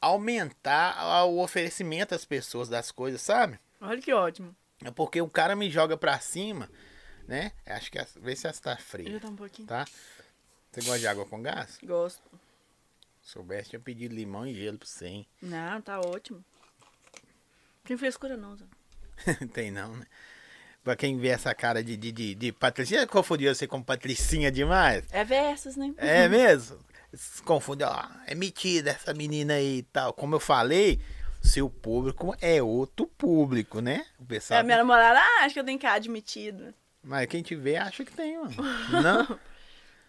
[0.00, 3.58] aumentar o oferecimento às pessoas das coisas, sabe?
[3.80, 4.54] Olha que ótimo.
[4.84, 6.70] É porque o cara me joga pra cima,
[7.26, 7.52] né?
[7.66, 7.98] Acho que.
[8.20, 9.66] Vê se essa tá Já fria, tá um pouquinho.
[9.66, 9.84] tá?
[10.70, 11.78] Você gosta de água com gás?
[11.82, 12.22] Gosto.
[13.26, 15.26] Se soubesse, tinha pedido limão e gelo pra você, hein?
[15.42, 16.38] Não, tá ótimo.
[16.38, 18.64] Não tem frescura não, Zé.
[19.52, 20.06] Tem não, né?
[20.84, 25.04] Pra quem vê essa cara de, de, de, de Patricinha, confundiu você com Patricinha demais?
[25.10, 25.92] É versos, né?
[25.96, 26.78] É mesmo?
[27.12, 30.12] Se confunde, ó, é metida essa menina aí e tal.
[30.12, 31.00] Como eu falei,
[31.42, 34.06] seu público é outro público, né?
[34.20, 34.60] O pessoal.
[34.60, 36.72] É, minha namorada ah, acho que eu tenho cara admitido.
[37.02, 38.54] Mas quem te vê acha que tem, mano.
[39.02, 39.40] Não?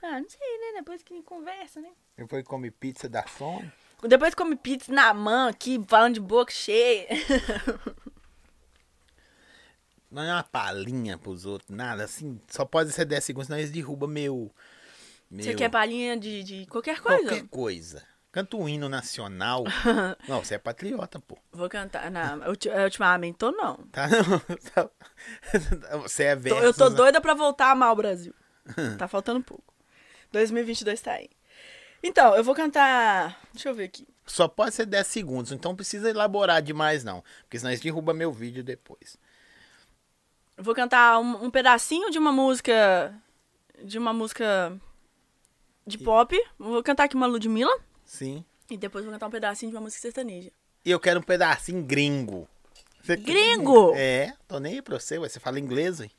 [0.10, 0.78] Ah, não sei, né?
[0.80, 1.90] Depois que conversa, né?
[2.18, 3.70] Depois come pizza da fome.
[4.04, 7.08] Depois come pizza na mão aqui, falando de boca cheia.
[10.10, 12.06] Não é uma palhinha pros outros, nada.
[12.06, 14.50] Assim, só pode ser 10 segundos, senão eles derrubam meu.
[15.30, 17.24] meu Você quer palhinha de, de qualquer coisa?
[17.24, 18.04] Qualquer coisa.
[18.32, 19.64] Canta o hino nacional.
[20.28, 21.38] Não, você é patriota, pô.
[21.52, 22.10] Vou cantar.
[22.10, 23.78] Não, ulti- ultimamente tô não.
[23.88, 24.08] Tá?
[26.04, 26.96] Você é versus, eu tô né?
[26.96, 28.34] doida pra voltar a amar o Brasil.
[28.98, 29.67] tá faltando pouco.
[30.32, 31.30] 2022 tá aí.
[32.04, 33.40] Então, eu vou cantar.
[33.54, 34.08] Deixa eu ver aqui.
[34.26, 37.24] Só pode ser 10 segundos, então não precisa elaborar demais, não.
[37.44, 39.18] Porque senão eles derrubam meu vídeo depois.
[40.58, 43.14] Eu vou cantar um, um pedacinho de uma música.
[43.84, 44.78] De uma música.
[45.86, 46.36] De pop.
[46.60, 47.80] Vou cantar aqui uma Ludmilla.
[48.06, 48.44] Sim.
[48.70, 50.52] E depois vou cantar um pedacinho de uma música sertaneja.
[50.84, 52.48] E eu quero um pedacinho gringo.
[53.02, 53.94] Você- Gringo?
[53.96, 55.30] É, tô nem aí pra você, ué.
[55.30, 56.12] você fala inglês, hein?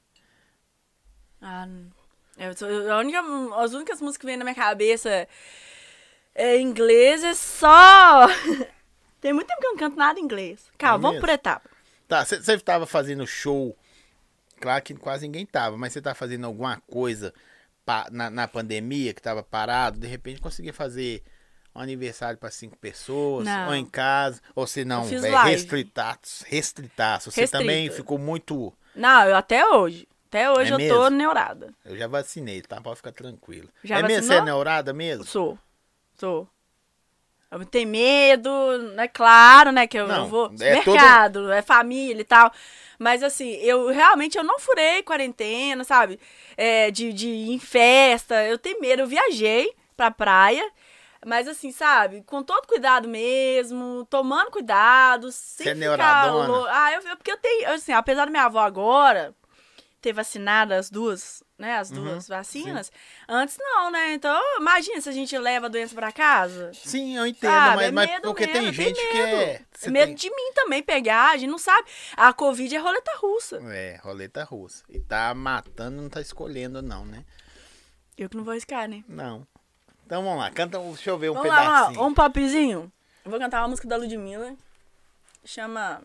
[1.40, 1.90] Ah, n-
[2.38, 3.20] eu sou- eu- a única,
[3.56, 5.26] as únicas músicas que vem na minha cabeça
[6.34, 8.26] é inglês, é só.
[9.20, 10.70] Tem muito tempo que eu não canto nada em inglês.
[10.78, 11.68] Calma, É vamos por etapa.
[12.06, 13.76] Tá, você- você tava fazendo show.
[14.60, 17.32] Claro que quase ninguém tava, mas você tá fazendo alguma coisa
[17.84, 21.22] pa- na, na pandemia que tava parado, de repente conseguia fazer
[21.74, 23.68] um aniversário pra cinco pessoas, Não.
[23.68, 27.30] ou em casa, ou se não, é, restritaço, restritaço.
[27.30, 27.62] Você Restrito.
[27.62, 28.72] também ficou muito.
[28.96, 30.08] Não, eu até hoje.
[30.28, 31.10] Até hoje É eu tô mesmo?
[31.16, 31.72] neurada.
[31.84, 32.80] Eu já vacinei, tá?
[32.80, 33.68] Pode ficar tranquilo.
[33.82, 34.26] Já é mesmo?
[34.28, 35.24] Você é neurada mesmo?
[35.24, 35.58] Sou.
[36.16, 36.46] Sou.
[37.50, 38.50] Eu tenho medo,
[38.98, 42.52] é claro, né, que eu, Não, vou é todo- mercado, é família e tal.
[42.98, 46.20] Mas assim, eu realmente eu não furei quarentena, sabe?
[46.58, 50.70] É, de, de ir em festa, eu tenho medo, eu viajei pra praia,
[51.24, 56.48] mas assim, sabe, com todo cuidado mesmo, tomando cuidado, sem Você é ficar neuradona?
[56.48, 59.34] lou- Ah, eu, eu- porque eu tenho, assim, apesar da minha avó agora
[60.00, 62.92] ter vacinado as duas, né, as duas Uhum, vacinas,
[63.28, 64.12] antes não, né?
[64.14, 66.70] Então, imagina se a gente leva a doença pra casa.
[66.72, 69.36] Sim, eu entendo, Sabe, mas, é mas medo porque tem gente tem que medo.
[69.36, 69.60] é.
[69.72, 71.88] você É medo tem- de mim também pegar, a gente não sabe.
[72.16, 73.60] A Covid é roleta russa.
[73.72, 74.84] É, roleta russa.
[74.88, 77.24] E tá matando, não tá escolhendo, não, né?
[78.16, 79.02] Eu que não vou arriscar, né?
[79.08, 79.46] Não.
[80.06, 82.00] Então vamos lá, canta, deixa eu ver um Vamos lá, vamos pedacinho.
[82.00, 82.92] lá, um popzinho.
[83.24, 84.54] Eu vou cantar uma música da Ludmilla.
[85.44, 86.02] Chama.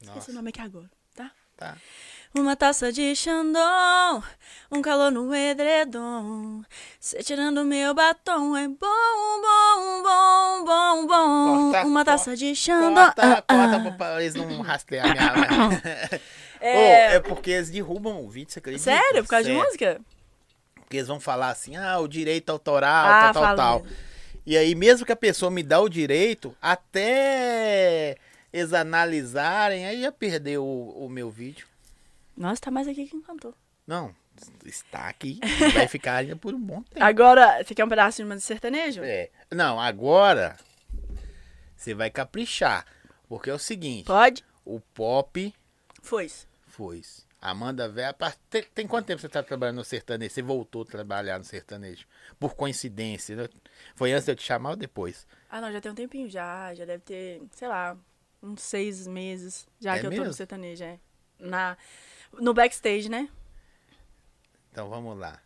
[0.00, 1.30] Esqueci Nossa, o nome aqui agora, tá?
[1.56, 1.76] tá.
[2.34, 4.22] Uma taça de Chandon,
[4.70, 6.62] um calor no edredom.
[7.00, 11.70] Cê tirando meu batom é bom, bom, bom, bom, bom.
[11.70, 13.00] Corta, Uma taça corta, de Chandon.
[13.00, 15.32] Corta, ah, corta pra- eles não rastrear minha.
[16.60, 17.08] É...
[17.08, 18.90] Ô, é porque eles derrubam o vídeo, você acredita?
[18.90, 19.22] Sério?
[19.22, 19.64] Por causa de Sério.
[19.66, 20.00] música?
[20.74, 23.82] Porque eles vão falar assim, ah, o direito autoral, Ah, tal, tal, tal.
[23.82, 23.96] mesmo.
[24.46, 28.16] E aí, mesmo que a pessoa me dá o direito, até
[28.52, 31.66] eles analisarem, aí ia perder o, o meu vídeo.
[32.36, 33.54] Nossa, tá mais aqui que cantou.
[33.86, 34.14] Não,
[34.64, 35.40] está aqui.
[35.74, 37.04] Vai ficar ainda por um bom tempo.
[37.04, 39.02] Agora, você quer um pedacinho de uma de sertanejo?
[39.02, 39.30] É.
[39.50, 40.56] Não, agora
[41.76, 42.84] você vai caprichar.
[43.28, 44.44] Porque é o seguinte, Pode?
[44.64, 45.54] o pop
[46.02, 46.30] Foi.
[46.66, 47.02] foi.
[47.40, 48.16] Amanda Vera,
[48.50, 50.34] tem, tem quanto tempo você tá trabalhando no sertanejo?
[50.34, 52.04] Você voltou a trabalhar no sertanejo?
[52.38, 53.48] Por coincidência, né?
[53.94, 55.26] Foi antes de eu te chamar ou depois?
[55.48, 56.74] Ah, não, já tem um tempinho já.
[56.74, 57.96] Já deve ter, sei lá,
[58.42, 60.98] uns seis meses já É que eu tô no sertanejo, é.
[61.38, 61.76] Na,
[62.32, 63.28] no backstage, né?
[64.72, 65.40] Então vamos lá.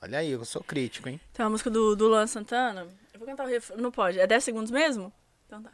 [0.00, 1.20] Olha aí, eu sou crítico, hein?
[1.32, 2.86] Tem uma música do, do Luan Santana.
[3.12, 3.76] Eu vou cantar o refrão.
[3.78, 4.18] Não pode.
[4.18, 5.12] É 10 segundos mesmo?
[5.46, 5.72] Então tá.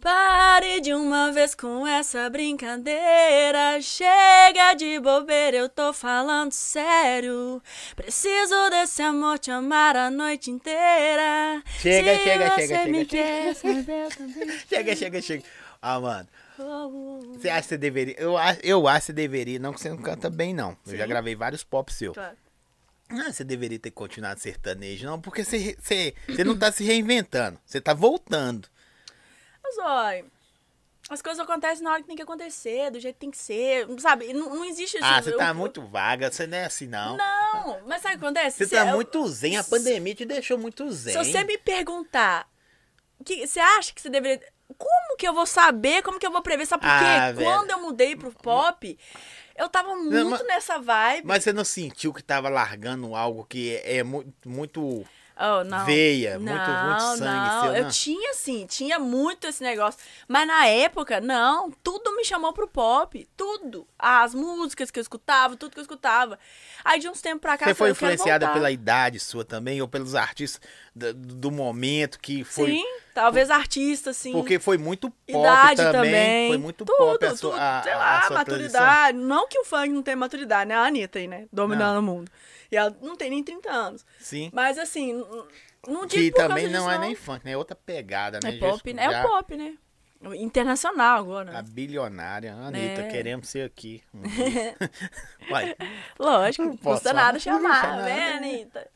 [0.00, 3.82] Pare de uma vez com essa brincadeira.
[3.82, 7.62] Chega de bobeira, eu tô falando sério.
[7.94, 11.62] Preciso desse amor, te amar a noite inteira.
[11.80, 13.54] Chega, Se chega, você chega, me chega, quer,
[14.68, 15.44] Chega, chega, chega.
[15.82, 16.28] Ah, mano.
[16.56, 17.32] quero.
[17.34, 18.14] Você acha que você deveria.
[18.18, 19.58] Eu, eu acho que você deveria.
[19.58, 20.78] Não que você não canta bem, não.
[20.86, 21.08] Eu já Sim.
[21.10, 22.14] gravei vários pop seu.
[22.14, 22.36] Claro.
[23.10, 27.58] Ah, você deveria ter continuado sertanejo, não, porque você, você, você não tá se reinventando.
[27.66, 28.68] Você tá voltando.
[29.76, 30.24] Mas, olha,
[31.08, 33.86] as coisas acontecem na hora que tem que acontecer, do jeito que tem que ser,
[33.98, 34.32] sabe?
[34.32, 35.04] Não, não existe isso.
[35.06, 37.16] Ah, você tá Eu- muito vaga, você não é assim, não.
[37.16, 38.58] Não, mas sabe o que acontece?
[38.66, 41.12] Você tá eu- muito zen, a pandemia te deixou muito zen.
[41.12, 42.48] Se você me perguntar,
[43.24, 44.40] que, você acha que você deveria.
[44.78, 46.00] Como que eu vou saber?
[46.02, 46.64] Como que eu vou prever?
[46.64, 47.04] Sabe por quê?
[47.04, 47.44] Ah, velho.
[47.44, 48.96] Quando eu mudei pro pop,
[49.56, 51.26] eu tava muito mas- nessa vibe.
[51.26, 55.04] Mas você não sentiu que tava largando algo que é, é mu- muito.
[55.42, 55.86] Oh, não.
[55.86, 57.62] veia, muito- não, muito sangue não.
[57.62, 57.90] seu, Eu não?
[57.90, 59.98] tinha, sim, tinha muito esse negócio.
[60.28, 61.70] Mas na época, não.
[61.82, 63.26] Tudo me chamou pro pop.
[63.36, 63.86] Tudo.
[63.98, 66.38] As músicas que eu escutava, tudo que eu escutava.
[66.84, 69.80] Aí de uns tempos pra cá, Você eu foi eu influenciada pela idade sua também,
[69.80, 70.60] ou pelos artistas
[70.94, 72.72] do, do momento que foi.
[72.72, 72.84] Sim,
[73.14, 74.32] talvez artista, sim.
[74.32, 75.92] Porque foi muito pop Idade também.
[76.02, 76.48] também.
[76.48, 79.16] Foi muito tudo, pop a tudo, a, sei a lá, sua maturidade.
[79.18, 80.74] Não que o funk não tenha maturidade, né?
[80.74, 81.46] A Anitta aí, né?
[81.52, 82.00] Dominando Não.
[82.00, 82.30] o mundo.
[82.70, 84.06] E ela não tem nem 30 anos.
[84.18, 84.50] Sim.
[84.52, 85.14] Mas assim,
[85.86, 87.52] não digo Que também não disso, é nem funk, né?
[87.52, 88.54] É outra pegada, né?
[88.54, 89.04] É pop, né?
[89.04, 89.76] É o pop, né?
[90.36, 91.58] Internacional agora.
[91.58, 93.08] A bilionária, a Anitta, É.
[93.08, 94.02] queremos ser aqui.
[94.12, 94.76] um dia.
[95.50, 95.74] Uai,
[96.18, 98.34] Lógico, Não não posso custa nada não chamar, né.
[98.34, 98.90] Anitta?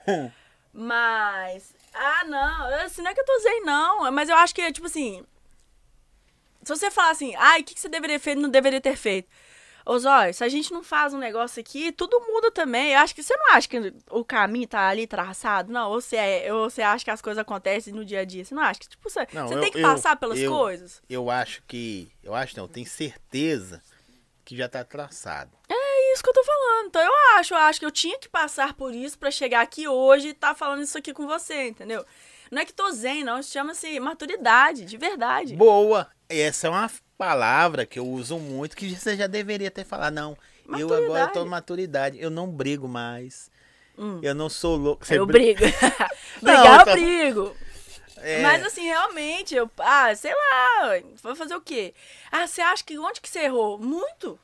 [0.72, 1.74] Mas.
[1.94, 2.66] Ah, não.
[2.80, 3.32] Assim, não é que eu tô
[3.64, 4.12] não.
[4.12, 5.24] Mas eu acho que, tipo assim.
[6.62, 9.28] Se você falar assim, ai, o que, que você deveria feito não deveria ter feito?
[9.86, 12.92] Ô, Zóio, se a gente não faz um negócio aqui, tudo muda também.
[12.94, 15.90] Eu acho que você não acha que o caminho tá ali traçado, não?
[15.90, 18.42] Ou você, é, ou você acha que as coisas acontecem no dia a dia?
[18.44, 20.50] Você não acha que, tipo, você, Não, você eu- tem que eu- passar pelas eu-
[20.50, 21.02] coisas?
[21.08, 22.10] eu acho que.
[22.22, 23.82] Eu acho não, eu tenho certeza
[24.42, 25.50] que já tá traçado.
[25.68, 26.86] É isso que eu tô falando.
[26.86, 29.86] Então eu acho, eu acho que eu tinha que passar por isso pra chegar aqui
[29.86, 32.04] hoje e tá falando isso aqui com você, entendeu?
[32.50, 33.38] Não é que tô zen, não.
[33.38, 35.56] Isso chama-se maturidade, de verdade.
[35.56, 36.08] Boa!
[36.28, 40.14] Essa é uma palavra que eu uso muito que você já deveria ter falado.
[40.14, 40.36] Não,
[40.78, 41.32] eu agora Maturidade.
[41.32, 42.20] tô maturidade.
[42.20, 43.50] Eu não brigo mais.
[43.96, 44.20] Hum.
[44.22, 45.06] Eu não sou louco.
[45.06, 45.60] Você eu bri- brigo.
[46.42, 47.56] Brigar eu tá- brigo.
[48.16, 51.92] É, Mas assim, realmente, eu, ah, sei lá, vou fazer o quê?
[52.32, 53.78] Ah, você acha que onde que você errou?
[53.78, 54.38] Muito.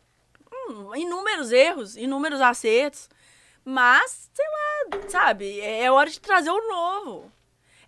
[0.52, 3.08] Hum, inúmeros erros, inúmeros acertos.
[3.64, 7.32] Mas, sei lá, sabe, é é hora de trazer o novo.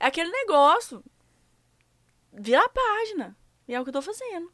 [0.00, 1.02] É aquele negócio.
[2.32, 3.36] Vira a página.
[3.68, 4.50] E é o que eu tô fazendo.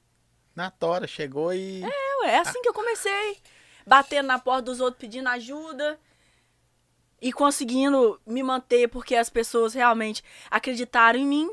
[0.58, 1.84] Na tora, chegou e.
[1.84, 3.38] É, ué, é assim que eu comecei.
[3.86, 5.96] Batendo na porta dos outros, pedindo ajuda.
[7.22, 10.20] E conseguindo me manter porque as pessoas realmente
[10.50, 11.48] acreditaram em mim.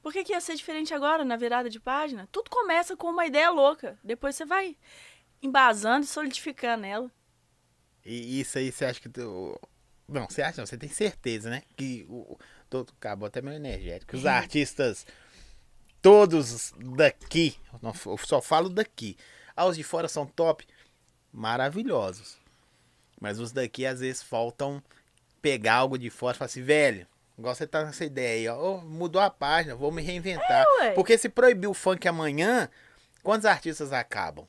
[0.00, 2.26] Por que, que ia ser diferente agora, na virada de página?
[2.32, 3.98] Tudo começa com uma ideia louca.
[4.02, 4.74] Depois você vai
[5.42, 7.12] embasando e solidificando ela.
[8.02, 9.10] E isso aí você acha que.
[9.10, 9.60] Tu...
[10.08, 11.64] Não, você acha não, você tem certeza, né?
[11.76, 12.38] Que o.
[12.96, 14.16] Acabou até meio energético.
[14.16, 15.04] Os artistas,
[16.02, 19.16] todos daqui, não, eu só falo daqui.
[19.56, 20.66] Ah, os de fora são top,
[21.32, 22.38] maravilhosos.
[23.20, 24.82] Mas os daqui às vezes faltam
[25.42, 27.06] pegar algo de fora e falar assim, velho.
[27.36, 28.78] Igual você tá nessa ideia aí, ó.
[28.78, 30.66] ô, mudou a página, vou me reinventar.
[30.80, 30.90] É.
[30.92, 32.68] Porque se proibir o funk amanhã,
[33.22, 34.46] quantos artistas acabam?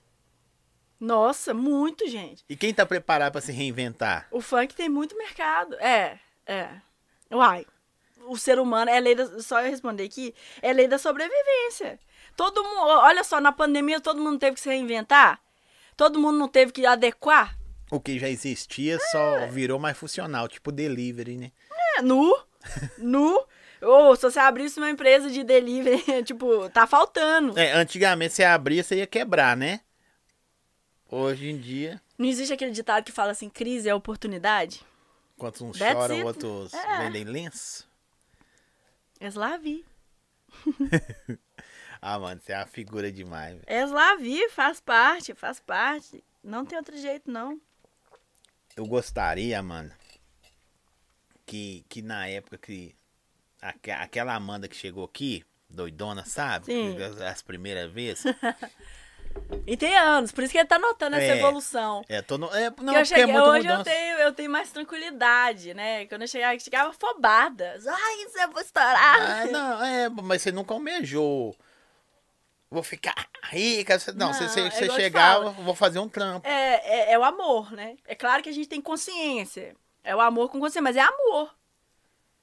[0.99, 2.43] Nossa, muito, gente.
[2.49, 4.27] E quem tá preparado pra se reinventar?
[4.31, 5.75] O funk tem muito mercado.
[5.75, 6.69] É, é.
[7.31, 7.65] Uai.
[8.29, 9.39] O ser humano é lei da.
[9.41, 10.33] Só eu responder aqui.
[10.61, 11.99] É lei da sobrevivência.
[12.35, 12.81] Todo mundo.
[12.87, 15.41] Olha só, na pandemia todo mundo teve que se reinventar.
[15.97, 17.57] Todo mundo não teve que adequar.
[17.91, 21.51] O que já existia só virou mais funcional, tipo delivery, né?
[21.97, 22.37] É, nu.
[22.99, 23.45] Nu.
[23.81, 27.57] Ou se você abrisse uma empresa de delivery, tipo, tá faltando.
[27.57, 29.79] É, antigamente você abria, você ia quebrar, né?
[31.11, 34.85] Hoje em dia, Não existe aquele ditado que fala assim: crise é oportunidade?
[35.35, 36.25] enquanto uns That's choram, it.
[36.25, 36.97] outros É.
[36.99, 37.88] vendem lenço.
[39.19, 39.85] Eslavi.
[42.01, 43.65] Ah, mano, você é uma figura demais, velho.
[43.67, 46.23] Eslavi faz parte, faz parte.
[46.41, 47.59] Não tem outro jeito, não.
[48.73, 49.91] Eu gostaria, mano,
[51.45, 52.95] que, que na época que
[53.61, 56.67] aque- aquela Amanda que chegou aqui, doidona, sabe?
[56.67, 56.95] Sim.
[57.03, 58.23] As, as primeiras vezes.
[59.65, 61.37] E tem anos, por isso que ele tá notando essa É.
[61.37, 62.03] evolução.
[62.09, 64.71] É, tô no, é, não, eu é cheguei, muito hoje eu tenho, eu tenho mais
[64.71, 66.05] tranquilidade, né?
[66.05, 67.75] Quando eu chegava, eu chegava afobada.
[67.87, 69.15] Ai, isso eu vou estourar.
[69.21, 71.55] Ah, não, é, mas você nunca almejou.
[72.71, 73.15] Vou ficar
[73.45, 73.97] rica.
[74.15, 76.47] Não, Não, você, você, é você chegava, vou fazer um trampo.
[76.47, 77.95] É, é, é o amor, né?
[78.05, 79.75] É claro que a gente tem consciência.
[80.03, 81.53] É o amor com você, mas é amor.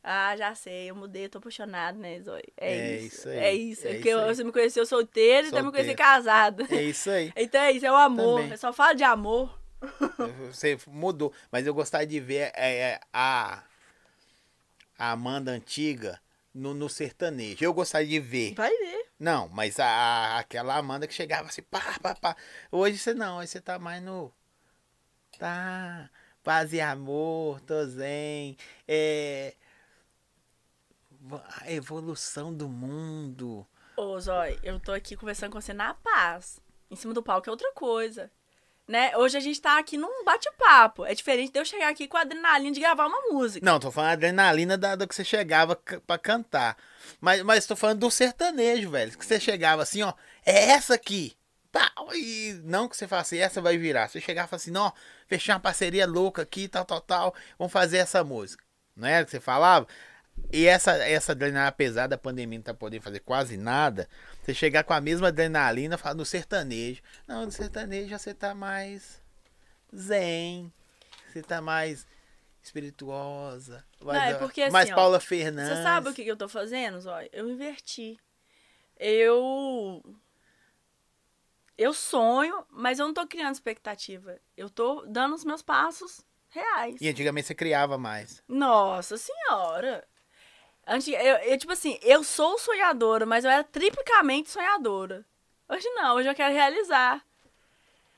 [0.08, 2.40] Ah, já sei, eu mudei, tô apaixonado, né, Zoe?
[2.56, 3.16] É, É isso.
[3.16, 3.86] isso aí, É isso.
[3.88, 4.34] é É isso eu- aí.
[4.36, 6.64] você me conheceu solteiro e também me conheci casada.
[6.70, 7.32] É isso aí.
[7.36, 8.36] Então é isso, é o amor.
[8.36, 8.52] Também.
[8.52, 9.58] Eu só falo de amor.
[10.52, 11.32] Você mudou.
[11.50, 13.64] Mas eu gostaria de ver é, é, a,
[14.96, 16.20] a Amanda antiga
[16.54, 17.64] no, no sertanejo.
[17.64, 18.54] Eu gostaria de ver.
[18.54, 19.06] Vai ver.
[19.18, 22.36] Não, mas a- aquela Amanda que chegava assim, pá, pá, pá.
[22.70, 24.32] Hoje você não, hoje você tá mais no.
[25.38, 26.08] Tá.
[26.44, 28.56] Paz e amor, tô zen.
[28.86, 29.54] É.
[31.60, 33.66] A evolução do mundo.
[33.96, 36.60] Ô, Zói, eu tô aqui conversando com você na paz.
[36.90, 38.30] Em cima do palco é outra coisa.
[38.86, 39.16] Né?
[39.16, 41.04] Hoje a gente tá aqui num bate-papo.
[41.04, 43.64] É diferente de eu chegar aqui com a adrenalina de gravar uma música.
[43.64, 45.74] Não, tô falando a adrenalina da, do que você chegava
[46.06, 46.76] pra cantar.
[47.20, 49.18] Mas, mas tô falando do sertanejo, velho.
[49.18, 50.12] Que você chegava assim, ó,
[50.44, 51.36] é essa aqui.
[51.72, 54.08] Tal, e não que você falasse, assim, essa vai virar.
[54.08, 54.92] Você chegava assim, ó,
[55.26, 57.34] fechar uma parceria louca aqui, tal, tal, tal.
[57.58, 58.64] Vamos fazer essa música.
[58.94, 59.86] Não era o que você falava?
[60.52, 64.08] E essa, essa adrenalina, apesar da pandemia não tá podendo fazer quase nada,
[64.42, 67.02] você chegar com a mesma adrenalina no sertanejo.
[67.26, 69.20] Não, no sertanejo você tá mais
[69.94, 70.72] zen.
[71.32, 72.06] Você tá mais
[72.62, 73.84] espirituosa.
[74.00, 75.76] Mais, é porque, mais assim, ó, Paula Fernandes.
[75.76, 77.28] Você sabe o que eu tô fazendo, Zói?
[77.32, 78.18] Eu inverti.
[78.98, 80.02] Eu.
[81.76, 84.38] Eu sonho, mas eu não tô criando expectativa.
[84.56, 86.96] Eu tô dando os meus passos reais.
[87.00, 88.42] E antigamente você criava mais.
[88.48, 90.06] Nossa senhora!
[90.86, 95.24] Antes, eu, eu, tipo assim, eu sou sonhadora, mas eu era triplicamente sonhadora.
[95.68, 97.24] Hoje não, hoje eu quero realizar.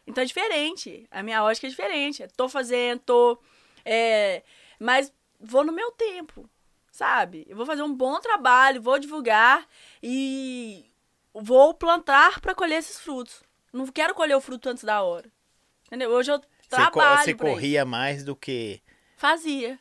[0.07, 1.07] Então é diferente.
[1.11, 2.27] A minha ótica é diferente.
[2.37, 3.39] Tô fazendo, tô.
[3.85, 4.43] é,
[4.79, 6.49] mas vou no meu tempo,
[6.91, 7.47] sabe?
[7.49, 9.67] Eu vou fazer um bom trabalho, vou divulgar
[10.03, 10.85] e
[11.33, 13.43] vou plantar para colher esses frutos.
[13.73, 15.31] Não quero colher o fruto antes da hora.
[15.87, 16.11] Entendeu?
[16.11, 17.25] Hoje eu Você, trabalho.
[17.25, 17.39] você isso.
[17.39, 18.83] corria mais do que.
[19.17, 19.79] Fazia.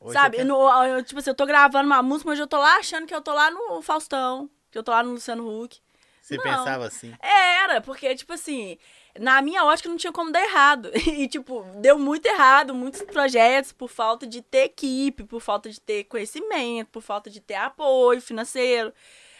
[0.00, 0.42] Hoje Sabe?
[0.44, 3.14] No- eu, tipo assim, eu tô gravando uma música, mas eu tô lá achando que
[3.14, 5.78] eu tô lá no Faustão, que eu tô lá no Luciano Huck.
[6.22, 6.42] Você não.
[6.44, 7.12] pensava assim.
[7.20, 8.78] Era, porque, tipo assim,
[9.18, 10.90] na minha ótica não tinha como dar errado.
[11.06, 15.80] E, tipo, deu muito errado, muitos projetos, por falta de ter equipe, por falta de
[15.80, 18.92] ter conhecimento, por falta de ter apoio financeiro.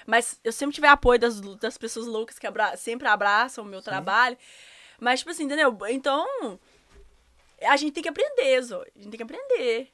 [0.06, 3.80] Mas eu sempre tive apoio das, das pessoas loucas que abra- sempre abraçam o meu
[3.80, 4.36] trabalho.
[4.98, 5.76] Mas, tipo assim, entendeu?
[5.88, 6.26] Então,
[7.62, 8.80] a gente tem que aprender, Zô.
[8.82, 9.92] A gente tem que aprender.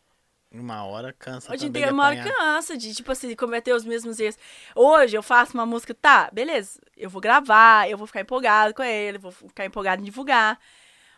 [0.61, 3.85] Uma hora cansa A também tem de uma hora cansa de, tipo assim, cometer os
[3.85, 4.39] mesmos erros.
[4.75, 8.83] Hoje eu faço uma música, tá, beleza, eu vou gravar, eu vou ficar empolgado com
[8.83, 10.59] ele, vou ficar empolgado em divulgar.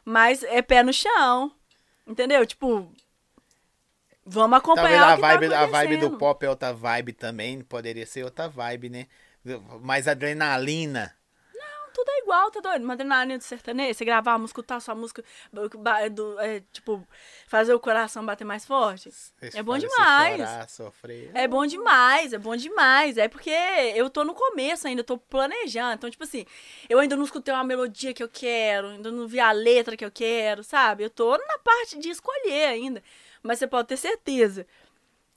[0.05, 1.53] Mas é pé no chão.
[2.07, 2.47] Entendeu?
[2.47, 2.91] Tipo,
[4.25, 7.13] vamos Talvez acompanhar a o que vibe, tá a vibe do pop é outra vibe
[7.13, 7.61] também.
[7.61, 9.07] Poderia ser outra vibe, né?
[9.83, 11.15] Mais adrenalina.
[11.99, 12.85] Tudo é igual, tá doido?
[12.85, 15.25] Uma adrenalina do sertanejo, você gravar a música, escutar sua música,
[16.13, 17.05] do, é, tipo,
[17.49, 19.11] fazer o coração bater mais forte.
[19.53, 20.37] É bom demais.
[20.37, 21.33] Chorar, sofrer.
[21.35, 23.19] É bom demais, é bom demais.
[23.19, 25.95] É porque eu tô no começo ainda, eu tô planejando.
[25.95, 26.47] Então, tipo assim,
[26.89, 30.05] eu ainda não escutei uma melodia que eu quero, ainda não vi a letra que
[30.05, 31.03] eu quero, sabe?
[31.03, 33.03] Eu tô na parte de escolher ainda.
[33.43, 34.65] Mas você pode ter certeza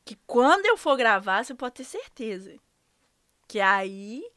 [0.06, 2.54] que quando eu for gravar, você pode ter certeza
[3.48, 4.31] que aí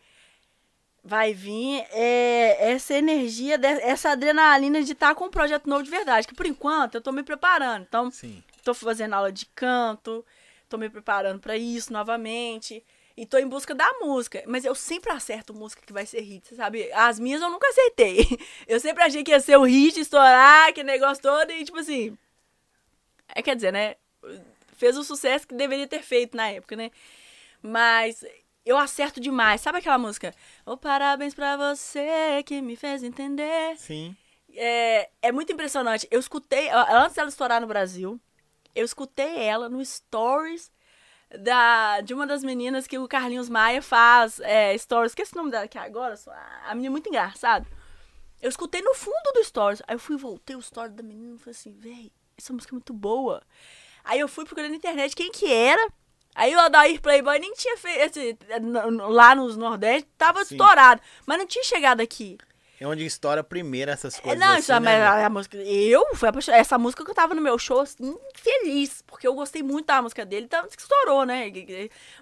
[1.05, 6.26] vai vir é, essa energia, essa adrenalina de estar com um projeto novo de verdade.
[6.26, 7.82] Que por enquanto eu tô me preparando.
[7.82, 8.43] Então, Sim.
[8.64, 10.24] tô fazendo aula de canto,
[10.68, 12.82] tô me preparando pra isso novamente.
[13.16, 14.43] E tô em busca da música.
[14.47, 16.90] Mas eu sempre acerto música que vai ser hit, sabe?
[16.93, 18.26] As minhas eu nunca acertei.
[18.66, 22.18] Eu sempre achei que ia ser o hit, estourar, que negócio todo, e tipo assim.
[23.28, 23.94] É, quer dizer, né?
[24.76, 26.90] Fez o sucesso que deveria ter feito na época, né?
[27.62, 28.24] Mas
[28.65, 29.61] eu acerto demais.
[29.61, 30.35] Sabe aquela música?
[30.65, 33.77] Oh, parabéns pra você que me fez entender.
[33.77, 34.16] Sim.
[34.55, 36.07] É, é muito impressionante.
[36.11, 38.20] Eu escutei, antes dela estourar no Brasil,
[38.74, 40.70] eu escutei ela no Stories
[41.39, 45.12] da, de uma das meninas que o Carlinhos Maia faz é, Stories.
[45.12, 46.15] Esqueci o nome dela aqui agora,
[46.66, 47.66] a menina é muito engraçada.
[48.41, 49.82] Eu escutei no fundo do Stories.
[49.86, 52.77] Aí eu fui, voltei o Stories da menina e falei assim, véi, essa música é
[52.77, 53.43] muito boa.
[54.05, 55.91] Aí eu fui procurando na internet quem que era.
[56.35, 58.19] Aí o Adair Playboy nem tinha feito.
[58.19, 60.55] esse- n- lá nos Nordeste, tava Sim.
[60.55, 61.01] estourado.
[61.27, 62.36] Mas não tinha chegado aqui.
[62.81, 64.40] É onde estoura primeiro essas É, coisas.
[64.40, 65.56] não, assim, isso é né, mas a, a música.
[65.59, 66.61] Eu fui apaixonada.
[66.61, 69.01] Essa música que eu tava no meu show, assim, feliz.
[69.06, 70.47] Porque eu gostei muito da música dele.
[70.47, 71.51] Então, estourou, né?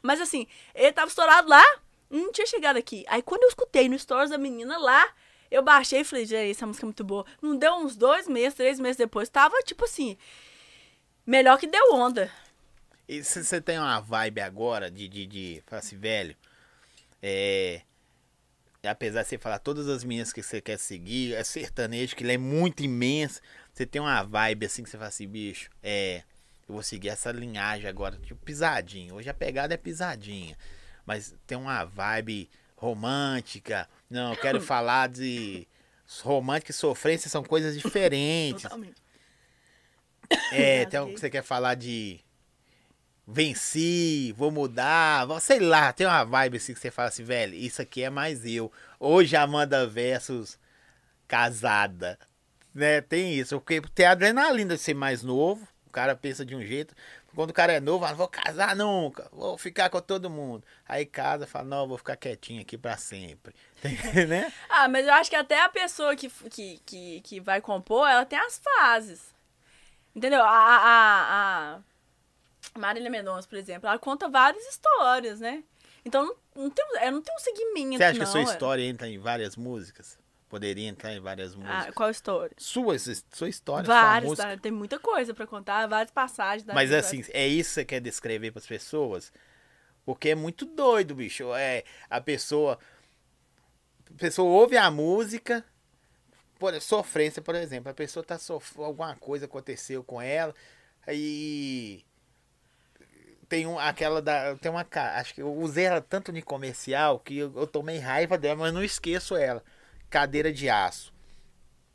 [0.03, 1.65] Mas assim, ele tava estourado lá,
[2.11, 3.05] não tinha chegado aqui.
[3.09, 5.09] Aí quando eu escutei no Stories da menina lá,
[5.51, 7.25] eu baixei e falei, gente, essa música é muito boa.
[7.41, 10.19] Não deu uns dois meses, três meses depois, tava tipo assim.
[11.27, 12.31] Melhor que deu onda.
[13.13, 16.35] E se você tem uma vibe agora de, de, de falar assim, velho,
[17.23, 17.83] é.
[18.83, 22.33] Apesar de você falar todas as meninas que você quer seguir, é sertanejo, que ele
[22.33, 23.43] é muito imenso.
[23.71, 26.23] Você tem uma vibe assim que você fala assim, bicho, é.
[26.67, 29.13] Eu vou seguir essa linhagem agora, tipo pisadinha.
[29.13, 30.57] Hoje a pegada é pisadinha.
[31.05, 33.91] Mas tem uma vibe romântica.
[34.09, 35.69] Não, eu quero falar de.
[36.23, 38.63] Romântica e sofrência são coisas diferentes.
[38.63, 39.03] Totalmente.
[40.51, 42.21] É, tem um que você quer falar de
[43.27, 47.55] venci, vou mudar, vou- sei lá, tem uma vibe assim que você fala assim, velho,
[47.55, 48.71] isso aqui é mais eu.
[48.99, 50.59] Hoje Amanda versus
[51.29, 52.19] casada,
[52.75, 53.01] né?
[53.01, 56.63] Tem isso, porque tem a adrenalina de ser mais novo, o cara pensa de um
[56.63, 56.95] jeito.
[57.35, 60.65] Quando o cara é novo, fala, vou casar nunca, vou ficar com todo mundo.
[60.87, 63.55] Aí casa, fala, não, vou ficar quietinho aqui pra sempre.
[64.29, 64.53] Né?
[64.69, 68.25] Ah, mas eu acho que até a pessoa que, que, que, que vai compor, ela
[68.27, 69.35] tem as fases.
[70.15, 70.43] Entendeu?
[70.43, 71.81] A, a, a
[72.79, 75.63] Marília Mendonça, por exemplo, ela conta várias histórias, né?
[76.05, 78.27] Então não, não, tem, um- é, não tem um segmento, Você acha que não.
[78.29, 78.45] a sua é.
[78.45, 80.19] história entra em várias músicas?
[80.49, 81.87] Poderia entrar em várias músicas?
[81.89, 82.55] Ah, qual história?
[82.59, 84.57] Sua, sua história, sua Várias, tá?
[84.59, 86.65] tem muita coisa pra contar, várias passagens.
[86.65, 86.99] da Mas vida.
[87.01, 89.33] assim, é isso que você quer descrever pras pessoas?
[90.05, 91.55] Porque é muito doido, bicho.
[91.55, 92.79] É, a pessoa.
[94.15, 95.65] A pessoa ouve a música.
[96.59, 97.91] Por, sofrência, por exemplo.
[97.91, 98.85] A pessoa tá sofrendo.
[98.85, 100.55] Alguma coisa aconteceu com ela.
[101.07, 102.05] Aí.
[103.53, 104.57] Tem um, aquela da.
[104.57, 104.87] Tem uma.
[105.19, 108.73] Acho que eu usei ela tanto de comercial que eu, eu tomei raiva dela, mas
[108.73, 109.63] não esqueço ela.
[110.09, 111.13] Cadeira de aço.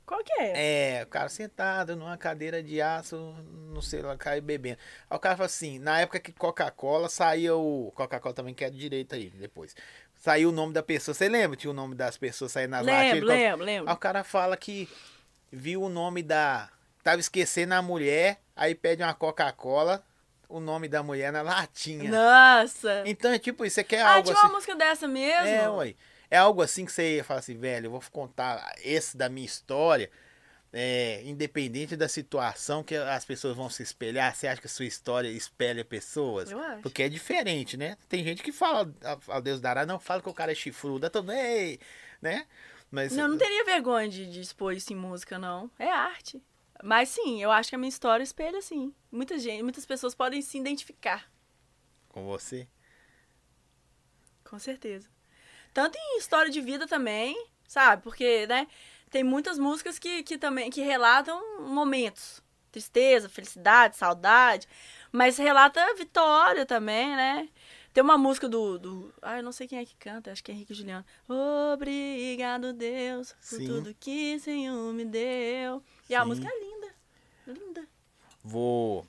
[0.06, 1.00] Qual que é?
[1.00, 3.34] É, o cara sentado numa cadeira de aço,
[3.74, 4.78] não sei lá, cai bebendo.
[5.10, 7.10] Aí o cara fala assim, na época que Coca-Cola
[7.56, 7.92] o.
[7.96, 9.76] Coca-Cola também quer direito aí, depois.
[10.16, 11.16] Saiu o nome da pessoa.
[11.16, 11.58] Você lembra?
[11.58, 13.26] Tinha o nome das pessoas saindo nas lembro, latinhas?
[13.26, 13.92] lembro, Aí lembro.
[13.92, 14.88] o cara fala que
[15.52, 16.70] viu o nome da.
[17.04, 20.04] Tava esquecendo a mulher, aí pede uma Coca-Cola,
[20.50, 22.10] o nome da mulher na latinha.
[22.10, 23.04] Nossa!
[23.06, 24.48] Então é tipo isso, você quer ah, algo tinha assim.
[24.48, 25.48] uma música dessa mesmo?
[25.48, 25.96] É, ué.
[26.30, 30.10] É algo assim que você fala assim, velho, eu vou contar esse da minha história,
[30.74, 34.86] é, independente da situação que as pessoas vão se espelhar, você acha que a sua
[34.86, 36.52] história espelha pessoas?
[36.52, 36.82] Eu acho.
[36.82, 37.98] Porque é diferente, né?
[38.10, 41.10] Tem gente que fala, a, a Deus dará, não fala que o cara é chifrudo,
[41.32, 41.80] ei,
[42.22, 42.46] né?
[42.92, 45.70] Mas Não, não teria vergonha de, de expor isso em música, não.
[45.78, 46.42] É arte.
[46.84, 48.94] Mas sim, eu acho que a minha história espelha, sim.
[49.12, 51.30] Muita gente, muitas pessoas podem se identificar,
[52.10, 52.68] com você.
[54.44, 55.10] com certeza.
[55.74, 57.36] Tanto em história de vida também,
[57.68, 58.04] sabe?
[58.04, 58.68] Porque, né,
[59.10, 62.42] tem muitas músicas que, que também que relatam momentos.
[62.72, 64.68] Tristeza, felicidade, saudade.
[65.12, 67.50] Mas relata vitória também, né?
[67.94, 69.14] Tem uma música do, do.
[69.22, 71.06] Ah, eu não sei quem é que canta, acho que é Henrique Juliano.
[71.74, 73.66] Obrigado, Deus, por Sim.
[73.66, 75.84] tudo que o Senhor me deu.
[76.10, 76.26] E a Sim.
[76.26, 76.67] música é linda.
[77.52, 77.88] Linda.
[78.44, 79.06] Vou.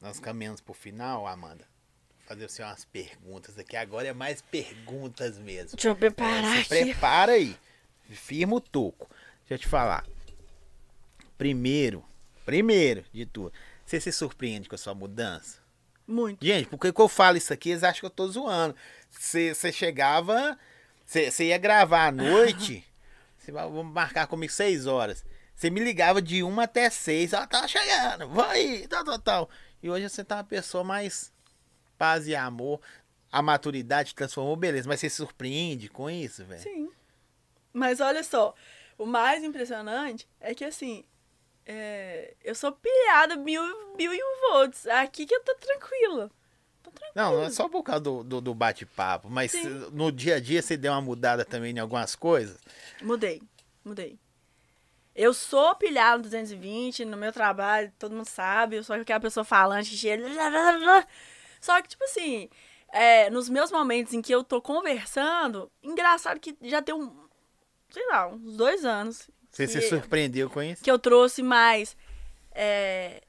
[0.00, 1.66] Nós caminhamos pro final, Amanda.
[2.26, 3.76] Fazer você umas perguntas aqui.
[3.76, 5.70] Agora é mais perguntas mesmo.
[5.76, 7.56] Deixa eu preparar É, se prepara aí.
[8.10, 9.08] Firma o toco.
[9.40, 10.06] Deixa eu te falar.
[11.36, 12.04] Primeiro,
[12.44, 13.52] primeiro de tudo,
[13.84, 15.58] você se surpreende com a sua mudança?
[16.06, 16.44] Muito.
[16.44, 17.70] Gente, por que que eu falo isso aqui?
[17.70, 18.74] Eles acham que eu tô zoando.
[19.10, 20.58] Você chegava,
[21.06, 22.84] você ia gravar à noite,
[23.38, 25.24] você vai marcar comigo seis horas.
[25.58, 29.50] Você me ligava de uma até seis, ela tá chegando, vai, tal, tal, tal.
[29.82, 31.32] E hoje você tá uma pessoa mais
[31.98, 32.80] paz e amor.
[33.32, 36.62] A maturidade transformou, beleza, mas você se surpreende com isso, velho?
[36.62, 36.88] Sim.
[37.72, 38.54] Mas olha só,
[38.96, 41.04] o mais impressionante é que assim,
[41.66, 43.60] é, eu sou pilhada mil,
[43.96, 44.86] mil e um volts.
[44.86, 46.30] Aqui que eu tô tranquila.
[46.84, 47.12] Tô tranquila.
[47.16, 49.68] Não, não é só por causa do, do, do bate-papo, mas Sim.
[49.90, 52.60] no dia a dia você deu uma mudada também em algumas coisas.
[53.02, 53.42] Mudei,
[53.84, 54.20] mudei.
[55.20, 59.42] Eu sou pilhada no 220, no meu trabalho, todo mundo sabe, eu sou aquela pessoa
[59.42, 60.24] falante que chega.
[61.60, 62.48] Só que, tipo assim,
[62.92, 67.12] é, nos meus momentos em que eu tô conversando, engraçado que já tem um,
[67.90, 69.28] sei lá, uns dois anos.
[69.50, 70.84] Você que- se surpreendeu com isso?
[70.84, 71.96] que eu trouxe mais,
[72.52, 73.20] é,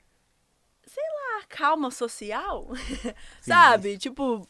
[0.86, 2.68] sei lá, calma social,
[3.42, 3.98] sabe?
[3.98, 4.48] Tipo,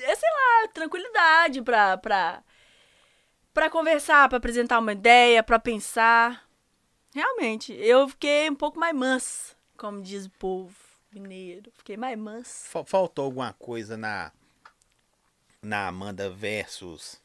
[0.00, 2.42] é, sei lá, tranquilidade pra, pra,
[3.52, 6.43] pra conversar, pra apresentar uma ideia, pra pensar.
[7.14, 10.74] Realmente, eu fiquei um pouco mais mansa, como diz o povo
[11.12, 11.70] mineiro.
[11.76, 12.68] Fiquei mais mansa.
[12.68, 14.32] Fa- Faltou alguma coisa na
[15.62, 17.22] na Amanda versus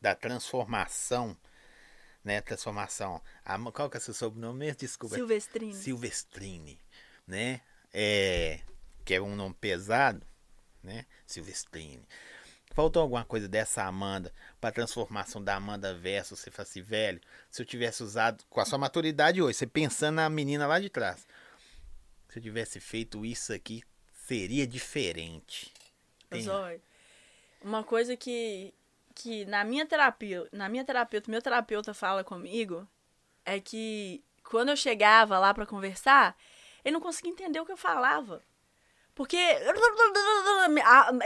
[0.00, 1.34] da transformação,
[2.22, 2.40] né?
[2.42, 3.20] Transformação.
[3.44, 4.78] A, qual que é o seu sobrenome mesmo?
[4.78, 5.14] Desculpa.
[5.16, 5.74] Silvestrine.
[5.74, 6.78] Silvestrini,
[7.26, 7.62] né?
[7.92, 8.60] É,
[9.06, 10.24] que é um nome pesado,
[10.84, 11.06] né?
[11.26, 12.06] Silvestrini.
[12.78, 17.60] Faltou alguma coisa dessa Amanda para transformação da Amanda versus você fala assim, velho, se
[17.60, 21.26] eu tivesse usado com a sua maturidade hoje, você pensando na menina lá de trás,
[22.28, 23.82] se eu tivesse feito isso aqui,
[24.28, 25.74] seria diferente.
[26.30, 26.48] Tem-
[27.60, 28.72] uma coisa que,
[29.12, 32.86] que na minha terapia, na minha terapeuta, meu terapeuta fala comigo
[33.44, 36.36] é que quando eu chegava lá pra conversar,
[36.84, 38.40] ele não conseguia entender o que eu falava.
[39.16, 39.36] Porque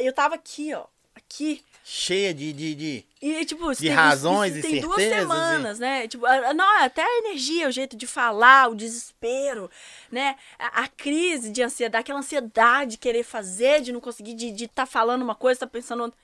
[0.01, 1.65] eu tava aqui, ó, aqui.
[1.85, 2.53] Cheia de.
[2.53, 3.07] de, de...
[3.21, 6.09] E, tipo, de razões tem, e tem duas certezas semanas, né?
[6.09, 6.25] Tipo,
[6.55, 9.71] não, até a energia, o jeito de falar, o desespero,
[10.11, 10.37] né?
[10.59, 14.87] A, a crise de ansiedade, aquela ansiedade de querer fazer, de não conseguir, de estar
[14.87, 16.19] falando uma coisa, tá pensando outra.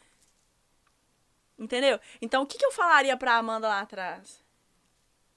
[1.58, 1.98] Entendeu?
[2.22, 4.40] Então, o que, que eu falaria pra Amanda lá atrás?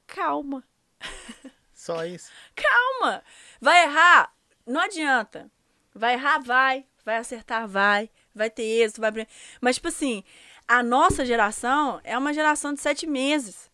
[0.06, 0.64] Calma.
[1.74, 2.32] Só isso.
[2.56, 3.24] Calma.
[3.60, 4.32] Vai errar?
[4.68, 5.50] Não adianta.
[5.96, 6.40] Vai errar?
[6.40, 6.86] Vai.
[7.04, 7.68] Vai acertar?
[7.68, 8.10] Vai.
[8.34, 9.02] Vai ter êxito?
[9.02, 9.12] Vai...
[9.60, 10.24] Mas, tipo assim,
[10.68, 13.70] a nossa geração é uma geração de sete meses.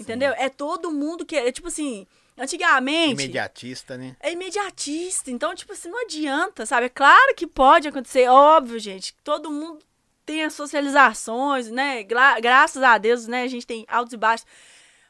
[0.00, 0.32] Entendeu?
[0.36, 1.36] É todo mundo que.
[1.36, 2.06] É tipo assim,
[2.36, 3.12] antigamente.
[3.12, 4.16] Imediatista, né?
[4.20, 5.30] É imediatista.
[5.30, 6.86] Então, tipo assim, não adianta, sabe?
[6.86, 9.14] É claro que pode acontecer, óbvio, gente.
[9.22, 9.78] Todo mundo
[10.26, 12.02] tem as socializações, né?
[12.02, 13.42] Gra- graças a Deus, né?
[13.42, 14.46] A gente tem altos e baixos.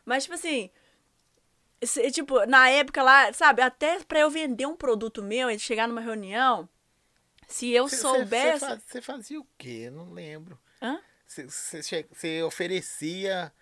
[0.04, 0.68] Mas, tipo assim.
[1.80, 3.62] esse- tipo, na época lá, sabe?
[3.62, 6.68] Até pra eu vender um produto meu e chegar numa reunião,
[7.48, 8.60] se eu Cê- soubesse.
[8.60, 9.84] Você faz- cê fazia o quê?
[9.86, 10.58] Eu não lembro.
[10.80, 10.98] Hã?
[11.26, 13.52] Você oferecia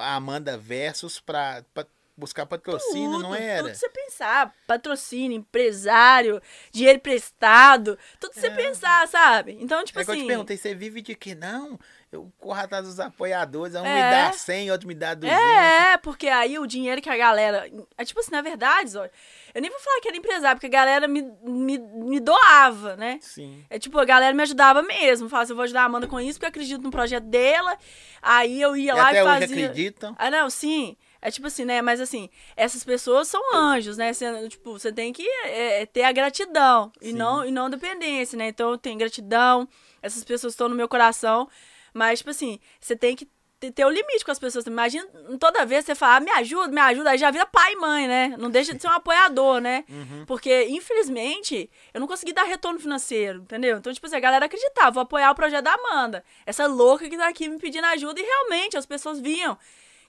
[0.00, 1.86] a Amanda Versus pra, pra
[2.16, 3.62] buscar patrocínio, Tudo, não era?
[3.64, 4.52] Tudo você pensar.
[4.66, 7.96] Patrocínio, empresário, dinheiro emprestado.
[8.18, 8.50] Tudo você É.
[8.50, 9.56] pensar, sabe?
[9.60, 10.22] Então, tipo é que eu assim.
[10.24, 11.34] te perguntei, você vive de quê?
[11.36, 11.78] Não,
[12.10, 13.94] eu corro atrás dos apoiadores, um É.
[13.94, 15.40] me dá 100, outro me dá 200.
[15.40, 17.70] É, porque aí o dinheiro que a galera.
[17.96, 19.10] É tipo assim, na verdade, Zóio,
[19.54, 23.18] eu nem vou falar que era empresário, porque a galera me, me, me doava, né?
[23.20, 23.64] Sim.
[23.70, 25.28] É tipo, a galera me ajudava mesmo.
[25.28, 27.76] Falava assim, eu vou ajudar a Amanda com isso, porque eu acredito no projeto dela.
[28.22, 29.66] Aí eu ia E lá até e hoje fazia.
[29.66, 30.14] acreditam.
[30.18, 30.96] Ah, não, sim.
[31.20, 31.82] É tipo assim, né?
[31.82, 34.12] Mas assim, essas pessoas são anjos, né?
[34.12, 38.36] Você, tipo, você tem que é, é, ter a gratidão e não, e não dependência,
[38.38, 38.48] né?
[38.48, 39.68] Então eu tenho gratidão,
[40.00, 41.48] essas pessoas estão no meu coração.
[41.92, 43.28] Mas, tipo assim, você tem que
[43.58, 44.64] ter, o limite com as pessoas.
[44.66, 45.04] Imagina
[45.40, 48.06] toda vez você falar, "Ah, me ajuda, me ajuda, aí já vira pai e mãe,
[48.06, 48.34] né?
[48.38, 49.84] Não deixa de ser um apoiador, né?
[49.88, 50.24] Uhum.
[50.26, 53.78] Porque, infelizmente, eu não consegui dar retorno financeiro, entendeu?
[53.78, 56.24] Então, tipo assim, a galera acreditava, vou apoiar o projeto da Amanda.
[56.46, 58.20] Essa louca que tá aqui me pedindo ajuda.
[58.20, 59.58] E realmente, as pessoas viam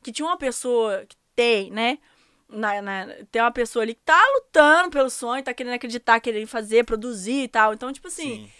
[0.04, 1.98] que tinha uma pessoa que tem, né?
[2.48, 6.48] Na, na- tem uma pessoa ali que tá lutando pelo sonho, tá querendo acreditar, querendo
[6.48, 7.74] fazer, produzir e tal.
[7.74, 8.52] Então, tipo assim, Sim.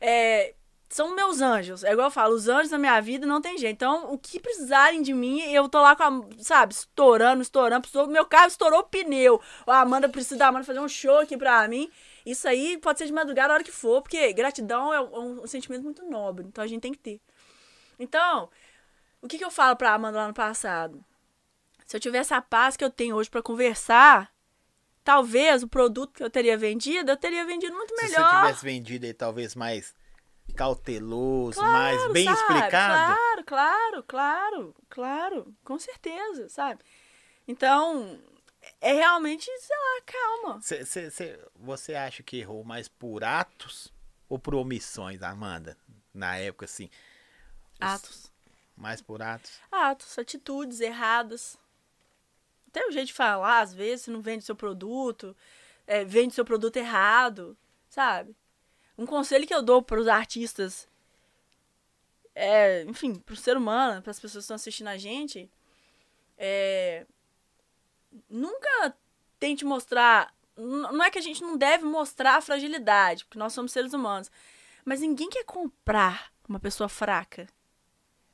[0.00, 0.54] é,
[0.88, 1.84] são meus anjos.
[1.84, 3.74] É igual eu falo, os anjos da minha vida não tem jeito.
[3.74, 7.82] Então, o que precisarem de mim, eu tô lá com a, sabe, estourando, estourando.
[7.82, 9.40] Precisou- Meu carro estourou o pneu.
[9.66, 11.90] A Amanda precisa da Amanda fazer um show aqui pra mim.
[12.24, 15.46] Isso aí pode ser de madrugada a hora que for, porque gratidão é um, um
[15.46, 16.46] sentimento muito nobre.
[16.46, 17.20] Então, a gente tem que ter.
[17.98, 18.48] Então,
[19.20, 21.04] o que, que eu falo pra Amanda lá no passado?
[21.86, 24.30] Se eu tivesse a paz que eu tenho hoje pra conversar,
[25.02, 28.28] talvez o produto que eu teria vendido, eu teria vendido muito Se melhor.
[28.30, 29.94] você tivesse vendido aí talvez mais
[30.54, 32.38] cauteloso, mais Claro, bem sabe?
[32.38, 33.14] explicado.
[33.16, 36.82] Claro, claro, claro, claro, com certeza, sabe?
[37.46, 38.20] Então,
[38.80, 40.60] é realmente, sei lá, calma.
[40.62, 43.92] Cê- cê- cê- você acha que errou mais por atos
[44.28, 45.76] ou por omissões, Amanda?
[46.12, 46.90] Na época, assim.
[47.74, 48.32] Os- Atos.
[48.76, 49.52] Mais por atos.
[49.72, 51.58] Atos, atitudes erradas.
[52.68, 55.36] Até o jeito de falar, às vezes, você não vende seu produto,
[55.86, 57.56] é, vende seu produto errado,
[57.88, 58.36] sabe?
[58.98, 60.88] Um conselho que eu dou para os artistas,
[62.34, 65.48] é, enfim, para o ser humano, para as pessoas que estão assistindo a gente,
[66.36, 67.06] é,
[68.28, 68.96] nunca
[69.38, 70.34] tente mostrar.
[70.56, 74.30] Não é que a gente não deve mostrar a fragilidade, porque nós somos seres humanos.
[74.84, 77.46] Mas ninguém quer comprar uma pessoa fraca.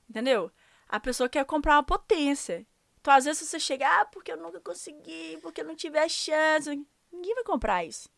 [0.08, 0.50] Entendeu?
[0.88, 2.66] A pessoa quer comprar uma potência.
[3.00, 6.08] Então, às vezes, você chega, ah, porque eu nunca consegui, porque eu não tive a
[6.08, 6.70] chance.
[7.12, 8.08] Ninguém vai comprar isso.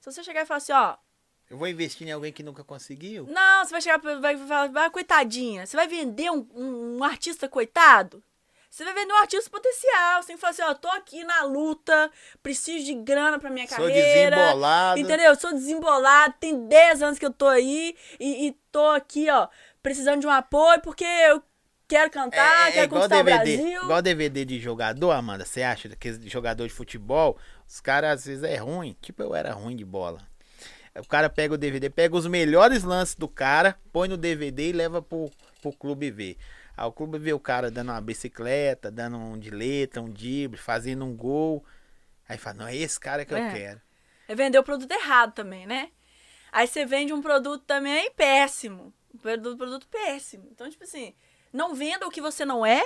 [0.00, 0.96] Se você chegar e falar assim, ó,
[1.48, 3.26] Eu vou investir em alguém que nunca conseguiu?
[3.30, 7.48] não, você vai chegar vai falar, vai, coitadinha, você vai vender um, um, um artista
[7.48, 8.22] coitado?
[8.68, 10.20] Você vai vender um artista potencial.
[10.22, 12.10] Você tem que falar assim, ó, tô aqui na luta,
[12.42, 14.36] preciso de grana pra minha Sou carreira.
[14.36, 15.00] desembolado.
[15.00, 15.26] Entendeu?
[15.26, 19.48] Eu sou desembolado, tem 10 anos que eu tô aí e, e tô aqui, ó,
[19.82, 21.42] precisando de um apoio porque eu
[21.88, 23.82] quero cantar, É, é quero igual conquistar DVD, o Brasil.
[23.84, 25.46] igual DVD de jogador, Amanda.
[25.46, 28.94] Você acha que jogador de futebol, os caras às vezes é ruim.
[29.00, 30.20] Tipo, eu era ruim de bola.
[31.00, 34.72] O cara pega o DVD, pega os melhores lances do cara, põe no DVD e
[34.72, 36.36] leva pro, pro clube ver.
[36.76, 40.58] Aí o clube vê o cara dando uma bicicleta, dando um de letra, um drible,
[40.58, 41.64] fazendo um gol.
[42.28, 43.52] Aí fala, não, é esse cara que eu É.
[43.52, 43.80] quero.
[44.28, 45.90] É vender o produto errado também, né?
[46.52, 48.92] Aí você vende um produto também péssimo.
[49.14, 50.48] Um produto, produto péssimo.
[50.50, 51.14] Então, tipo assim,
[51.52, 52.84] não venda o que você não é.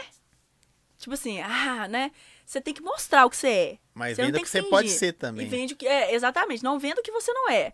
[0.98, 2.12] Tipo assim, ah, né?
[2.44, 3.78] Você tem que mostrar o que você é.
[3.94, 5.46] Mas Você venda o que que você pode ser também.
[5.46, 5.86] E vende o que.
[5.86, 6.62] É, exatamente.
[6.62, 7.72] Não venda o que você não é.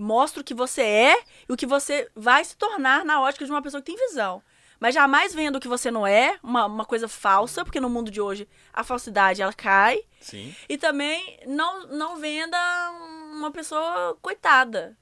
[0.00, 3.50] Mostra o que você é e o que você vai se tornar na ótica de
[3.50, 4.40] uma pessoa que tem visão.
[4.78, 8.08] Mas jamais venda o que você não é, uma, uma coisa falsa, porque no mundo
[8.08, 10.00] de hoje a falsidade ela cai.
[10.20, 10.54] Sim.
[10.68, 12.56] E também não, não venda
[13.32, 14.96] uma pessoa coitada.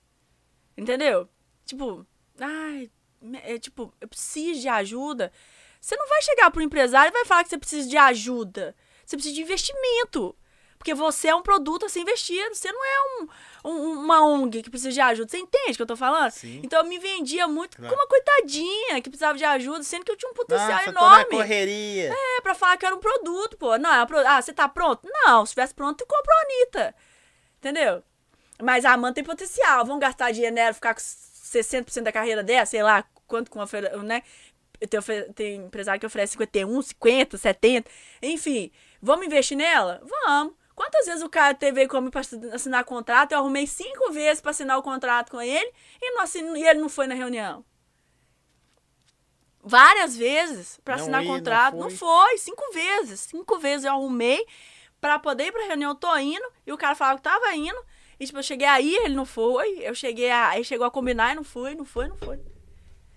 [0.75, 1.29] Entendeu?
[1.67, 2.07] Tipo,
[2.41, 2.91] ai,
[3.43, 5.31] é, tipo, eu preciso de ajuda.
[5.79, 8.75] Você não vai chegar pro empresário e vai falar que você precisa de ajuda.
[9.05, 10.35] Você precisa de investimento.
[10.79, 12.55] Porque você é um produto a ser investido.
[12.55, 13.29] Você não é um,
[13.71, 15.29] um- uma ONG que precisa de ajuda.
[15.29, 16.31] Você entende o que eu tô falando?
[16.31, 16.61] Sim.
[16.63, 17.91] Então eu me vendia muito Claro.
[17.91, 20.93] como uma coitadinha que precisava de ajuda, sendo que eu tinha um potencial Nossa, tô
[20.93, 21.31] na enorme.
[21.37, 22.13] correria.
[22.15, 23.77] É, pra falar que era um produto, pô.
[23.79, 25.01] Não, é um pro- ah, você tá pronto?
[25.05, 26.95] Não, se estivesse pronto, tu comprou a Anitta.
[27.59, 28.03] Entendeu?
[28.63, 29.85] Mas a Amanda tem potencial.
[29.85, 33.67] Vamos gastar dinheiro nela, ficar com 60% da carreira dela, sei lá, quanto com a
[34.05, 34.23] né?
[34.91, 35.01] Tem,
[35.35, 37.91] tem empresário que oferece 51, 50, 70.
[38.23, 38.71] Enfim,
[39.01, 40.03] vamos investir nela?
[40.05, 40.53] Vamos.
[40.77, 42.21] Quantas vezes o cara teve comigo pra
[42.53, 43.33] assinar contrato?
[43.33, 46.89] Eu arrumei cinco vezes pra assinar o contrato com ele e, não e ele não
[46.91, 47.65] foi na reunião.
[49.63, 51.77] Várias vezes Não assinar ia, não contrato.
[51.77, 51.97] Não foi.
[52.29, 52.39] foi.
[52.39, 53.21] cinco vezes.
[53.21, 54.47] Cinco vezes eu arrumei
[55.01, 55.93] pra poder ir pra reunião.
[55.93, 56.47] Eu tô indo.
[56.67, 57.83] E o cara falava que tava indo.
[58.21, 59.79] E tipo, eu cheguei aí, ele não foi.
[59.81, 60.51] Eu cheguei a.
[60.51, 62.39] Aí chegou a combinar e não foi, não foi, não foi.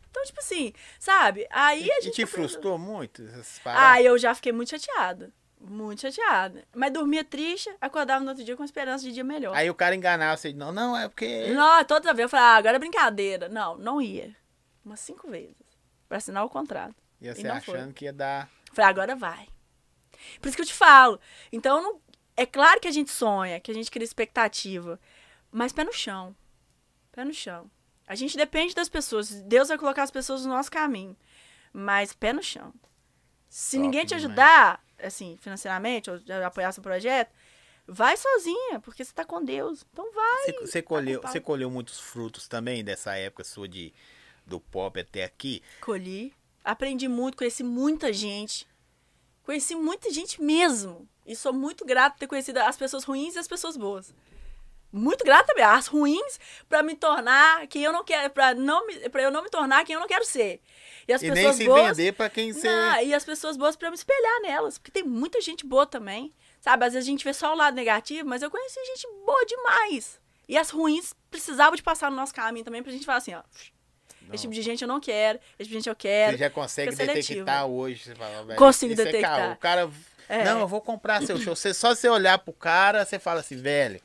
[0.09, 1.45] Então, tipo assim, sabe?
[1.51, 2.13] Aí a E gente.
[2.15, 4.05] te tá pensando- frustrou muito essas ah, paradas?
[4.05, 5.31] eu já fiquei muito chateada.
[5.59, 6.65] Muito chateada.
[6.73, 9.55] Mas dormia triste, acordava no outro dia com esperança de dia melhor.
[9.55, 11.47] Aí o cara enganava você, não, não, é porque...
[11.53, 13.49] Não, toda vez eu falei, ah, agora é brincadeira.
[13.49, 14.33] Não, não ia.
[14.85, 15.55] Umas cinco vezes.
[16.07, 16.95] Pra assinar o contrato.
[17.19, 17.77] Ia E você não foi.
[17.77, 18.49] achando que ia dar...
[18.71, 19.47] Falei, agora vai.
[20.39, 21.19] Por isso que eu te falo.
[21.51, 22.01] Então, não-
[22.37, 24.97] é claro que a gente sonha, que a gente cria expectativa.
[25.51, 26.33] Mas pé no chão.
[27.11, 27.69] Pé no chão.
[28.07, 29.29] A gente depende das pessoas.
[29.41, 31.17] Deus vai colocar as pessoas no nosso caminho.
[31.73, 32.73] Mas pé no chão.
[33.49, 34.79] Se Top ninguém te demais.
[35.01, 37.31] Assim, financeiramente, ou apoiar seu projeto,
[37.87, 39.85] vai sozinha, porque você tá com Deus.
[39.91, 40.45] Então vai.
[40.45, 43.93] Você, você colheu, você colheu muitos frutos também dessa época sua de,
[44.45, 45.61] do pop até aqui?
[45.81, 46.33] Colhi.
[46.63, 48.67] Aprendi muito, conheci muita gente.
[49.43, 51.07] Conheci muita gente mesmo.
[51.25, 54.13] E sou muito grata por ter conhecido as pessoas ruins e as pessoas boas.
[54.91, 55.71] Muito grata mesmo.
[55.71, 59.49] As ruins pra me tornar quem eu não quero, para não para eu não me
[59.49, 60.61] tornar quem eu não quero ser.
[61.07, 62.67] E as e nem pessoas se boas vender pra quem você...
[62.69, 65.85] Não, e as pessoas boas pra eu me espelhar nelas, porque tem muita gente boa
[65.85, 66.31] também.
[66.61, 69.45] Sabe, às vezes a gente vê só o lado negativo, mas eu conheci gente boa
[69.45, 70.19] demais.
[70.47, 73.41] E as ruins precisavam de passar no nosso caminho também pra gente falar assim, ó,
[74.21, 74.35] Não.
[74.35, 76.33] esse tipo de gente eu não quero, esse tipo de gente eu quero.
[76.33, 78.03] Você já consegue detectar hoje.
[78.03, 79.37] Você fala, velho, Consigo é detectar.
[79.37, 79.51] caô.
[79.53, 79.89] o cara.
[80.27, 80.43] É.
[80.43, 81.55] Não, eu vou comprar seu show.
[81.55, 83.99] Você, só você olhar pro cara, você fala assim, velho.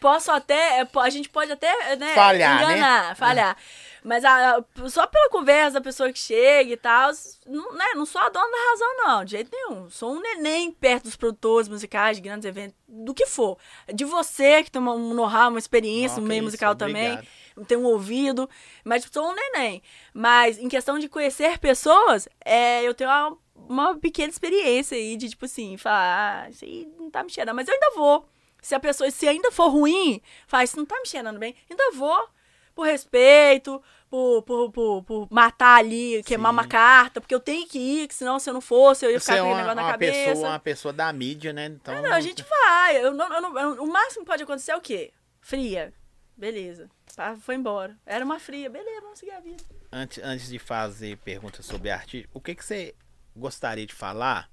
[0.00, 2.74] Posso até, é, a gente pode até, né, Falhar, né?
[2.74, 3.56] enganar, falhar.
[4.04, 7.10] Mas a- a- só pela conversa da pessoa que chega e tal,
[7.46, 9.90] não, né, não sou a dona da razão, não, de jeito nenhum.
[9.90, 13.58] Sou um neném perto dos produtores musicais, de grandes eventos, do que for.
[13.92, 17.24] De você, que tem uma- um know-how, uma experiência no que meio isso, musical obrigado.
[17.56, 18.48] também, tem um ouvido,
[18.84, 19.82] mas tipo, sou um neném.
[20.14, 23.36] Mas em questão de conhecer pessoas, é, eu tenho uma,
[23.68, 27.56] uma pequena experiência aí de, tipo assim, falar, ah, isso aí não tá me cheirando,
[27.56, 28.28] mas eu ainda vou.
[28.60, 31.92] Se a pessoa, se ainda for ruim, faz, isso não tá me cheirando bem, ainda
[31.92, 32.28] vou.
[32.74, 36.58] Por respeito, por, por, por, por matar ali, queimar Sim.
[36.58, 39.18] uma carta, porque eu tenho que ir, que senão se eu não fosse, eu ia
[39.20, 40.24] ficar é com aquele uma, negócio na cabeça.
[40.30, 41.66] pessoa, uma pessoa da mídia, né?
[41.66, 43.04] Então, Não, a gente vai.
[43.04, 45.12] Eu não, eu não- eu- o máximo que pode acontecer é o quê?
[45.40, 45.92] Fria.
[46.36, 46.88] Beleza.
[47.16, 47.98] Tá, foi embora.
[48.06, 48.70] Era uma fria.
[48.70, 49.64] Beleza, vamos seguir a vida.
[49.90, 52.94] antes, antes de fazer perguntas sobre arte, o que, que você
[53.34, 54.48] gostaria de falar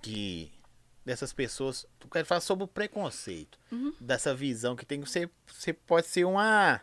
[0.00, 0.50] que
[1.10, 1.84] dessas pessoas.
[1.98, 3.92] Tu quer falar sobre o preconceito, Uhum.
[4.00, 5.00] dessa visão que tem.
[5.00, 6.80] Você, você pode ser uma,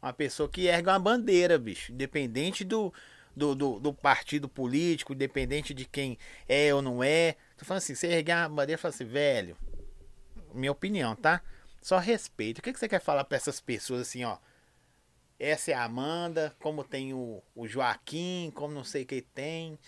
[0.00, 2.92] uma pessoa que ergue uma bandeira, bicho, independente do,
[3.34, 6.16] do, do, do partido político, independente de quem
[6.48, 7.36] é ou não é.
[7.56, 9.56] Tô falando assim, você ergue uma bandeira e fala assim, velho,
[10.54, 11.42] minha opinião, tá?
[11.82, 12.58] Só respeito.
[12.58, 14.38] O que, que você quer falar pra essas pessoas assim, ó?
[15.38, 19.78] Essa é a Amanda, como tem o, o Joaquim, como não sei quem tem.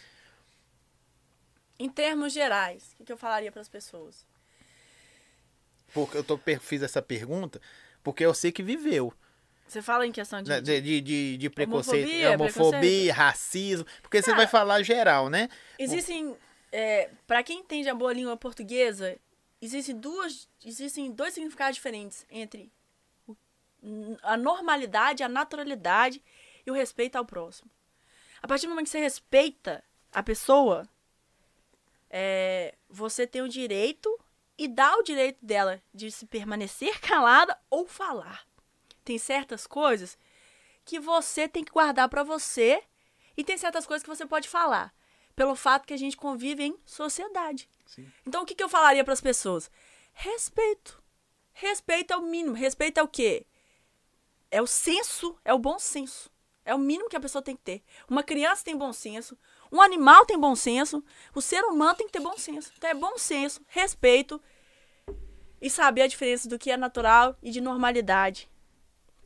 [1.78, 4.26] Em termos gerais, o que, eu falaria para as pessoas?
[5.94, 7.60] Porque eu tô, fiz essa pergunta
[8.02, 9.12] porque eu sei que viveu.
[9.66, 10.48] Você fala em questão de.
[10.48, 13.14] né, De, de, de, de preconceito, Homofobia, homofobia, preconceito.
[13.14, 13.86] racismo.
[14.00, 15.48] Porque você Cara, vai falar geral, né?
[15.78, 16.34] Existem.
[16.72, 19.16] É, para quem entende a boa língua portuguesa,
[19.60, 20.48] existem duas.
[20.64, 22.72] Existem dois significados diferentes entre
[24.22, 26.22] a normalidade, a naturalidade
[26.66, 27.70] e o respeito ao próximo.
[28.42, 30.88] A partir do momento que você respeita a pessoa,
[32.10, 34.09] é, você tem o direito
[34.56, 38.47] e dá o direito dela de se permanecer calada ou falar.
[39.05, 40.18] Tem certas coisas
[40.85, 42.82] que você tem que guardar pra você
[43.36, 44.93] e tem certas coisas que você pode falar,
[45.36, 47.68] pelo fato que a gente convive em sociedade.
[47.86, 48.10] Sim.
[48.26, 49.70] Então o que, que eu falaria para as pessoas?
[50.12, 51.01] Respeito.
[51.52, 52.55] Respeito é o mínimo.
[52.55, 53.47] Respeito é o quê?
[54.51, 56.30] É o senso, é o bom senso.
[56.64, 57.82] É o mínimo que a pessoa tem que ter.
[58.09, 59.39] Uma criança tem bom senso,
[59.70, 61.04] um animal tem bom senso,
[61.34, 62.72] o ser humano tem que ter bom senso.
[62.76, 64.40] Então é bom senso, respeito
[65.60, 68.48] e saber a diferença do que é natural e de normalidade.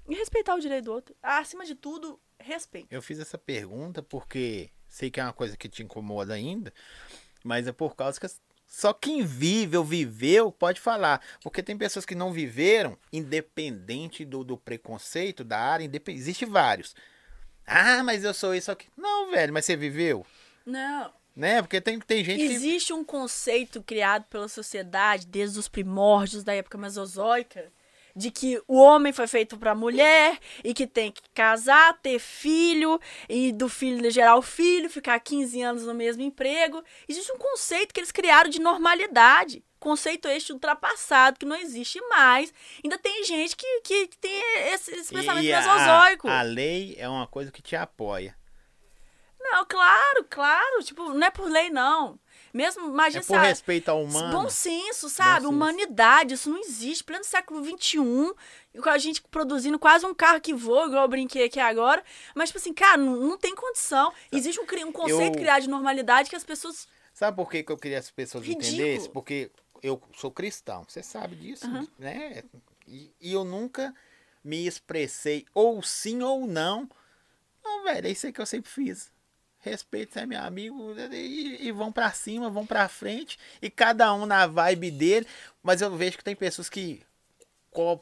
[0.09, 1.15] E respeitar o direito do outro.
[1.23, 2.89] Acima de tudo, respeito.
[2.91, 6.73] Eu fiz essa pergunta porque sei que é uma coisa que te incomoda ainda,
[7.45, 8.27] mas é por causa que
[8.67, 11.21] só quem vive ou viveu pode falar.
[11.43, 16.19] Porque tem pessoas que não viveram, independente do, do preconceito da área, independ...
[16.19, 16.95] existe vários.
[17.67, 18.87] Ah, mas eu sou isso aqui.
[18.97, 20.27] Não, velho, mas você viveu?
[20.67, 21.13] Não.
[21.35, 21.63] Né?
[21.63, 22.93] Porque tem, tem gente Existe que...
[22.93, 27.73] um conceito criado pela sociedade desde os primórdios da época mesozoica
[28.15, 32.19] de que o homem foi feito para a mulher e que tem que casar, ter
[32.19, 36.83] filho e do filho gerar o filho, ficar 15 anos no mesmo emprego.
[37.09, 39.65] Existe um conceito que eles criaram de normalidade.
[39.83, 42.55] Conceito este ultrapassado, que não existe mais.
[42.85, 44.33] Ainda tem gente que, que, que tem
[44.73, 46.29] esse, esse pensamento mesozoico.
[46.29, 48.37] A, a lei é uma coisa que te apoia.
[49.41, 50.85] Não, claro, claro.
[50.85, 52.17] Tipo, não é por lei, não.
[52.55, 54.31] Mesmo, imagina, é por sabe, respeito ao humano.
[54.31, 55.41] Bom senso, sabe?
[55.41, 55.53] Bom senso.
[55.53, 57.03] Humanidade, isso não existe.
[57.03, 57.99] Pleno século XXI,
[58.81, 62.05] com a gente produzindo quase um carro que voa, igual eu brinquei aqui agora.
[62.37, 64.13] Mas, tipo assim, cara, não, não tem condição.
[64.31, 66.87] Existe um, um conceito Eu- criado de normalidade que as pessoas.
[67.13, 68.69] Sabe por que, que eu queria que as pessoas Ridículo.
[68.69, 69.11] entendessem?
[69.11, 69.51] Porque
[69.83, 71.67] eu sou cristão, você sabe disso,
[71.99, 72.43] né?
[72.87, 73.95] E, e eu nunca
[74.45, 76.89] me expressei ou sim ou não.
[77.65, 79.11] Não, velho, é isso aí que eu sempre fiz.
[79.59, 84.13] Respeito, você é meu amigo, e, e vão pra cima, vão pra frente, e cada
[84.13, 85.27] um na vibe dele.
[85.63, 87.01] Mas eu vejo que tem pessoas que.
[87.73, 87.99] O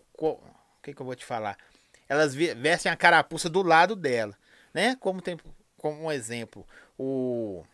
[0.82, 1.58] que, que eu vou te falar?
[2.08, 4.36] Elas ve- vestem a carapuça do lado dela,
[4.72, 4.96] né?
[4.96, 5.38] Como tem
[5.76, 6.66] como um exemplo,
[6.98, 7.64] o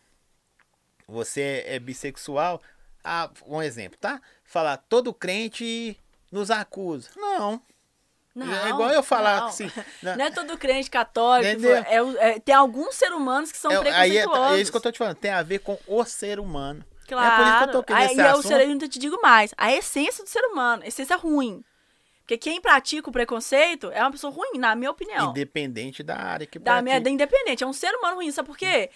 [1.07, 2.61] você é bissexual,
[3.07, 4.21] ah, um exemplo, tá?
[4.43, 5.97] Falar, todo crente
[6.31, 7.09] nos acusa.
[7.15, 7.61] Não.
[8.35, 9.47] Não, é igual eu falar não.
[9.47, 9.71] assim.
[10.03, 10.27] Não né?
[10.27, 11.65] é todo crente católico.
[11.65, 14.57] É, é- tem alguns seres humanos que são É, aí é, preconceituosos.
[14.57, 16.85] é isso que eu tô te falando, tem a ver com o ser humano.
[17.07, 17.33] Claro.
[17.33, 18.51] É por isso que eu toquei Aí nesse é o assunto.
[18.51, 19.53] eu ainda te digo mais.
[19.57, 21.63] A essência do ser humano, a essência ruim.
[22.19, 25.31] Porque quem pratica o preconceito é uma pessoa ruim, na minha opinião.
[25.31, 26.83] Independente da área que Da pratica.
[26.83, 27.63] merda independente.
[27.63, 28.29] É um ser humano ruim.
[28.31, 28.91] Sabe por quê?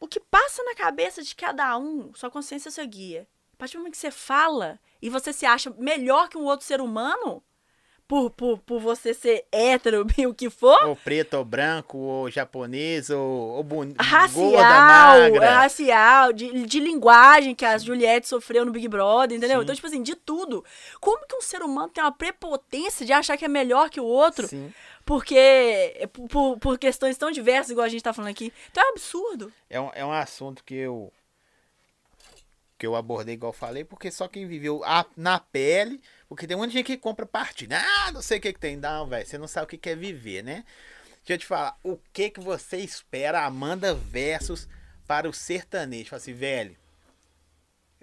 [0.00, 3.26] O que passa na cabeça de cada um, sua consciência é seu guia.
[3.54, 6.66] A partir do momento que você fala e você se acha melhor que um outro
[6.66, 7.42] ser humano,
[8.06, 12.30] por, por, por você ser hétero, bem o que for, Ou preto, ou branco, ou
[12.30, 13.96] japonês, ou, ou bonito.
[13.96, 15.50] gorda, racial, magra.
[15.50, 19.58] racial, de, de linguagem que a Juliette sofreu no Big Brother, entendeu?
[19.58, 19.62] Sim.
[19.62, 20.64] Então, tipo assim, de tudo.
[21.00, 24.04] Como que um ser humano tem uma prepotência de achar que é melhor que o
[24.04, 24.46] outro?
[24.48, 24.72] Sim.
[25.04, 26.08] Porque.
[26.12, 28.52] Por, por, por questões tão diversas, igual a gente tá falando aqui.
[28.70, 29.52] Então é um absurdo.
[29.68, 31.12] É um, é um assunto que eu
[32.76, 36.72] que eu abordei igual falei, porque só quem viveu a- na pele, porque tem muita
[36.72, 37.78] gente que compra partida.
[37.80, 38.76] Ah, não sei o que que tem.
[38.76, 40.64] Não, velho, você não sabe o que que é viver, né?
[41.18, 44.68] Deixa eu te falar, o que que você espera Amanda versus
[45.06, 46.10] para o sertanejo?
[46.10, 46.76] Fala assim, velho,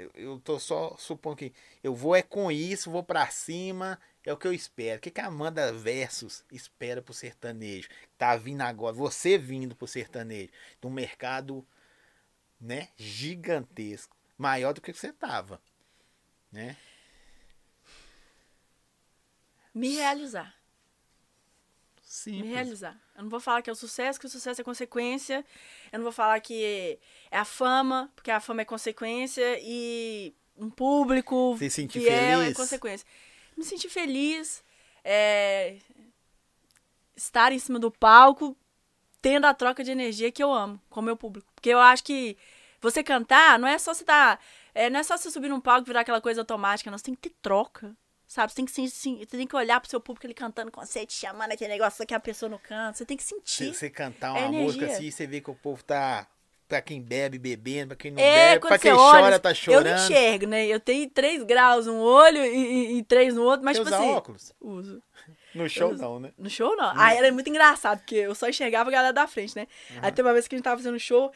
[0.02, 1.54] eu, eu tô só supondo que
[1.84, 4.98] eu vou é com isso, vou pra cima, é o que eu espero.
[4.98, 7.90] O que que a Amanda versus espera pro sertanejo?
[8.18, 11.66] Tá vindo agora, você vindo pro sertanejo, de um mercado,
[12.60, 15.62] né, gigantesco, maior do que você tava,
[16.52, 16.78] né?
[19.74, 20.61] Me realizar.
[22.12, 22.44] Simples.
[22.46, 23.00] Me realizar.
[23.16, 25.46] Eu não vou falar que é o sucesso, que o sucesso é consequência.
[25.94, 27.00] Eu não vou falar que
[27.32, 29.58] é a fama, porque a fama é consequência.
[29.62, 32.58] E um público Se sentir fiel é feliz.
[32.58, 33.08] consequência.
[33.56, 34.62] Me sentir feliz.
[35.06, 35.78] é,
[37.16, 38.58] estar em cima do palco,
[39.22, 41.50] tendo a troca de energia que eu amo com o meu público.
[41.56, 42.36] Porque eu acho que
[42.82, 44.38] você cantar não é só você tá.
[44.76, 46.98] é, não é só você subir num palco e virar aquela coisa automática, não.
[46.98, 47.96] Você tem que ter troca.
[48.34, 48.50] Sabe?
[48.50, 51.12] Você tem que, você tem que olhar pro seu público ele cantando com você, te
[51.12, 52.94] chamando aquele negócio que a pessoa não canta.
[52.98, 53.74] Você tem que Se sentir.
[53.76, 54.98] você cantar É uma música energia.
[55.10, 56.26] assim, você vê que o povo tá.
[56.66, 59.52] Pra quem bebe, bebendo, pra quem não É, bebe, pra quem olha, chora, tá eu
[59.52, 60.04] não chorando.
[60.06, 60.66] enxergo, né?
[60.66, 62.48] Eu tenho três graus no olho e,
[62.94, 64.14] e- e três no outro, mas Você tipo usa assim.
[64.16, 64.54] óculos?
[64.62, 65.04] Uso.
[65.54, 66.02] No show uso.
[66.02, 66.32] não, né?
[66.38, 66.94] No show, não.
[66.98, 69.68] Aí era muito engraçado, porque eu só enxergava a galera da frente, né?
[70.02, 71.30] Aí tem uma vez que a gente tava fazendo show,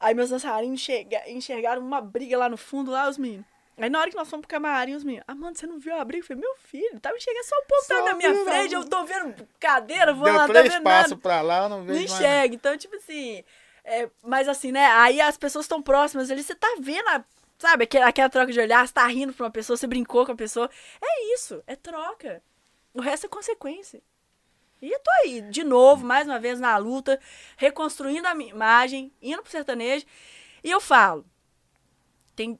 [0.00, 3.46] aí meus dançarinos enxerga- enxergaram uma briga lá no fundo, lá os meninos.
[3.76, 5.94] Aí na hora que nós fomos pro camarim, os meninos, ah, mano, você não viu
[5.98, 6.22] a briga?
[6.22, 8.72] Eu falei, meu filho, tava enxergando só o povo Só tá na minha viu, frente,
[8.74, 8.82] não.
[8.82, 11.22] eu tô vendo cadeira voando Deu lá, tô três vendo passos nada.
[11.22, 12.14] pra lá, eu não Não vejo nada.
[12.14, 12.54] enxerga.
[12.54, 13.42] Então, tipo assim.
[13.84, 14.86] é, mas assim, né?
[14.86, 17.24] Aí as pessoas estão próximas ali, você tá vendo, a-
[17.58, 20.32] sabe, aquela, aquela troca de olhar, você tá rindo pra uma pessoa, você brincou com
[20.32, 20.70] a pessoa.
[21.02, 22.42] É isso, é troca.
[22.94, 24.00] O resto é consequência.
[24.80, 27.18] E eu tô aí, de novo, mais uma vez na luta,
[27.56, 30.04] reconstruindo a minha imagem, indo pro sertanejo.
[30.62, 31.24] E eu falo,
[32.36, 32.58] tem,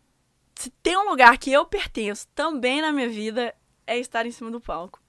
[0.55, 3.55] se tem um lugar que eu pertenço também na minha vida,
[3.87, 5.01] é estar em cima do palco.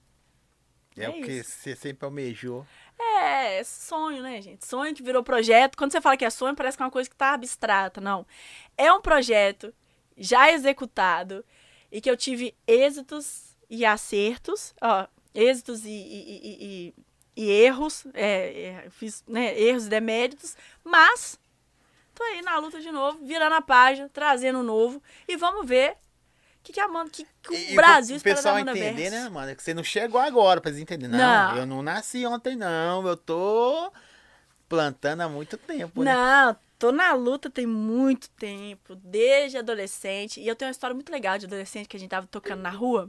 [0.96, 1.50] É, É o que isso.
[1.50, 2.66] você sempre almejou.
[2.98, 4.66] É, é sonho, né, gente?
[4.66, 5.76] Sonho que virou projeto.
[5.76, 8.00] Quando você fala que é sonho, parece que é uma coisa que tá abstrata.
[8.00, 8.26] Não.
[8.76, 9.72] É um projeto
[10.16, 11.44] já executado
[11.92, 16.94] e que eu tive êxitos e acertos, ó, êxitos e, e,
[17.36, 21.38] e, e erros, é, é, fiz né, erros e deméritos, mas
[22.16, 25.92] tô aí na luta de novo, virando a página, trazendo o novo e vamos ver
[25.92, 25.96] o
[26.64, 29.24] que, que a Amanda, que, que o E- Brasil espera da Amanda entender, Verso.
[29.24, 29.50] né, mano?
[29.50, 31.16] É que você não chegou agora pra eles entenderem.
[31.16, 31.18] Não,
[31.52, 31.56] Não.
[31.58, 33.06] eu não nasci ontem, não.
[33.06, 33.92] Eu tô
[34.68, 36.12] plantando há muito tempo, né?
[36.12, 40.40] Não, tô na luta tem muito tempo, desde adolescente.
[40.40, 42.70] E eu tenho uma história muito legal de adolescente que a gente tava tocando na
[42.70, 43.08] rua.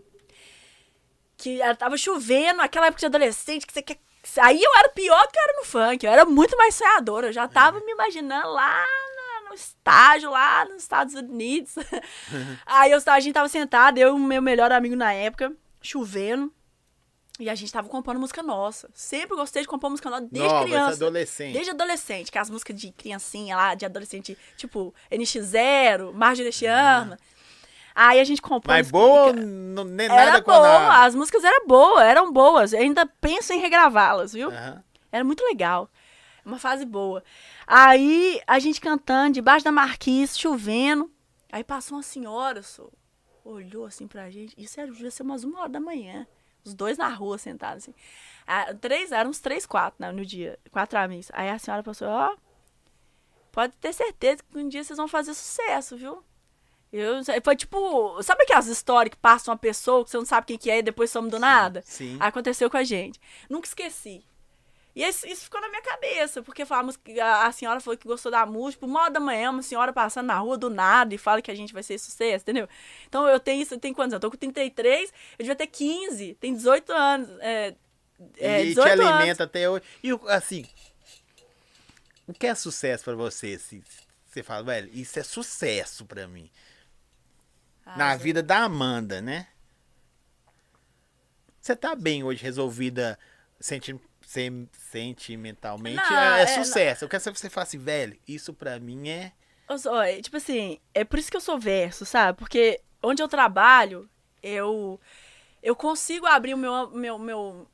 [1.36, 3.98] Que tava chovendo, aquela época de adolescente que você quer.
[4.40, 6.06] Aí eu era pior do que eu era no funk.
[6.06, 7.28] Eu era muito mais sonhadora.
[7.28, 8.86] Eu já tava me imaginando lá
[9.48, 11.76] no estágio, lá nos Estados Unidos.
[12.66, 16.52] Aí eu, a gente tava sentado, eu e o meu melhor amigo na época, chovendo.
[17.40, 18.90] E a gente tava compondo música nossa.
[18.94, 20.94] Sempre gostei de compor música nossa desde Nova, criança.
[20.94, 21.54] adolescente.
[21.54, 27.20] Desde adolescente, que as músicas de criancinha lá, de adolescente, tipo NX0, Marjorie Chiana.
[28.00, 28.68] Aí a gente compôs.
[28.68, 32.72] Mas boa, não, nem Era nada boa, as músicas eram boas, eram boas.
[32.72, 34.52] Eu ainda penso em regravá-las, viu?
[34.52, 34.84] Aham.
[35.12, 35.90] Era muito legal.
[36.46, 37.24] Uma fase boa.
[37.66, 41.12] Aí a gente cantando, debaixo da marquise, chovendo.
[41.52, 42.88] Aí passou uma senhora, só,
[43.44, 44.54] olhou assim pra gente.
[44.56, 46.28] Isso era, devia ser umas uma hora da manhã.
[46.64, 47.96] Os dois na rua sentados, assim.
[48.46, 50.60] Ah, três, eram uns três, quatro né, no dia.
[50.72, 51.32] Quatro amigos.
[51.34, 52.36] Aí a senhora passou, ó.
[53.52, 56.24] pode ter certeza que um dia vocês vão fazer sucesso, viu?
[56.92, 60.58] Eu, foi tipo, sabe aquelas histórias que passa uma pessoa que você não sabe quem
[60.58, 61.84] que é e depois some do nada?
[61.86, 62.18] sim.
[62.20, 63.20] Aconteceu com a gente.
[63.50, 64.24] Nunca esqueci.
[64.96, 68.08] E isso, isso ficou na minha cabeça, porque a, música, a, a senhora falou que
[68.08, 71.20] gostou da música, uma hora da manhã, uma senhora passando na rua do nada e
[71.20, 72.68] fala que a gente vai ser sucesso, entendeu?
[73.08, 74.24] Então eu tenho isso, eu tenho quantos anos?
[74.24, 77.30] Eu tô com 33, eu devia ter 15, tem 18 anos.
[77.42, 77.76] É,
[78.40, 79.06] é, e te 18 anos.
[79.08, 79.84] alimenta até hoje.
[80.02, 80.66] E o- assim,
[82.28, 83.60] o que é sucesso pra você?
[83.60, 83.84] Se
[84.26, 86.50] você fala, velho, isso é sucesso pra mim.
[87.88, 88.24] Ah, Na Zé.
[88.24, 89.48] vida da Amanda, né?
[91.62, 93.18] Você tá bem hoje resolvida
[93.60, 95.96] senti sem- sentimentalmente?
[95.96, 97.06] Não, é, é é, sucesso.
[97.06, 99.32] Eu quero saber se você fala assim, velho, isso pra mim é.
[99.78, 102.38] Sou- é, tipo assim, é por isso que eu sou verso, sabe?
[102.38, 104.10] Porque onde eu trabalho,
[104.42, 105.00] eu
[105.62, 107.68] eu consigo abrir o meu, meu, meu,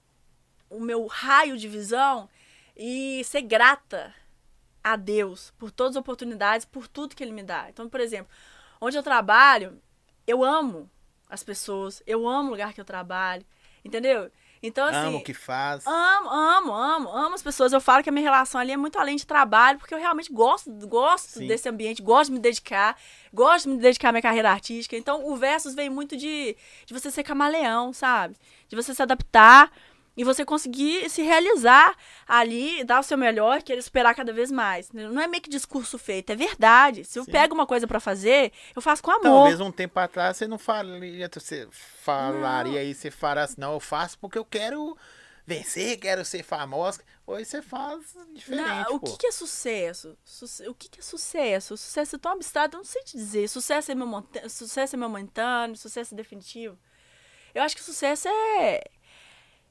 [0.69, 2.27] o meu raio de visão
[2.75, 4.13] e ser grata
[4.83, 7.67] a Deus por todas as oportunidades, por tudo que Ele me dá.
[7.69, 8.31] Então, por exemplo,
[8.81, 9.79] onde eu trabalho,
[10.27, 10.89] eu amo
[11.29, 13.45] as pessoas, eu amo o lugar que eu trabalho,
[13.83, 14.31] entendeu?
[14.63, 15.07] Então, assim.
[15.07, 15.85] Amo o que faz.
[15.85, 17.73] Amo, amo, amo, amo as pessoas.
[17.73, 20.31] Eu falo que a minha relação ali é muito além de trabalho, porque eu realmente
[20.31, 21.47] gosto, gosto Sim.
[21.47, 22.97] desse ambiente, gosto de me dedicar,
[23.33, 24.95] gosto de me dedicar à minha carreira artística.
[24.95, 26.55] Então, o Versus vem muito de,
[26.85, 28.37] de você ser camaleão, sabe?
[28.69, 29.69] De você se adaptar
[30.15, 31.95] e você conseguir se realizar
[32.27, 34.91] ali, dar o seu melhor, querer superar cada vez mais.
[34.91, 37.03] Não é meio que discurso feito, é verdade.
[37.03, 37.31] Se eu Sim.
[37.31, 39.23] pego uma coisa pra fazer, eu faço com amor.
[39.23, 43.79] Talvez um tempo atrás você não falaria, você falaria aí, você fará assim, não, eu
[43.79, 44.95] faço porque eu quero
[45.45, 47.01] vencer, quero ser famosa.
[47.25, 48.01] Hoje você faz
[48.33, 50.17] diferente, Não, o que, que é sucesso?
[50.23, 51.75] Suce- O que, que é sucesso?
[51.77, 53.47] Sucesso é tão abstrato, eu não sei te dizer.
[53.47, 56.77] Sucesso é, momenta- sucesso é momentâneo, sucesso é definitivo.
[57.55, 58.83] Eu acho que sucesso é,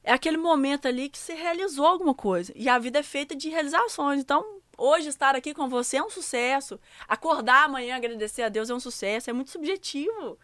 [0.04, 2.52] é aquele momento ali que você realizou alguma coisa.
[2.56, 4.20] E a vida é feita de realizações.
[4.20, 4.44] Então,
[4.76, 6.78] hoje estar aqui com você é um sucesso.
[7.06, 9.30] Acordar amanhã, agradecer a Deus é um sucesso.
[9.30, 10.38] É muito subjetivo.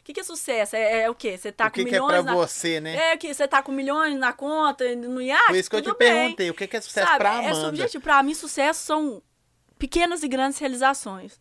[0.00, 0.76] O que, que é sucesso?
[0.76, 1.38] É, é o quê?
[1.38, 2.34] Você tá o que, com que é milhões pra na...
[2.34, 3.12] você, né?
[3.12, 5.86] É que você tá com milhões na conta, no iate, Por isso que eu te
[5.86, 5.96] bem.
[5.96, 7.54] perguntei, o que, que é sucesso Sabe, pra é Amanda?
[7.54, 8.02] subjetivo.
[8.02, 9.22] Pra mim, sucesso são
[9.78, 11.40] pequenas e grandes realizações.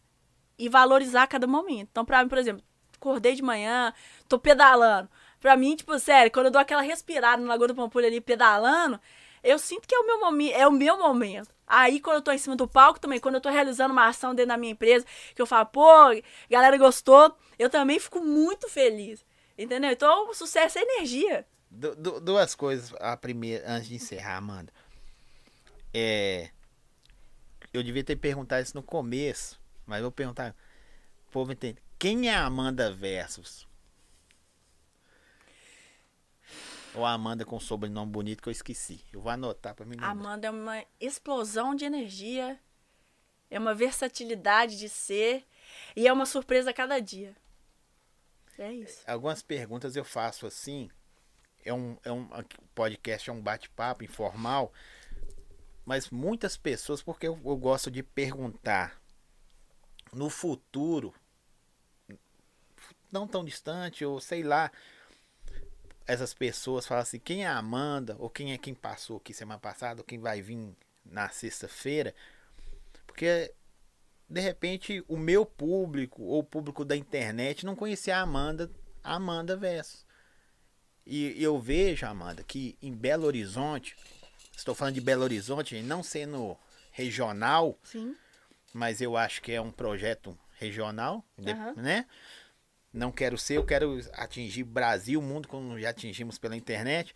[0.58, 1.90] E valorizar cada momento.
[1.91, 2.64] Então, pra mim, por exemplo,
[2.95, 3.94] acordei de manhã,
[4.30, 5.10] tô pedalando.
[5.44, 8.98] Pra mim, tipo, sério, quando eu dou aquela respirada na Lagoa do Pampulha ali pedalando,
[9.44, 11.49] eu sinto que é o meu momento, é o meu momento.
[11.68, 14.34] Aí, quando eu tô em cima do palco também, quando eu tô realizando uma ação
[14.34, 15.06] dentro da minha empresa,
[15.36, 15.84] que eu falo, pô,
[16.49, 19.26] galera gostou, eu também fico muito feliz.
[19.57, 19.91] Entendeu?
[19.91, 21.45] Então, o sucesso é energia.
[21.70, 24.72] Du- du- duas coisas, a primeira, antes de encerrar, Amanda.
[25.94, 26.52] É.
[27.74, 30.56] Eu devia ter perguntado isso no começo, mas vou perguntar.
[31.28, 31.84] O povo entende.
[31.99, 33.68] Quem é a Amanda Versus?
[36.95, 39.03] Ou a Amanda com sobrenome bonito que eu esqueci.
[39.11, 39.91] Eu vou anotar pra mim.
[39.91, 40.10] lembrar.
[40.10, 42.60] Amanda é uma explosão de energia,
[43.49, 45.45] é uma versatilidade de ser
[45.95, 47.36] e é uma surpresa a cada dia.
[48.57, 49.03] É isso.
[49.07, 50.90] Algumas perguntas eu faço assim.
[51.65, 52.28] É um, é um
[52.76, 54.74] podcast é um bate-papo informal,
[55.86, 59.02] mas muitas pessoas, porque eu, eu gosto de perguntar
[60.11, 61.14] no futuro,
[63.11, 64.72] não tão distante, ou sei lá,
[66.06, 69.60] essas pessoas falam assim, quem é a Amanda, ou quem é quem passou aqui semana
[69.60, 70.76] passada, ou quem vai vir
[71.06, 72.14] na sexta-feira,
[73.06, 73.54] porque
[74.30, 78.70] de repente o meu público, ou o público da internet, não conhecia a Amanda,
[79.04, 80.06] a Amanda Versus.
[81.06, 83.96] E eu vejo, Amanda, que em Belo Horizonte,
[84.56, 86.58] estou falando de Belo Horizonte, não sendo
[86.92, 88.16] regional, Sim.
[88.74, 91.74] mas eu acho que é um projeto regional, Aham.
[91.76, 92.06] né?
[92.94, 97.15] Não quero ser, eu quero atingir Brasil, mundo, como já atingimos pela internet.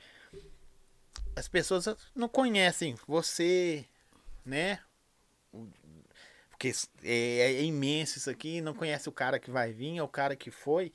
[1.36, 3.86] As pessoas não conhecem você,
[4.44, 4.80] né?
[6.50, 6.72] Porque
[7.04, 10.36] é, é imenso isso aqui, não conhece o cara que vai vir, é o cara
[10.36, 10.92] que foi.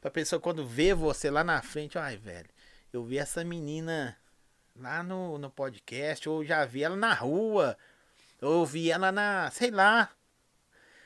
[0.00, 2.50] Pra pessoa quando vê você lá na frente, ai, velho,
[2.92, 4.18] eu vi essa menina
[4.76, 7.78] lá no, no podcast, ou já vi ela na rua,
[8.42, 10.10] ou vi ela na, sei lá,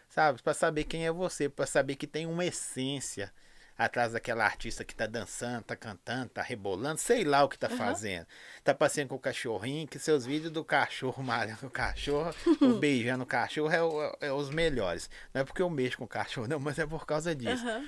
[0.09, 0.43] sabe?
[0.43, 3.33] Pra saber quem é você, pra saber que tem uma essência
[3.77, 7.69] atrás daquela artista que tá dançando, tá cantando, tá rebolando, sei lá o que tá
[7.69, 7.77] Aham.
[7.77, 8.27] fazendo.
[8.65, 13.23] Tá passeando com o cachorrinho, que seus vídeos do cachorro malhando o cachorro, ou beijando
[13.23, 15.09] o cachorro é, o- é os melhores.
[15.33, 17.87] Não é porque eu mexo com o cachorro, não, mas é por causa disso Aham.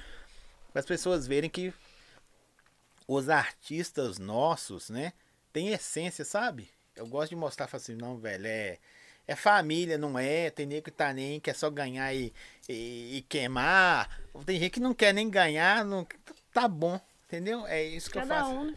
[0.73, 1.75] para as pessoas verem que
[3.09, 5.13] os artistas nossos, né,
[5.53, 6.71] tem essência, sabe?
[6.95, 8.79] Eu gosto de mostrar, falar assim, não, velho, é,
[9.31, 10.51] é família, não é?
[10.51, 12.35] Tem nego que tá nem, quer só ganhar e,
[12.69, 14.21] e, e queimar.
[14.45, 16.05] Tem gente que não quer nem ganhar, não,
[16.53, 17.65] tá bom, entendeu?
[17.69, 18.51] É isso que eu Cada faço.
[18.51, 18.77] um, né?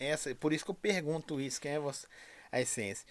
[0.00, 2.04] Essa, por isso que eu pergunto isso, quem é você?
[2.50, 3.06] A essência.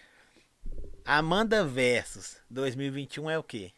[1.05, 3.71] Amanda Versus 2021 é o quê?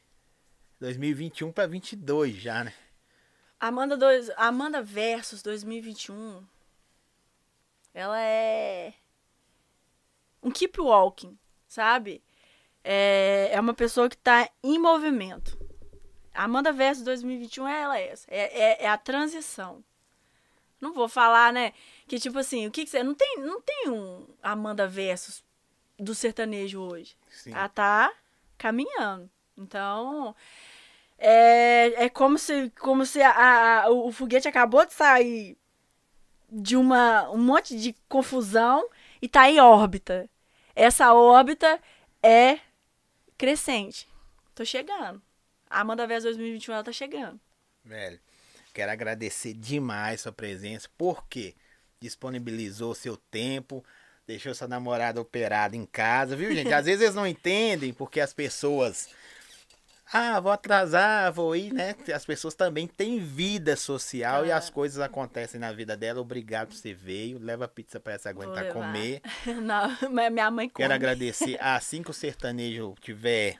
[0.80, 2.74] 2021 para 22 já, né?
[3.60, 6.44] Amanda, dois, Amanda Versus 2021.
[7.94, 8.96] Ela é.
[10.42, 11.38] Um keep walking,
[11.68, 12.24] sabe?
[12.84, 15.58] É, é uma pessoa que tá em movimento.
[16.34, 18.28] A Amanda Versus 2021 é ela essa.
[18.30, 19.84] É, é, é a transição.
[20.82, 21.72] Não vou falar, né?
[22.08, 23.04] Que tipo assim, o que, que você.
[23.04, 25.44] Não tem, não tem um Amanda Versus
[25.98, 27.16] do sertanejo hoje.
[27.30, 27.52] Sim.
[27.54, 28.12] Ela tá
[28.58, 29.30] caminhando.
[29.56, 30.36] Então,
[31.18, 35.58] é, é como se, como se a, a- o, o foguete acabou de sair
[36.52, 38.88] de uma, um monte de confusão
[39.22, 40.30] e tá em órbita.
[40.76, 41.80] Essa órbita
[42.22, 42.60] é
[43.38, 44.08] crescente.
[44.56, 45.22] Tô chegando.
[45.70, 47.40] A Amanda Vez 2021 ela tá chegando.
[47.84, 48.20] Velho,
[48.74, 51.56] quero agradecer demais sua presença, porque
[52.00, 53.84] disponibilizou seu tempo,
[54.28, 56.74] deixou sua namorada operada em casa, viu, gente?
[56.74, 59.10] Às vezes eles não entendem porque as pessoas.
[60.12, 61.96] Ah, vou atrasar, vou ir, né?
[62.14, 64.58] As pessoas também têm vida social e Ah.
[64.58, 66.20] as coisas acontecem na vida dela.
[66.22, 67.40] Obrigado por você veio.
[67.40, 69.22] Leva pizza pra essa aguentar comer.
[69.64, 70.84] Não, mas minha mãe come.
[70.84, 71.58] Quero agradecer.
[71.62, 73.58] Assim que o sertanejo tiver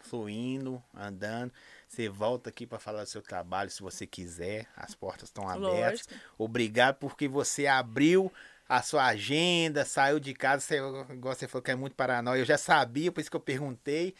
[0.00, 1.52] fluindo, andando,
[1.88, 4.66] você volta aqui para falar do seu trabalho, se você quiser.
[4.76, 6.06] As portas estão abertas.
[6.06, 6.14] Lógico.
[6.38, 8.30] Obrigado porque você abriu
[8.68, 10.60] a sua agenda, saiu de casa.
[10.62, 10.76] Você,
[11.12, 12.40] igual você falou que é muito paranoia.
[12.40, 14.14] Eu já sabia, por isso que eu perguntei,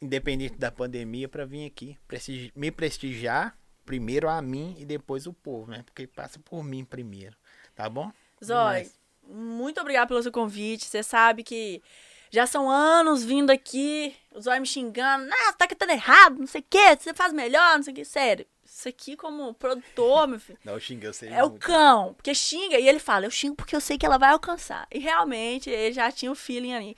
[0.00, 3.56] independente da pandemia, para vir aqui prestigi- me prestigiar.
[3.84, 5.84] Primeiro a mim e depois o povo, né?
[5.84, 7.36] Porque passa por mim primeiro.
[7.74, 8.10] Tá bom?
[8.44, 8.98] Zói, Demais.
[9.22, 10.86] muito obrigada pelo seu convite.
[10.86, 11.80] Você sabe que
[12.28, 15.30] já são anos vindo aqui, o Zói me xingando.
[15.32, 18.04] Ah, tá cantando errado, não sei o que, você faz melhor, não sei o que.
[18.04, 21.64] Sério, isso aqui como produtor, meu filho, Não, xinguei, eu sei é o muito.
[21.64, 22.14] cão.
[22.14, 24.88] Porque xinga, e ele fala, eu xingo porque eu sei que ela vai alcançar.
[24.90, 26.96] E realmente, ele já tinha o feeling ali.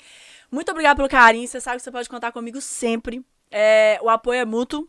[0.50, 3.24] Muito obrigada pelo carinho, você sabe que você pode contar comigo sempre.
[3.50, 4.88] É, o apoio é mútuo.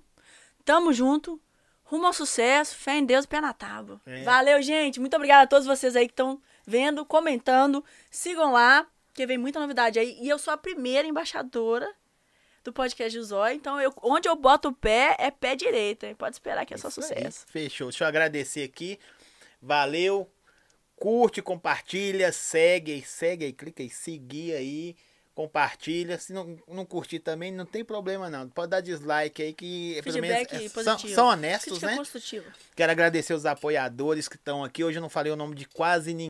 [0.63, 1.39] Tamo junto.
[1.83, 3.99] Rumo ao sucesso, fé em Deus, pé na tábua.
[4.05, 4.21] É.
[4.23, 4.99] Valeu, gente.
[4.99, 7.83] Muito obrigada a todos vocês aí que estão vendo, comentando.
[8.11, 10.15] Sigam lá, que vem muita novidade aí.
[10.21, 11.91] E eu sou a primeira embaixadora
[12.63, 13.55] do podcast do Zóio.
[13.55, 16.05] Então, eu, onde eu boto o pé, é pé direito.
[16.05, 16.13] hein?
[16.13, 17.07] Pode esperar que é só Isso aí.
[17.07, 17.45] sucesso.
[17.47, 17.89] Fechou.
[17.89, 18.99] Deixa eu agradecer aqui.
[19.59, 20.29] Valeu.
[20.95, 24.95] Curte, compartilha, segue, segue aí, clica aí, seguir aí,
[25.39, 26.19] compartilha.
[26.19, 28.49] Se não, não curtir também, não tem problema não.
[28.49, 31.97] Pode dar dislike aí que pelo menos é, são, são honestos, Crítica né?
[31.97, 32.45] construtiva.
[32.75, 34.83] Quero agradecer os apoiadores que estão aqui.
[34.83, 36.17] Hoje eu não falei o nome de quase ninguém.